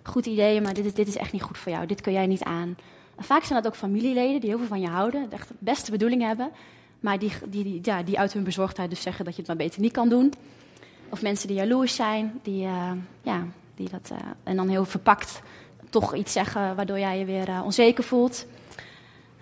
goed 0.02 0.26
idee, 0.26 0.60
maar 0.60 0.74
dit 0.74 0.84
is, 0.84 0.94
dit 0.94 1.08
is 1.08 1.16
echt 1.16 1.32
niet 1.32 1.42
goed 1.42 1.58
voor 1.58 1.72
jou. 1.72 1.86
Dit 1.86 2.00
kun 2.00 2.12
jij 2.12 2.26
niet 2.26 2.42
aan. 2.42 2.76
Vaak 3.18 3.44
zijn 3.44 3.62
dat 3.62 3.72
ook 3.72 3.78
familieleden 3.78 4.40
die 4.40 4.48
heel 4.48 4.58
veel 4.58 4.68
van 4.68 4.80
je 4.80 4.88
houden. 4.88 5.32
Echt 5.32 5.48
de 5.48 5.54
beste 5.58 5.90
bedoelingen 5.90 6.28
hebben. 6.28 6.50
Maar 7.00 7.18
die, 7.18 7.32
die, 7.48 7.78
ja, 7.82 8.02
die 8.02 8.18
uit 8.18 8.32
hun 8.32 8.44
bezorgdheid 8.44 8.90
dus 8.90 9.02
zeggen 9.02 9.24
dat 9.24 9.34
je 9.34 9.40
het 9.40 9.48
maar 9.48 9.66
beter 9.66 9.80
niet 9.80 9.92
kan 9.92 10.08
doen. 10.08 10.32
Of 11.08 11.22
mensen 11.22 11.48
die 11.48 11.56
jaloers 11.56 11.94
zijn, 11.94 12.40
die, 12.42 12.64
uh, 12.64 12.92
ja, 13.22 13.46
die 13.74 13.88
dat, 13.90 14.10
uh, 14.12 14.18
en 14.42 14.56
dan 14.56 14.68
heel 14.68 14.84
verpakt 14.84 15.42
toch 15.90 16.14
iets 16.14 16.32
zeggen 16.32 16.76
waardoor 16.76 16.98
jij 16.98 17.18
je 17.18 17.24
weer 17.24 17.48
uh, 17.48 17.60
onzeker 17.64 18.04
voelt. 18.04 18.46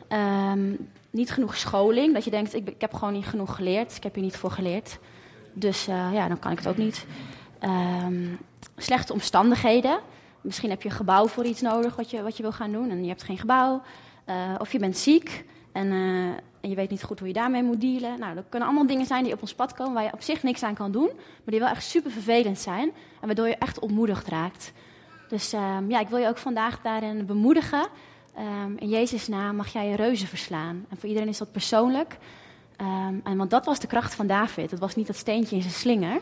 Um, 0.08 0.88
niet 1.10 1.30
genoeg 1.30 1.56
scholing, 1.56 2.14
dat 2.14 2.24
je 2.24 2.30
denkt, 2.30 2.54
ik, 2.54 2.68
ik, 2.68 2.80
heb 2.80 2.94
gewoon 2.94 3.12
niet 3.12 3.26
genoeg 3.26 3.54
geleerd, 3.54 3.96
ik 3.96 4.02
heb 4.02 4.14
hier 4.14 4.24
niet 4.24 4.36
voor 4.36 4.50
geleerd. 4.50 4.98
Dus 5.52 5.84
ja, 5.84 6.28
dan 6.28 6.38
kan 6.38 6.52
ik 6.52 6.58
het 6.58 6.68
ook 6.68 6.76
niet. 6.76 7.06
Um, 7.60 8.38
slechte 8.76 9.12
omstandigheden. 9.12 9.98
Misschien 10.40 10.70
heb 10.70 10.82
je 10.82 10.88
een 10.88 10.94
gebouw 10.94 11.26
voor 11.26 11.44
iets 11.44 11.60
nodig 11.60 11.96
wat 11.96 12.10
je, 12.10 12.22
wat 12.22 12.36
je 12.36 12.42
wil 12.42 12.52
gaan 12.52 12.72
doen 12.72 12.90
en 12.90 13.02
je 13.02 13.08
hebt 13.08 13.22
geen 13.22 13.38
gebouw. 13.38 13.82
of 14.58 14.72
je 14.72 14.78
bent 14.78 14.98
ziek 14.98 15.44
En, 15.72 15.92
en 16.62 16.68
je 16.68 16.74
weet 16.74 16.90
niet 16.90 17.02
goed 17.02 17.18
hoe 17.18 17.28
je 17.28 17.34
daarmee 17.34 17.62
moet 17.62 17.80
dealen. 17.80 18.18
Nou, 18.18 18.34
dat 18.34 18.44
kunnen 18.48 18.68
allemaal 18.68 18.86
dingen 18.86 19.06
zijn 19.06 19.24
die 19.24 19.32
op 19.32 19.40
ons 19.40 19.54
pad 19.54 19.74
komen 19.74 19.92
waar 19.92 20.04
je 20.04 20.12
op 20.12 20.22
zich 20.22 20.42
niks 20.42 20.62
aan 20.62 20.74
kan 20.74 20.92
doen, 20.92 21.10
maar 21.14 21.40
die 21.44 21.58
wel 21.58 21.68
echt 21.68 21.84
super 21.84 22.10
vervelend 22.10 22.58
zijn 22.58 22.92
en 23.20 23.26
waardoor 23.26 23.48
je 23.48 23.56
echt 23.56 23.78
ontmoedigd 23.78 24.28
raakt. 24.28 24.72
Dus 25.28 25.52
um, 25.52 25.90
ja, 25.90 26.00
ik 26.00 26.08
wil 26.08 26.18
je 26.18 26.28
ook 26.28 26.38
vandaag 26.38 26.80
daarin 26.80 27.26
bemoedigen. 27.26 27.86
Um, 28.38 28.78
in 28.78 28.88
Jezus' 28.88 29.28
naam 29.28 29.56
mag 29.56 29.72
jij 29.72 29.88
je 29.88 29.96
reuzen 29.96 30.28
verslaan. 30.28 30.84
En 30.88 30.96
voor 30.96 31.08
iedereen 31.08 31.28
is 31.28 31.38
dat 31.38 31.52
persoonlijk. 31.52 32.18
Um, 32.80 33.20
en 33.24 33.36
want 33.36 33.50
dat 33.50 33.64
was 33.64 33.80
de 33.80 33.86
kracht 33.86 34.14
van 34.14 34.26
David. 34.26 34.70
Het 34.70 34.80
was 34.80 34.94
niet 34.94 35.06
dat 35.06 35.16
steentje 35.16 35.56
in 35.56 35.62
zijn 35.62 35.74
slinger. 35.74 36.20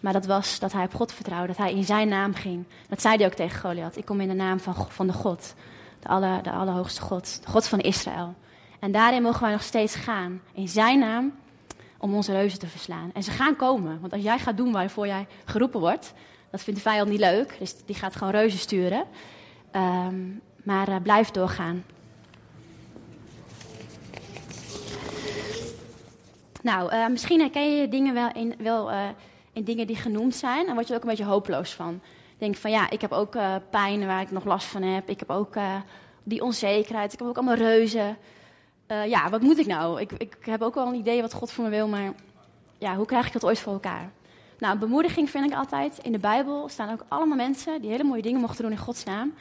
Maar 0.00 0.12
dat 0.12 0.26
was 0.26 0.58
dat 0.58 0.72
hij 0.72 0.84
op 0.84 0.94
God 0.94 1.12
vertrouwde, 1.12 1.46
dat 1.46 1.56
hij 1.56 1.74
in 1.74 1.84
zijn 1.84 2.08
naam 2.08 2.34
ging. 2.34 2.64
Dat 2.88 3.00
zei 3.00 3.16
hij 3.16 3.26
ook 3.26 3.32
tegen 3.32 3.60
Goliath. 3.60 3.96
Ik 3.96 4.04
kom 4.04 4.20
in 4.20 4.28
de 4.28 4.34
naam 4.34 4.60
van, 4.60 4.74
van 4.88 5.06
de 5.06 5.12
God, 5.12 5.54
de, 6.00 6.08
aller, 6.08 6.42
de 6.42 6.50
Allerhoogste 6.50 7.00
God, 7.00 7.42
de 7.44 7.50
God 7.50 7.66
van 7.66 7.78
Israël. 7.78 8.34
En 8.80 8.92
daarin 8.92 9.22
mogen 9.22 9.42
wij 9.42 9.52
nog 9.52 9.62
steeds 9.62 9.94
gaan, 9.94 10.40
in 10.52 10.68
zijn 10.68 10.98
naam, 10.98 11.34
om 11.98 12.14
onze 12.14 12.32
reuzen 12.32 12.58
te 12.58 12.66
verslaan. 12.66 13.10
En 13.14 13.22
ze 13.22 13.30
gaan 13.30 13.56
komen, 13.56 14.00
want 14.00 14.12
als 14.12 14.22
jij 14.22 14.38
gaat 14.38 14.56
doen 14.56 14.72
waarvoor 14.72 15.06
jij 15.06 15.26
geroepen 15.44 15.80
wordt, 15.80 16.12
dat 16.50 16.62
vindt 16.62 16.82
de 16.82 16.88
vijand 16.88 17.10
niet 17.10 17.20
leuk, 17.20 17.56
dus 17.58 17.84
die 17.84 17.94
gaat 17.94 18.16
gewoon 18.16 18.32
reuzen 18.32 18.58
sturen. 18.58 19.04
Um, 19.76 20.40
maar 20.62 20.88
uh, 20.88 20.96
blijf 21.02 21.30
doorgaan. 21.30 21.84
Nou, 26.62 26.94
uh, 26.94 27.08
misschien 27.08 27.40
herken 27.40 27.76
je 27.76 27.88
dingen 27.88 28.14
wel 28.14 28.32
in, 28.32 28.54
wel, 28.58 28.90
uh, 28.90 29.08
in 29.52 29.64
dingen 29.64 29.86
die 29.86 29.96
genoemd 29.96 30.34
zijn. 30.34 30.66
En 30.66 30.74
word 30.74 30.86
je 30.86 30.92
er 30.92 30.98
ook 30.98 31.04
een 31.04 31.10
beetje 31.16 31.32
hopeloos 31.32 31.72
van. 31.72 32.00
Denk 32.38 32.56
van 32.56 32.70
ja, 32.70 32.90
ik 32.90 33.00
heb 33.00 33.12
ook 33.12 33.36
pijn 33.70 34.06
waar 34.06 34.20
ik 34.20 34.30
nog 34.30 34.44
last 34.44 34.66
van 34.66 34.82
heb. 34.82 35.08
Ik 35.08 35.18
heb 35.18 35.30
ook 35.30 35.54
die 36.22 36.42
onzekerheid. 36.42 37.12
Ik 37.12 37.18
heb 37.18 37.28
ook 37.28 37.36
allemaal 37.36 37.54
reuzen. 37.54 38.16
Ja, 39.06 39.30
wat 39.30 39.40
moet 39.40 39.58
ik 39.58 39.66
nou? 39.66 40.00
Ik, 40.00 40.12
ik 40.12 40.36
heb 40.40 40.62
ook 40.62 40.74
wel 40.74 40.86
een 40.86 40.94
idee 40.94 41.20
wat 41.20 41.32
God 41.32 41.50
voor 41.50 41.64
me 41.64 41.70
wil, 41.70 41.88
maar 41.88 42.12
ja, 42.78 42.96
hoe 42.96 43.06
krijg 43.06 43.26
ik 43.26 43.32
dat 43.32 43.44
ooit 43.44 43.58
voor 43.58 43.72
elkaar? 43.72 44.10
Nou, 44.58 44.78
bemoediging 44.78 45.30
vind 45.30 45.46
ik 45.46 45.56
altijd. 45.56 45.98
In 46.02 46.12
de 46.12 46.18
Bijbel 46.18 46.68
staan 46.68 46.92
ook 46.92 47.04
allemaal 47.08 47.36
mensen 47.36 47.80
die 47.80 47.90
hele 47.90 48.04
mooie 48.04 48.22
dingen 48.22 48.40
mochten 48.40 48.62
doen 48.62 48.72
in 48.72 48.78
Gods 48.78 49.04
naam. 49.04 49.34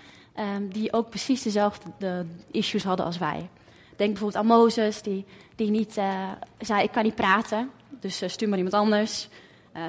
Um, 0.56 0.72
die 0.72 0.94
ook 0.94 1.10
precies 1.10 1.42
dezelfde 1.42 1.90
de 1.98 2.26
issues 2.52 2.84
hadden 2.84 3.06
als 3.06 3.18
wij. 3.18 3.50
Denk 3.96 4.10
bijvoorbeeld 4.12 4.36
aan 4.36 4.46
Mozes, 4.46 5.02
die, 5.02 5.26
die 5.56 5.70
niet 5.70 5.98
uh, 5.98 6.32
zei: 6.60 6.84
Ik 6.84 6.92
kan 6.92 7.04
niet 7.04 7.16
praten, 7.16 7.72
dus 8.00 8.24
uh, 8.24 8.30
stuur 8.30 8.50
maar 8.50 8.58
iemand 8.58 8.76
anders. 8.76 9.30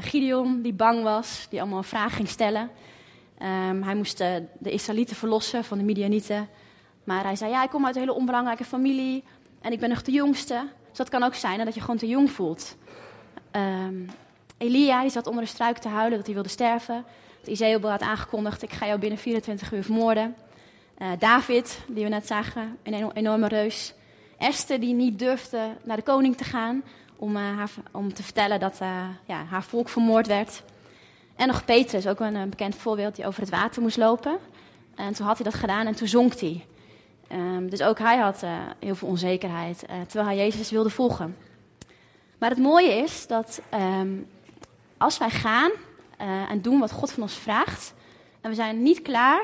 Gideon, 0.01 0.63
die 0.63 0.73
bang 0.73 1.03
was, 1.03 1.47
die 1.51 1.61
allemaal 1.61 1.79
een 1.79 1.85
vraag 1.85 2.17
ging 2.17 2.29
stellen. 2.29 2.71
Um, 3.71 3.83
hij 3.83 3.95
moest 3.95 4.19
de 4.59 4.71
Israëlieten 4.71 5.17
verlossen 5.17 5.65
van 5.65 5.79
de 5.79 5.85
Midianieten. 5.85 6.49
Maar 7.05 7.25
hij 7.25 7.37
zei: 7.37 7.51
Ja, 7.51 7.63
ik 7.63 7.71
kom 7.71 7.87
uit 7.87 7.95
een 7.95 8.01
hele 8.01 8.15
onbelangrijke 8.15 8.65
familie 8.65 9.25
en 9.61 9.73
ik 9.73 9.81
ben 9.81 9.89
nog 9.89 10.03
de 10.03 10.13
jongste. 10.13 10.69
Dus 10.89 10.99
dat 10.99 11.09
kan 11.09 11.23
ook 11.23 11.35
zijn 11.35 11.65
dat 11.65 11.75
je 11.75 11.81
gewoon 11.81 11.97
te 11.97 12.09
jong 12.09 12.31
voelt. 12.31 12.77
Um, 13.53 14.11
Elia, 14.59 15.01
die 15.01 15.11
zat 15.11 15.27
onder 15.27 15.43
een 15.43 15.49
struik 15.49 15.79
te 15.79 15.89
huilen 15.89 16.17
dat 16.17 16.27
hij 16.27 16.35
wilde 16.35 16.49
sterven. 16.49 17.05
Izebel 17.45 17.91
had 17.91 18.01
aangekondigd, 18.01 18.63
ik 18.63 18.73
ga 18.73 18.87
jou 18.87 18.99
binnen 18.99 19.19
24 19.19 19.73
uur 19.73 19.85
vermoorden. 19.85 20.37
Uh, 20.99 21.09
David, 21.19 21.79
die 21.89 22.05
we 22.05 22.11
net 22.11 22.27
zagen, 22.27 22.79
een 22.83 23.11
enorme 23.13 23.49
reus. 23.49 23.95
Esther, 24.39 24.81
die 24.81 24.95
niet 24.95 25.19
durfde 25.19 25.77
naar 25.83 25.97
de 25.97 26.03
koning 26.03 26.37
te 26.37 26.45
gaan 26.45 26.83
om, 27.17 27.37
uh, 27.37 27.57
haar, 27.57 27.71
om 27.91 28.15
te 28.15 28.23
vertellen 28.23 28.61
dat 28.61 28.79
uh, 28.83 29.09
ja, 29.27 29.45
haar 29.45 29.63
volk 29.63 29.89
vermoord 29.89 30.27
werd. 30.27 30.63
En 31.37 31.47
nog 31.47 31.65
Petrus, 31.65 32.07
ook 32.07 32.21
een, 32.21 32.35
een, 32.35 32.51
bekend 32.51 32.75
voorbeeld, 32.75 33.17
die 33.17 33.27
over 33.27 33.41
het 33.41 33.51
water 33.51 33.83
moest 33.83 33.97
lopen. 33.97 34.39
En 34.95 35.13
toen 35.13 35.27
had 35.27 35.37
hij 35.39 35.51
dat 35.51 35.61
gedaan 35.61 35.87
en 35.87 35.95
toen 35.95 36.09
zonk 36.09 36.41
hij. 36.41 36.65
Um, 37.33 37.71
dus 37.71 37.83
ook 37.83 37.99
hij 37.99 38.17
had 38.17 38.45
heel 38.79 38.95
veel 38.95 39.09
onzekerheid, 39.09 39.79
terwijl 40.07 40.25
hij 40.25 40.37
Jezus 40.37 40.71
wilde 40.71 40.91
volgen. 40.91 41.37
Maar 42.39 42.51
het 42.51 42.59
mooie 42.59 42.95
is 42.95 43.27
dat 43.27 43.63
um, 43.75 44.27
als 44.97 45.19
wij 45.19 45.31
gaan 45.31 45.71
uh, 46.21 46.51
en 46.51 46.63
doen 46.63 46.79
wat 46.79 46.93
God 46.93 47.13
van 47.13 47.23
ons 47.23 47.35
vraagt. 47.35 47.95
En 48.41 48.51
we 48.51 48.57
zijn 48.57 48.83
niet 48.83 49.03
klaar, 49.03 49.43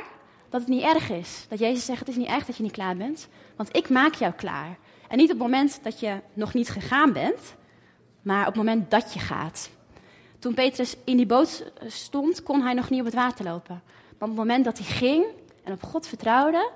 dat 0.49 0.61
het 0.61 0.70
niet 0.70 0.82
erg 0.82 1.11
is. 1.11 1.47
Dat 1.49 1.59
Jezus 1.59 1.84
zegt, 1.84 1.99
het 1.99 2.09
is 2.09 2.16
niet 2.16 2.28
erg 2.28 2.47
dat 2.47 2.57
je 2.57 2.62
niet 2.62 2.72
klaar 2.72 2.97
bent, 2.97 3.28
want 3.57 3.76
ik 3.76 3.89
maak 3.89 4.14
jou 4.14 4.32
klaar. 4.32 4.78
En 5.09 5.16
niet 5.16 5.32
op 5.32 5.39
het 5.39 5.47
moment 5.49 5.80
dat 5.82 6.01
je 6.01 6.20
nog 6.32 6.55
niet 6.55 6.68
gegaan 6.68 7.12
bent, 7.12 7.55
maar 8.22 8.41
op 8.41 8.47
het 8.47 8.57
moment 8.57 8.91
dat 8.91 9.12
je 9.12 9.18
gaat. 9.18 9.70
Toen 10.39 10.55
Petrus 10.55 10.97
in 11.05 11.16
die 11.16 11.26
boot 11.26 11.64
stond, 11.87 12.43
kon 12.43 12.62
hij 12.62 12.74
nog 12.74 12.91
niet 12.91 13.01
op 13.01 13.07
het 13.07 13.14
water 13.14 13.45
lopen. 13.45 13.82
Maar 13.84 14.28
op 14.28 14.37
het 14.37 14.47
moment 14.47 14.64
dat 14.64 14.78
hij 14.78 14.87
ging 14.87 15.24
en 15.64 15.72
op 15.72 15.82
God 15.82 16.07
vertrouwde, 16.07 16.70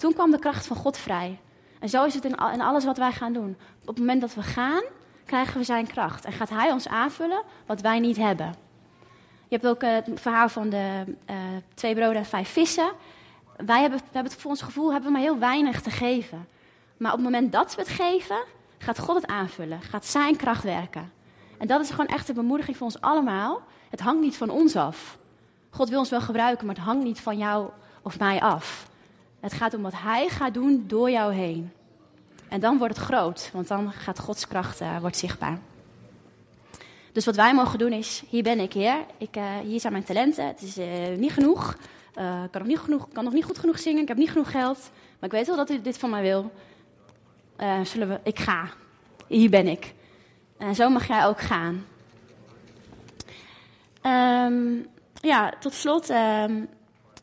toen 0.00 0.12
kwam 0.12 0.30
de 0.30 0.38
kracht 0.38 0.66
van 0.66 0.76
God 0.76 0.96
vrij. 0.96 1.38
En 1.80 1.88
zo 1.88 2.04
is 2.04 2.14
het 2.14 2.24
in 2.24 2.36
alles 2.60 2.84
wat 2.84 2.98
wij 2.98 3.12
gaan 3.12 3.32
doen. 3.32 3.56
Op 3.80 3.86
het 3.86 3.98
moment 3.98 4.20
dat 4.20 4.34
we 4.34 4.42
gaan, 4.42 4.82
krijgen 5.24 5.58
we 5.58 5.64
zijn 5.64 5.86
kracht. 5.86 6.24
En 6.24 6.32
gaat 6.32 6.48
hij 6.48 6.72
ons 6.72 6.88
aanvullen 6.88 7.42
wat 7.66 7.80
wij 7.80 7.98
niet 7.98 8.16
hebben. 8.16 8.54
Je 9.48 9.56
hebt 9.56 9.66
ook 9.66 9.82
uh, 9.82 9.90
het 9.92 10.20
verhaal 10.20 10.48
van 10.48 10.70
de 10.70 11.04
uh, 11.30 11.36
twee 11.74 11.94
broden 11.94 12.16
en 12.16 12.24
vijf 12.24 12.48
vissen. 12.48 12.92
Wij 13.56 13.80
hebben, 13.80 13.98
we 13.98 14.04
hebben 14.12 14.32
het 14.32 14.40
voor 14.40 14.50
ons 14.50 14.62
gevoel 14.62 14.92
hebben 14.92 15.06
we 15.06 15.12
maar 15.12 15.26
heel 15.26 15.38
weinig 15.38 15.80
te 15.80 15.90
geven. 15.90 16.48
Maar 16.96 17.12
op 17.12 17.18
het 17.18 17.26
moment 17.26 17.52
dat 17.52 17.74
we 17.74 17.80
het 17.80 17.90
geven, 17.90 18.38
gaat 18.78 18.98
God 18.98 19.14
het 19.14 19.26
aanvullen. 19.26 19.82
Gaat 19.82 20.06
zijn 20.06 20.36
kracht 20.36 20.62
werken. 20.62 21.12
En 21.58 21.66
dat 21.66 21.80
is 21.80 21.90
gewoon 21.90 22.06
echt 22.06 22.28
een 22.28 22.34
bemoediging 22.34 22.76
voor 22.76 22.86
ons 22.86 23.00
allemaal. 23.00 23.62
Het 23.90 24.00
hangt 24.00 24.22
niet 24.22 24.36
van 24.36 24.50
ons 24.50 24.76
af. 24.76 25.18
God 25.70 25.88
wil 25.88 25.98
ons 25.98 26.10
wel 26.10 26.20
gebruiken, 26.20 26.66
maar 26.66 26.74
het 26.74 26.84
hangt 26.84 27.04
niet 27.04 27.20
van 27.20 27.38
jou 27.38 27.70
of 28.02 28.18
mij 28.18 28.40
af. 28.40 28.89
Het 29.40 29.52
gaat 29.52 29.74
om 29.74 29.82
wat 29.82 29.92
Hij 29.96 30.28
gaat 30.28 30.54
doen 30.54 30.84
door 30.86 31.10
jou 31.10 31.34
heen. 31.34 31.72
En 32.48 32.60
dan 32.60 32.78
wordt 32.78 32.96
het 32.96 33.04
groot, 33.04 33.50
want 33.52 33.68
dan 33.68 33.92
gaat 33.92 34.18
Gods 34.18 34.46
kracht 34.46 34.80
uh, 34.80 34.98
wordt 34.98 35.16
zichtbaar. 35.16 35.58
Dus 37.12 37.24
wat 37.24 37.36
wij 37.36 37.54
mogen 37.54 37.78
doen 37.78 37.92
is, 37.92 38.22
hier 38.28 38.42
ben 38.42 38.60
ik, 38.60 38.72
Heer. 38.72 39.04
Ik, 39.18 39.36
uh, 39.36 39.58
hier 39.58 39.80
zijn 39.80 39.92
mijn 39.92 40.04
talenten. 40.04 40.46
Het 40.46 40.62
is 40.62 40.78
uh, 40.78 41.16
niet 41.16 41.32
genoeg. 41.32 41.76
Ik 42.44 42.50
kan 42.50 42.60
nog 42.60 42.66
niet, 42.66 42.78
genoeg, 42.78 43.08
kan 43.12 43.24
nog 43.24 43.32
niet 43.32 43.44
goed 43.44 43.58
genoeg 43.58 43.78
zingen. 43.78 44.02
Ik 44.02 44.08
heb 44.08 44.16
niet 44.16 44.30
genoeg 44.30 44.50
geld. 44.50 44.90
Maar 45.18 45.28
ik 45.28 45.36
weet 45.36 45.46
wel 45.46 45.56
dat 45.56 45.70
u 45.70 45.80
dit 45.80 45.98
van 45.98 46.10
mij 46.10 46.22
wil. 46.22 46.52
zullen 47.84 48.08
we, 48.08 48.20
ik 48.22 48.38
ga. 48.38 48.68
Hier 49.26 49.50
ben 49.50 49.66
ik. 49.66 49.94
En 50.58 50.74
zo 50.74 50.88
mag 50.88 51.06
jij 51.06 51.26
ook 51.26 51.40
gaan. 51.40 51.86
Um, 54.02 54.86
ja, 55.20 55.52
tot 55.60 55.74
slot 55.74 56.10
um, 56.10 56.68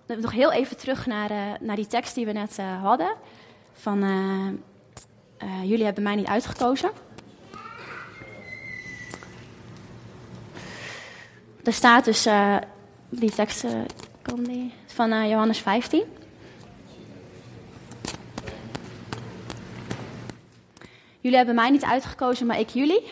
nog 0.08 0.32
heel 0.32 0.52
even 0.52 0.78
terug 0.78 1.06
naar, 1.06 1.58
naar 1.60 1.76
die 1.76 1.88
tekst 1.88 2.16
die 2.16 2.26
we 2.26 2.32
net 2.32 2.58
hadden. 2.82 3.14
Van, 3.74 4.00
jullie 5.64 5.86
hebben 5.86 6.04
mij 6.04 6.16
niet 6.16 6.28
uitgekozen. 6.28 6.92
Er 11.64 11.74
staat 11.74 12.06
dus, 12.06 12.28
die 13.10 13.32
tekst 13.32 13.66
die, 14.44 14.74
van 14.86 15.30
Johannes 15.30 15.60
15. 15.60 16.04
Jullie 21.20 21.38
hebben 21.38 21.56
mij 21.56 21.70
niet 21.70 21.86
uitgekozen, 21.86 22.46
maar 22.46 22.60
ik 22.60 22.70
jullie. 22.70 23.04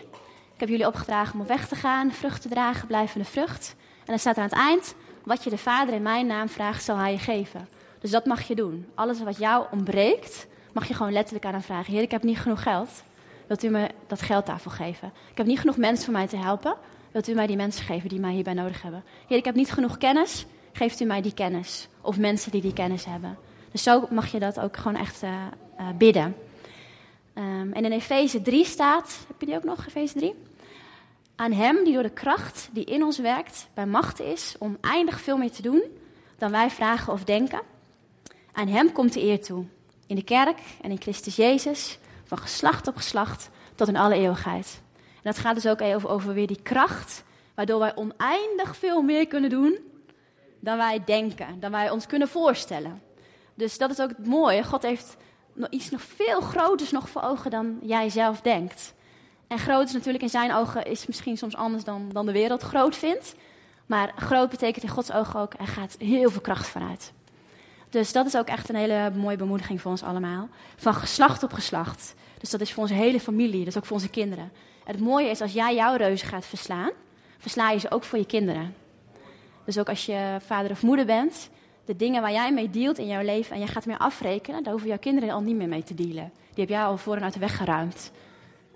Ik 0.53 0.61
heb 0.61 0.69
jullie 0.69 0.87
opgedragen 0.87 1.39
om 1.39 1.45
weg 1.45 1.67
te 1.67 1.75
gaan, 1.75 2.11
vrucht 2.11 2.41
te 2.41 2.49
dragen, 2.49 2.87
blijvende 2.87 3.25
vrucht. 3.25 3.75
En 3.99 4.05
dan 4.05 4.19
staat 4.19 4.35
er 4.35 4.43
aan 4.43 4.49
het 4.49 4.57
eind, 4.57 4.95
wat 5.25 5.43
je 5.43 5.49
de 5.49 5.57
Vader 5.57 5.93
in 5.93 6.01
mijn 6.01 6.27
naam 6.27 6.49
vraagt, 6.49 6.83
zal 6.83 6.97
hij 6.97 7.11
je 7.11 7.19
geven. 7.19 7.67
Dus 7.99 8.11
dat 8.11 8.25
mag 8.25 8.47
je 8.47 8.55
doen. 8.55 8.85
Alles 8.93 9.23
wat 9.23 9.37
jou 9.37 9.65
ontbreekt, 9.71 10.47
mag 10.71 10.87
je 10.87 10.93
gewoon 10.93 11.11
letterlijk 11.11 11.45
aan 11.45 11.53
hem 11.53 11.61
vragen. 11.61 11.93
Heer, 11.93 12.01
ik 12.01 12.11
heb 12.11 12.23
niet 12.23 12.37
genoeg 12.37 12.63
geld. 12.63 13.03
Wilt 13.47 13.63
u 13.63 13.69
me 13.69 13.89
dat 14.07 14.21
geld 14.21 14.45
daarvoor 14.45 14.71
geven? 14.71 15.11
Ik 15.31 15.37
heb 15.37 15.45
niet 15.45 15.59
genoeg 15.59 15.77
mensen 15.77 16.05
voor 16.05 16.13
mij 16.13 16.27
te 16.27 16.37
helpen. 16.37 16.75
Wilt 17.11 17.27
u 17.27 17.33
mij 17.33 17.47
die 17.47 17.55
mensen 17.55 17.85
geven 17.85 18.09
die 18.09 18.19
mij 18.19 18.33
hierbij 18.33 18.53
nodig 18.53 18.81
hebben? 18.81 19.03
Heer, 19.27 19.37
ik 19.37 19.45
heb 19.45 19.55
niet 19.55 19.71
genoeg 19.71 19.97
kennis. 19.97 20.45
Geeft 20.71 20.99
u 20.99 21.05
mij 21.05 21.21
die 21.21 21.33
kennis. 21.33 21.87
Of 22.01 22.17
mensen 22.17 22.51
die 22.51 22.61
die 22.61 22.73
kennis 22.73 23.05
hebben. 23.05 23.37
Dus 23.71 23.83
zo 23.83 24.07
mag 24.09 24.31
je 24.31 24.39
dat 24.39 24.59
ook 24.59 24.77
gewoon 24.77 24.97
echt 24.97 25.23
uh, 25.23 25.29
uh, 25.79 25.87
bidden. 25.97 26.35
Um, 27.37 27.73
en 27.73 27.85
in 27.85 27.91
Efeze 27.91 28.41
3 28.41 28.65
staat, 28.65 29.25
heb 29.27 29.39
je 29.39 29.45
die 29.45 29.55
ook 29.55 29.63
nog, 29.63 29.85
Efeze 29.87 30.13
3? 30.13 30.35
Aan 31.35 31.51
hem 31.51 31.83
die 31.83 31.93
door 31.93 32.03
de 32.03 32.09
kracht 32.09 32.69
die 32.71 32.85
in 32.85 33.03
ons 33.03 33.17
werkt, 33.17 33.67
bij 33.73 33.85
macht 33.85 34.19
is 34.19 34.55
om 34.59 34.77
eindig 34.81 35.21
veel 35.21 35.37
meer 35.37 35.51
te 35.51 35.61
doen 35.61 35.83
dan 36.37 36.51
wij 36.51 36.69
vragen 36.69 37.13
of 37.13 37.23
denken. 37.23 37.61
Aan 38.51 38.67
hem 38.67 38.91
komt 38.91 39.13
de 39.13 39.21
eer 39.21 39.41
toe. 39.41 39.65
In 40.07 40.15
de 40.15 40.23
kerk 40.23 40.59
en 40.81 40.91
in 40.91 41.01
Christus 41.01 41.35
Jezus, 41.35 41.99
van 42.23 42.37
geslacht 42.37 42.87
op 42.87 42.95
geslacht 42.95 43.49
tot 43.75 43.87
in 43.87 43.97
alle 43.97 44.15
eeuwigheid 44.15 44.83
dat 45.25 45.37
gaat 45.37 45.55
dus 45.55 45.67
ook 45.67 45.81
over, 45.81 46.33
weer 46.33 46.47
die 46.47 46.61
kracht, 46.61 47.23
waardoor 47.55 47.79
wij 47.79 47.95
oneindig 47.95 48.75
veel 48.77 49.01
meer 49.01 49.27
kunnen 49.27 49.49
doen 49.49 49.77
dan 50.59 50.77
wij 50.77 51.03
denken, 51.05 51.59
dan 51.59 51.71
wij 51.71 51.89
ons 51.89 52.05
kunnen 52.05 52.27
voorstellen. 52.27 53.01
Dus 53.53 53.77
dat 53.77 53.89
is 53.89 53.99
ook 53.99 54.09
het 54.09 54.27
mooie. 54.27 54.63
God 54.63 54.81
heeft 54.81 55.17
iets 55.69 55.89
nog 55.89 56.01
veel 56.01 56.41
groters 56.41 56.91
nog 56.91 57.09
voor 57.09 57.21
ogen 57.21 57.51
dan 57.51 57.79
jij 57.81 58.09
zelf 58.09 58.41
denkt. 58.41 58.93
En 59.47 59.59
groot 59.59 59.87
is 59.87 59.93
natuurlijk 59.93 60.23
in 60.23 60.29
zijn 60.29 60.53
ogen 60.53 60.85
is 60.85 61.05
misschien 61.05 61.37
soms 61.37 61.55
anders 61.55 61.83
dan, 61.83 62.09
dan 62.11 62.25
de 62.25 62.31
wereld 62.31 62.61
groot 62.61 62.95
vindt. 62.95 63.35
Maar 63.85 64.11
groot 64.15 64.49
betekent 64.49 64.83
in 64.83 64.89
Gods 64.89 65.11
ogen 65.11 65.39
ook, 65.39 65.53
er 65.59 65.67
gaat 65.67 65.95
heel 65.99 66.29
veel 66.29 66.41
kracht 66.41 66.67
vanuit. 66.67 67.13
Dus 67.89 68.11
dat 68.11 68.25
is 68.25 68.37
ook 68.37 68.47
echt 68.47 68.69
een 68.69 68.75
hele 68.75 69.11
mooie 69.15 69.37
bemoediging 69.37 69.81
voor 69.81 69.91
ons 69.91 70.03
allemaal. 70.03 70.49
Van 70.75 70.93
geslacht 70.93 71.43
op 71.43 71.53
geslacht. 71.53 72.15
Dus 72.39 72.49
dat 72.49 72.61
is 72.61 72.73
voor 72.73 72.83
onze 72.83 72.93
hele 72.93 73.19
familie, 73.19 73.59
dat 73.59 73.67
is 73.67 73.77
ook 73.77 73.85
voor 73.85 73.95
onze 73.95 74.09
kinderen. 74.09 74.51
En 74.85 74.91
het 74.93 74.99
mooie 74.99 75.29
is, 75.29 75.41
als 75.41 75.53
jij 75.53 75.75
jouw 75.75 75.95
reuzen 75.95 76.27
gaat 76.27 76.45
verslaan, 76.45 76.91
versla 77.37 77.71
je 77.71 77.79
ze 77.79 77.91
ook 77.91 78.03
voor 78.03 78.19
je 78.19 78.25
kinderen. 78.25 78.75
Dus 79.65 79.77
ook 79.77 79.89
als 79.89 80.05
je 80.05 80.37
vader 80.45 80.71
of 80.71 80.81
moeder 80.81 81.05
bent, 81.05 81.49
de 81.85 81.95
dingen 81.95 82.21
waar 82.21 82.31
jij 82.31 82.53
mee 82.53 82.69
dealt 82.69 82.97
in 82.97 83.07
jouw 83.07 83.23
leven 83.23 83.51
en 83.53 83.59
jij 83.59 83.67
gaat 83.67 83.85
meer 83.85 83.97
afrekenen, 83.97 84.63
daar 84.63 84.71
hoeven 84.71 84.89
jouw 84.89 84.99
kinderen 84.99 85.33
al 85.33 85.41
niet 85.41 85.55
meer 85.55 85.67
mee 85.67 85.83
te 85.83 85.93
dealen. 85.93 86.31
Die 86.53 86.63
heb 86.63 86.69
jij 86.69 86.83
al 86.83 86.97
voor 86.97 87.15
en 87.15 87.23
uit 87.23 87.33
de 87.33 87.39
weg 87.39 87.57
geruimd. 87.57 88.11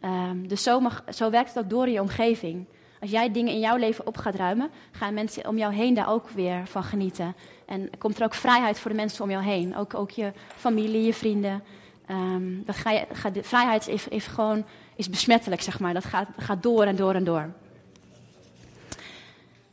Um, 0.05 0.47
dus 0.47 0.63
zo, 0.63 0.81
zo 1.09 1.29
werkt 1.29 1.53
het 1.53 1.63
ook 1.63 1.69
door 1.69 1.85
in 1.85 1.93
je 1.93 2.01
omgeving. 2.01 2.65
Als 2.99 3.09
jij 3.09 3.31
dingen 3.31 3.53
in 3.53 3.59
jouw 3.59 3.75
leven 3.75 4.07
op 4.07 4.17
gaat 4.17 4.35
ruimen, 4.35 4.69
gaan 4.91 5.13
mensen 5.13 5.47
om 5.47 5.57
jou 5.57 5.73
heen 5.73 5.93
daar 5.93 6.09
ook 6.09 6.29
weer 6.29 6.67
van 6.67 6.83
genieten. 6.83 7.35
En 7.65 7.89
komt 7.97 8.17
er 8.17 8.23
ook 8.23 8.33
vrijheid 8.33 8.79
voor 8.79 8.91
de 8.91 8.97
mensen 8.97 9.23
om 9.23 9.29
jou 9.29 9.43
heen. 9.43 9.75
Ook, 9.75 9.93
ook 9.93 10.11
je 10.11 10.31
familie, 10.55 11.03
je 11.05 11.13
vrienden. 11.13 11.63
Um, 12.11 12.63
dat 12.65 12.75
ga 12.75 12.91
je, 12.91 13.05
gaat, 13.11 13.33
de 13.33 13.43
vrijheid 13.43 13.87
is, 13.87 14.07
is, 14.07 14.27
gewoon 14.27 14.65
is 14.95 15.09
besmettelijk, 15.09 15.61
zeg 15.61 15.79
maar. 15.79 15.93
Dat 15.93 16.05
gaat, 16.05 16.27
gaat 16.37 16.63
door 16.63 16.83
en 16.83 16.95
door 16.95 17.13
en 17.13 17.23
door. 17.23 17.49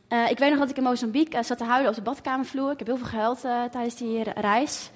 Uh, 0.09 0.29
ik 0.29 0.37
weet 0.37 0.49
nog 0.49 0.59
dat 0.59 0.69
ik 0.69 0.77
in 0.77 0.83
Mozambique 0.83 1.37
uh, 1.37 1.43
zat 1.43 1.57
te 1.57 1.63
huilen 1.63 1.89
op 1.89 1.95
de 1.95 2.01
badkamervloer. 2.01 2.71
Ik 2.71 2.79
heb 2.79 2.87
heel 2.87 2.97
veel 2.97 3.07
gehuild 3.07 3.45
uh, 3.45 3.63
tijdens 3.63 3.95
die 3.95 4.23
reis. 4.23 4.89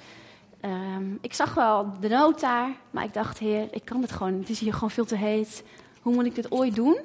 Um, 0.66 1.18
ik 1.22 1.34
zag 1.34 1.53
wel 1.53 1.93
de 1.99 2.07
nood 2.07 2.39
daar, 2.39 2.70
maar 2.91 3.03
ik 3.03 3.14
dacht, 3.14 3.38
heer, 3.38 3.68
ik 3.72 3.86
kan 3.86 4.01
het 4.01 4.12
gewoon. 4.12 4.34
Het 4.34 4.49
is 4.49 4.59
hier 4.59 4.74
gewoon 4.74 4.91
veel 4.91 5.05
te 5.05 5.16
heet. 5.16 5.64
Hoe 6.01 6.14
moet 6.14 6.26
ik 6.26 6.36
dit 6.36 6.51
ooit 6.51 6.76
doen? 6.76 6.95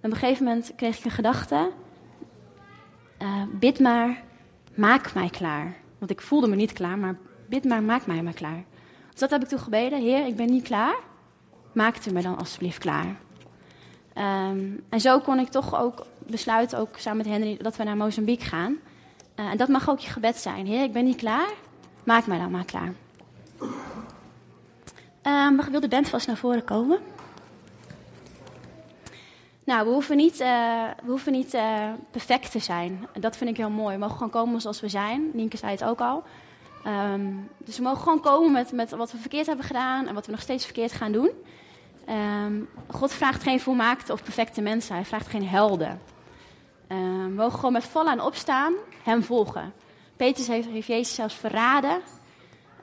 En 0.00 0.10
op 0.10 0.12
een 0.12 0.16
gegeven 0.16 0.44
moment 0.44 0.72
kreeg 0.76 0.98
ik 0.98 1.04
een 1.04 1.10
gedachte. 1.10 1.70
bid 3.50 3.80
maar, 3.80 4.22
maak 4.74 5.14
mij 5.14 5.28
klaar. 5.28 5.76
Want 5.98 6.10
ik 6.10 6.20
voelde 6.20 6.48
me 6.48 6.56
niet 6.56 6.72
klaar, 6.72 6.98
maar 6.98 7.16
bid 7.48 7.64
maar, 7.64 7.82
maak 7.82 8.06
mij 8.06 8.22
maar 8.22 8.32
klaar. 8.32 8.64
Dus 9.10 9.20
dat 9.20 9.30
heb 9.30 9.42
ik 9.42 9.48
toen 9.48 9.58
gebeden. 9.58 10.00
Heer, 10.00 10.26
ik 10.26 10.36
ben 10.36 10.50
niet 10.50 10.64
klaar. 10.64 10.96
Maak 11.72 12.06
u 12.06 12.12
me 12.12 12.22
dan 12.22 12.38
alsjeblieft 12.38 12.78
klaar. 12.78 13.16
Um, 14.18 14.84
en 14.88 15.00
zo 15.00 15.20
kon 15.20 15.38
ik 15.38 15.48
toch 15.48 15.80
ook 15.80 16.06
besluiten, 16.26 16.78
ook 16.78 16.98
samen 16.98 17.18
met 17.18 17.26
Henry, 17.26 17.56
dat 17.56 17.76
we 17.76 17.84
naar 17.84 17.96
Mozambique 17.96 18.44
gaan. 18.44 18.76
Uh, 19.36 19.50
en 19.50 19.56
dat 19.56 19.68
mag 19.68 19.90
ook 19.90 19.98
je 19.98 20.10
gebed 20.10 20.36
zijn. 20.36 20.66
Heer, 20.66 20.82
ik 20.82 20.92
ben 20.92 21.04
niet 21.04 21.16
klaar. 21.16 21.48
Maak 22.04 22.26
mij 22.26 22.38
dan 22.38 22.50
maar 22.50 22.64
klaar. 22.64 22.92
Um, 25.22 25.70
wil 25.70 25.80
de 25.80 25.88
band 25.88 26.08
vast 26.08 26.26
naar 26.26 26.36
voren 26.36 26.64
komen? 26.64 26.98
Nou, 29.64 29.86
we 29.86 29.92
hoeven 29.92 30.16
niet, 30.16 30.40
uh, 30.40 30.84
we 31.02 31.10
hoeven 31.10 31.32
niet 31.32 31.54
uh, 31.54 31.88
perfect 32.10 32.50
te 32.50 32.58
zijn. 32.58 33.06
Dat 33.18 33.36
vind 33.36 33.50
ik 33.50 33.56
heel 33.56 33.70
mooi. 33.70 33.94
We 33.94 34.00
mogen 34.00 34.16
gewoon 34.16 34.32
komen 34.32 34.60
zoals 34.60 34.80
we 34.80 34.88
zijn. 34.88 35.30
Nienke 35.32 35.56
zei 35.56 35.72
het 35.72 35.84
ook 35.84 36.00
al. 36.00 36.22
Um, 36.86 37.48
dus 37.58 37.76
we 37.76 37.82
mogen 37.82 38.02
gewoon 38.02 38.20
komen 38.20 38.52
met, 38.52 38.72
met 38.72 38.90
wat 38.90 39.12
we 39.12 39.18
verkeerd 39.18 39.46
hebben 39.46 39.64
gedaan 39.64 40.06
en 40.06 40.14
wat 40.14 40.26
we 40.26 40.32
nog 40.32 40.40
steeds 40.40 40.64
verkeerd 40.64 40.92
gaan 40.92 41.12
doen. 41.12 41.30
Um, 42.44 42.68
God 42.90 43.12
vraagt 43.12 43.42
geen 43.42 43.60
volmaakte 43.60 44.12
of 44.12 44.22
perfecte 44.22 44.60
mensen. 44.60 44.94
Hij 44.94 45.04
vraagt 45.04 45.26
geen 45.26 45.48
helden. 45.48 46.00
We 46.88 47.32
mogen 47.34 47.58
gewoon 47.58 47.72
met 47.72 47.84
vol 47.84 48.06
aan 48.06 48.20
opstaan 48.20 48.72
hem 49.02 49.22
volgen. 49.22 49.72
Petrus 50.22 50.46
heeft, 50.46 50.86
Jezus 50.86 51.14
zelfs 51.14 51.34
verraden. 51.34 52.00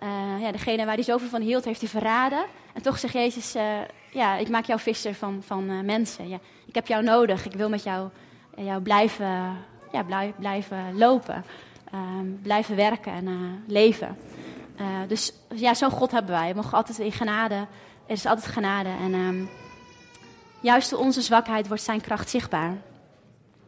Uh, 0.03 0.41
ja, 0.41 0.51
degene 0.51 0.85
waar 0.85 0.93
hij 0.93 1.03
zoveel 1.03 1.27
van 1.27 1.41
hield, 1.41 1.65
heeft 1.65 1.79
hij 1.79 1.89
verraden. 1.89 2.45
En 2.73 2.81
toch 2.81 2.99
zegt 2.99 3.13
Jezus, 3.13 3.55
uh, 3.55 3.63
ja, 4.11 4.35
ik 4.35 4.49
maak 4.49 4.65
jou 4.65 4.79
visser 4.79 5.13
van, 5.13 5.43
van 5.45 5.69
uh, 5.69 5.81
mensen. 5.81 6.29
Ja, 6.29 6.39
ik 6.65 6.75
heb 6.75 6.87
jou 6.87 7.03
nodig. 7.03 7.45
Ik 7.45 7.53
wil 7.53 7.69
met 7.69 7.83
jou, 7.83 8.09
jou 8.55 8.81
blijven, 8.81 9.57
ja, 9.91 10.31
blijven 10.39 10.97
lopen. 10.97 11.43
Um, 11.93 12.39
blijven 12.41 12.75
werken 12.75 13.11
en 13.11 13.63
leven. 13.67 14.17
dus 15.07 15.33
ja, 15.55 15.73
zo'n 15.73 15.91
God 15.91 16.11
hebben 16.11 16.31
wij. 16.31 16.49
We 16.49 16.55
mogen 16.55 16.77
altijd 16.77 16.99
in 16.99 17.11
genade. 17.11 17.55
Er 17.55 17.67
is 18.05 18.25
altijd 18.25 18.47
genade. 18.47 18.89
En 18.89 19.13
um, 19.13 19.49
juist 20.59 20.89
door 20.89 20.99
onze 20.99 21.21
zwakheid 21.21 21.67
wordt 21.67 21.83
zijn 21.83 22.01
kracht 22.01 22.29
zichtbaar. 22.29 22.77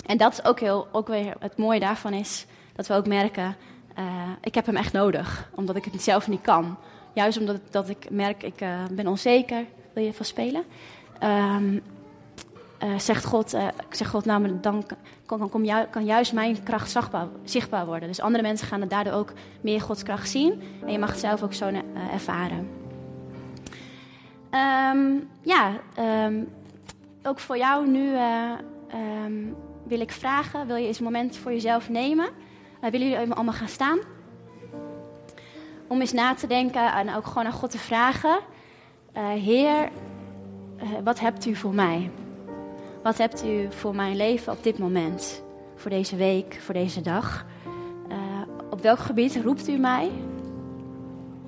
En 0.06 0.18
dat 0.18 0.32
is 0.32 0.44
ook, 0.44 0.60
heel, 0.60 0.88
ook 0.92 1.08
weer 1.08 1.36
het 1.40 1.58
mooie 1.58 1.80
daarvan 1.80 2.14
is 2.14 2.46
dat 2.76 2.88
we 2.88 2.94
ook 2.94 3.08
merken, 3.08 3.56
uh, 4.00 4.06
ik 4.42 4.56
heb 4.56 4.66
hem 4.66 4.76
echt 4.76 4.94
nodig, 4.94 5.50
omdat 5.56 5.76
ik 5.76 5.86
het 5.86 6.02
zelf 6.02 6.28
niet 6.28 6.42
kan. 6.42 6.78
Juist 7.14 7.40
omdat 7.40 7.60
dat 7.70 7.90
ik 7.90 8.10
merk, 8.10 8.44
ik 8.44 8.62
uh, 8.62 8.84
ben 8.92 9.08
onzeker, 9.08 9.66
wil 9.94 10.04
je 10.04 10.14
van 10.14 10.26
spelen? 10.26 10.64
Um, 11.24 11.82
uh, 12.84 13.00
zegt 13.00 13.26
God, 13.26 13.50
zegt 13.90 14.12
God 14.12 14.26
nou, 14.26 14.60
dan 14.62 14.84
kan, 15.26 15.64
ju 15.64 15.86
kan 15.90 16.06
juist 16.06 16.34
mijn 16.34 16.64
kracht 16.64 16.92
zichtbaar, 16.92 17.28
zichtbaar, 17.44 17.86
worden. 17.86 18.08
Dus 18.08 18.22
andere 18.22 18.44
mensen 18.44 18.68
gaan 18.68 18.88
daardoor 18.88 19.14
ook 19.14 19.34
meer 19.62 19.82
Gods 19.82 20.04
kracht 20.04 20.30
zien. 20.30 20.62
En 20.86 20.92
je 20.92 21.00
mag 21.00 21.10
het 21.10 21.20
zelf 21.20 21.44
ook 21.44 21.54
zo 21.54 21.72
ervaren. 22.12 22.70
Um, 24.94 25.30
ja, 25.42 25.72
um, 26.26 26.50
ook 27.24 27.40
voor 27.40 27.58
jou 27.58 27.88
nu 27.88 28.12
wil 29.84 30.00
ik 30.00 30.12
vragen, 30.12 30.68
wil 30.68 30.76
je 30.76 30.88
eens 30.88 30.98
een 30.98 31.04
moment 31.04 31.38
voor 31.38 31.52
jezelf 31.52 31.90
nemen? 31.90 32.30
Uh, 32.84 32.90
willen 32.90 33.10
jullie 33.10 33.34
allemaal 33.34 33.54
gaan 33.54 33.68
staan? 33.68 34.00
Om 35.88 36.00
eens 36.00 36.14
na 36.14 36.34
te 36.34 36.48
denken 36.48 36.94
en 36.94 37.16
ook 37.16 37.26
gewoon 37.26 37.46
aan 37.46 37.52
God 37.52 37.72
te 37.72 37.78
vragen. 37.78 38.40
Uh, 39.18 39.30
Heer, 39.30 39.90
uh, 40.84 40.90
wat 41.04 41.20
hebt 41.20 41.46
u 41.46 41.56
voor 41.56 41.74
mij? 41.74 42.12
Wat 43.04 43.18
hebt 43.18 43.46
u 43.46 43.68
voor 43.72 43.96
mijn 43.96 44.16
leven 44.16 44.54
op 44.54 44.64
dit 44.64 44.78
moment? 44.78 45.44
Voor 45.76 45.90
deze 45.90 46.16
week, 46.16 46.60
voor 46.62 46.74
deze 46.74 47.02
dag? 47.02 47.46
op 48.70 48.82
welk 48.82 49.00
gebied 49.00 49.42
roept 49.44 49.68
u 49.68 49.78
mij? 49.78 50.12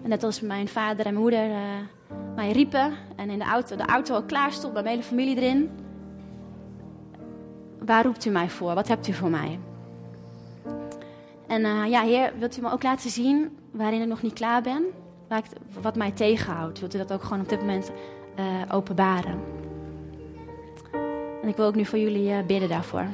Net 0.01 0.23
als 0.23 0.41
mijn 0.41 0.67
vader 0.67 1.05
en 1.05 1.13
moeder 1.13 1.49
mij 2.35 2.51
riepen 2.51 2.93
en 3.15 3.29
in 3.29 3.39
de 3.39 3.45
auto, 3.45 3.75
de 3.75 3.85
auto 3.85 4.15
al 4.15 4.23
klaar 4.23 4.51
stond, 4.51 4.73
mijn 4.73 4.85
hele 4.85 5.03
familie 5.03 5.35
erin 5.35 5.69
waar 7.85 8.03
roept 8.03 8.25
u 8.25 8.29
mij 8.29 8.49
voor? 8.49 8.73
Wat 8.73 8.87
hebt 8.87 9.07
u 9.07 9.13
voor 9.13 9.29
mij? 9.29 9.59
En 11.47 11.65
eh, 11.65 11.89
ja, 11.89 12.01
Heer, 12.01 12.33
wilt 12.39 12.57
u 12.57 12.61
me 12.61 12.71
ook 12.71 12.83
laten 12.83 13.09
zien 13.09 13.57
waarin 13.71 14.01
ik 14.01 14.07
nog 14.07 14.21
niet 14.21 14.33
klaar 14.33 14.61
ben? 14.61 14.83
Wat 15.81 15.95
mij 15.95 16.11
tegenhoudt. 16.11 16.79
Wilt 16.79 16.95
u 16.95 16.97
dat 16.97 17.13
ook 17.13 17.23
gewoon 17.23 17.41
op 17.41 17.49
dit 17.49 17.59
moment 17.59 17.91
eh, 18.35 18.45
openbaren? 18.71 19.39
En 21.41 21.47
ik 21.47 21.55
wil 21.55 21.65
ook 21.65 21.75
nu 21.75 21.85
voor 21.85 21.99
jullie 21.99 22.31
eh, 22.31 22.45
bidden 22.45 22.69
daarvoor. 22.69 23.05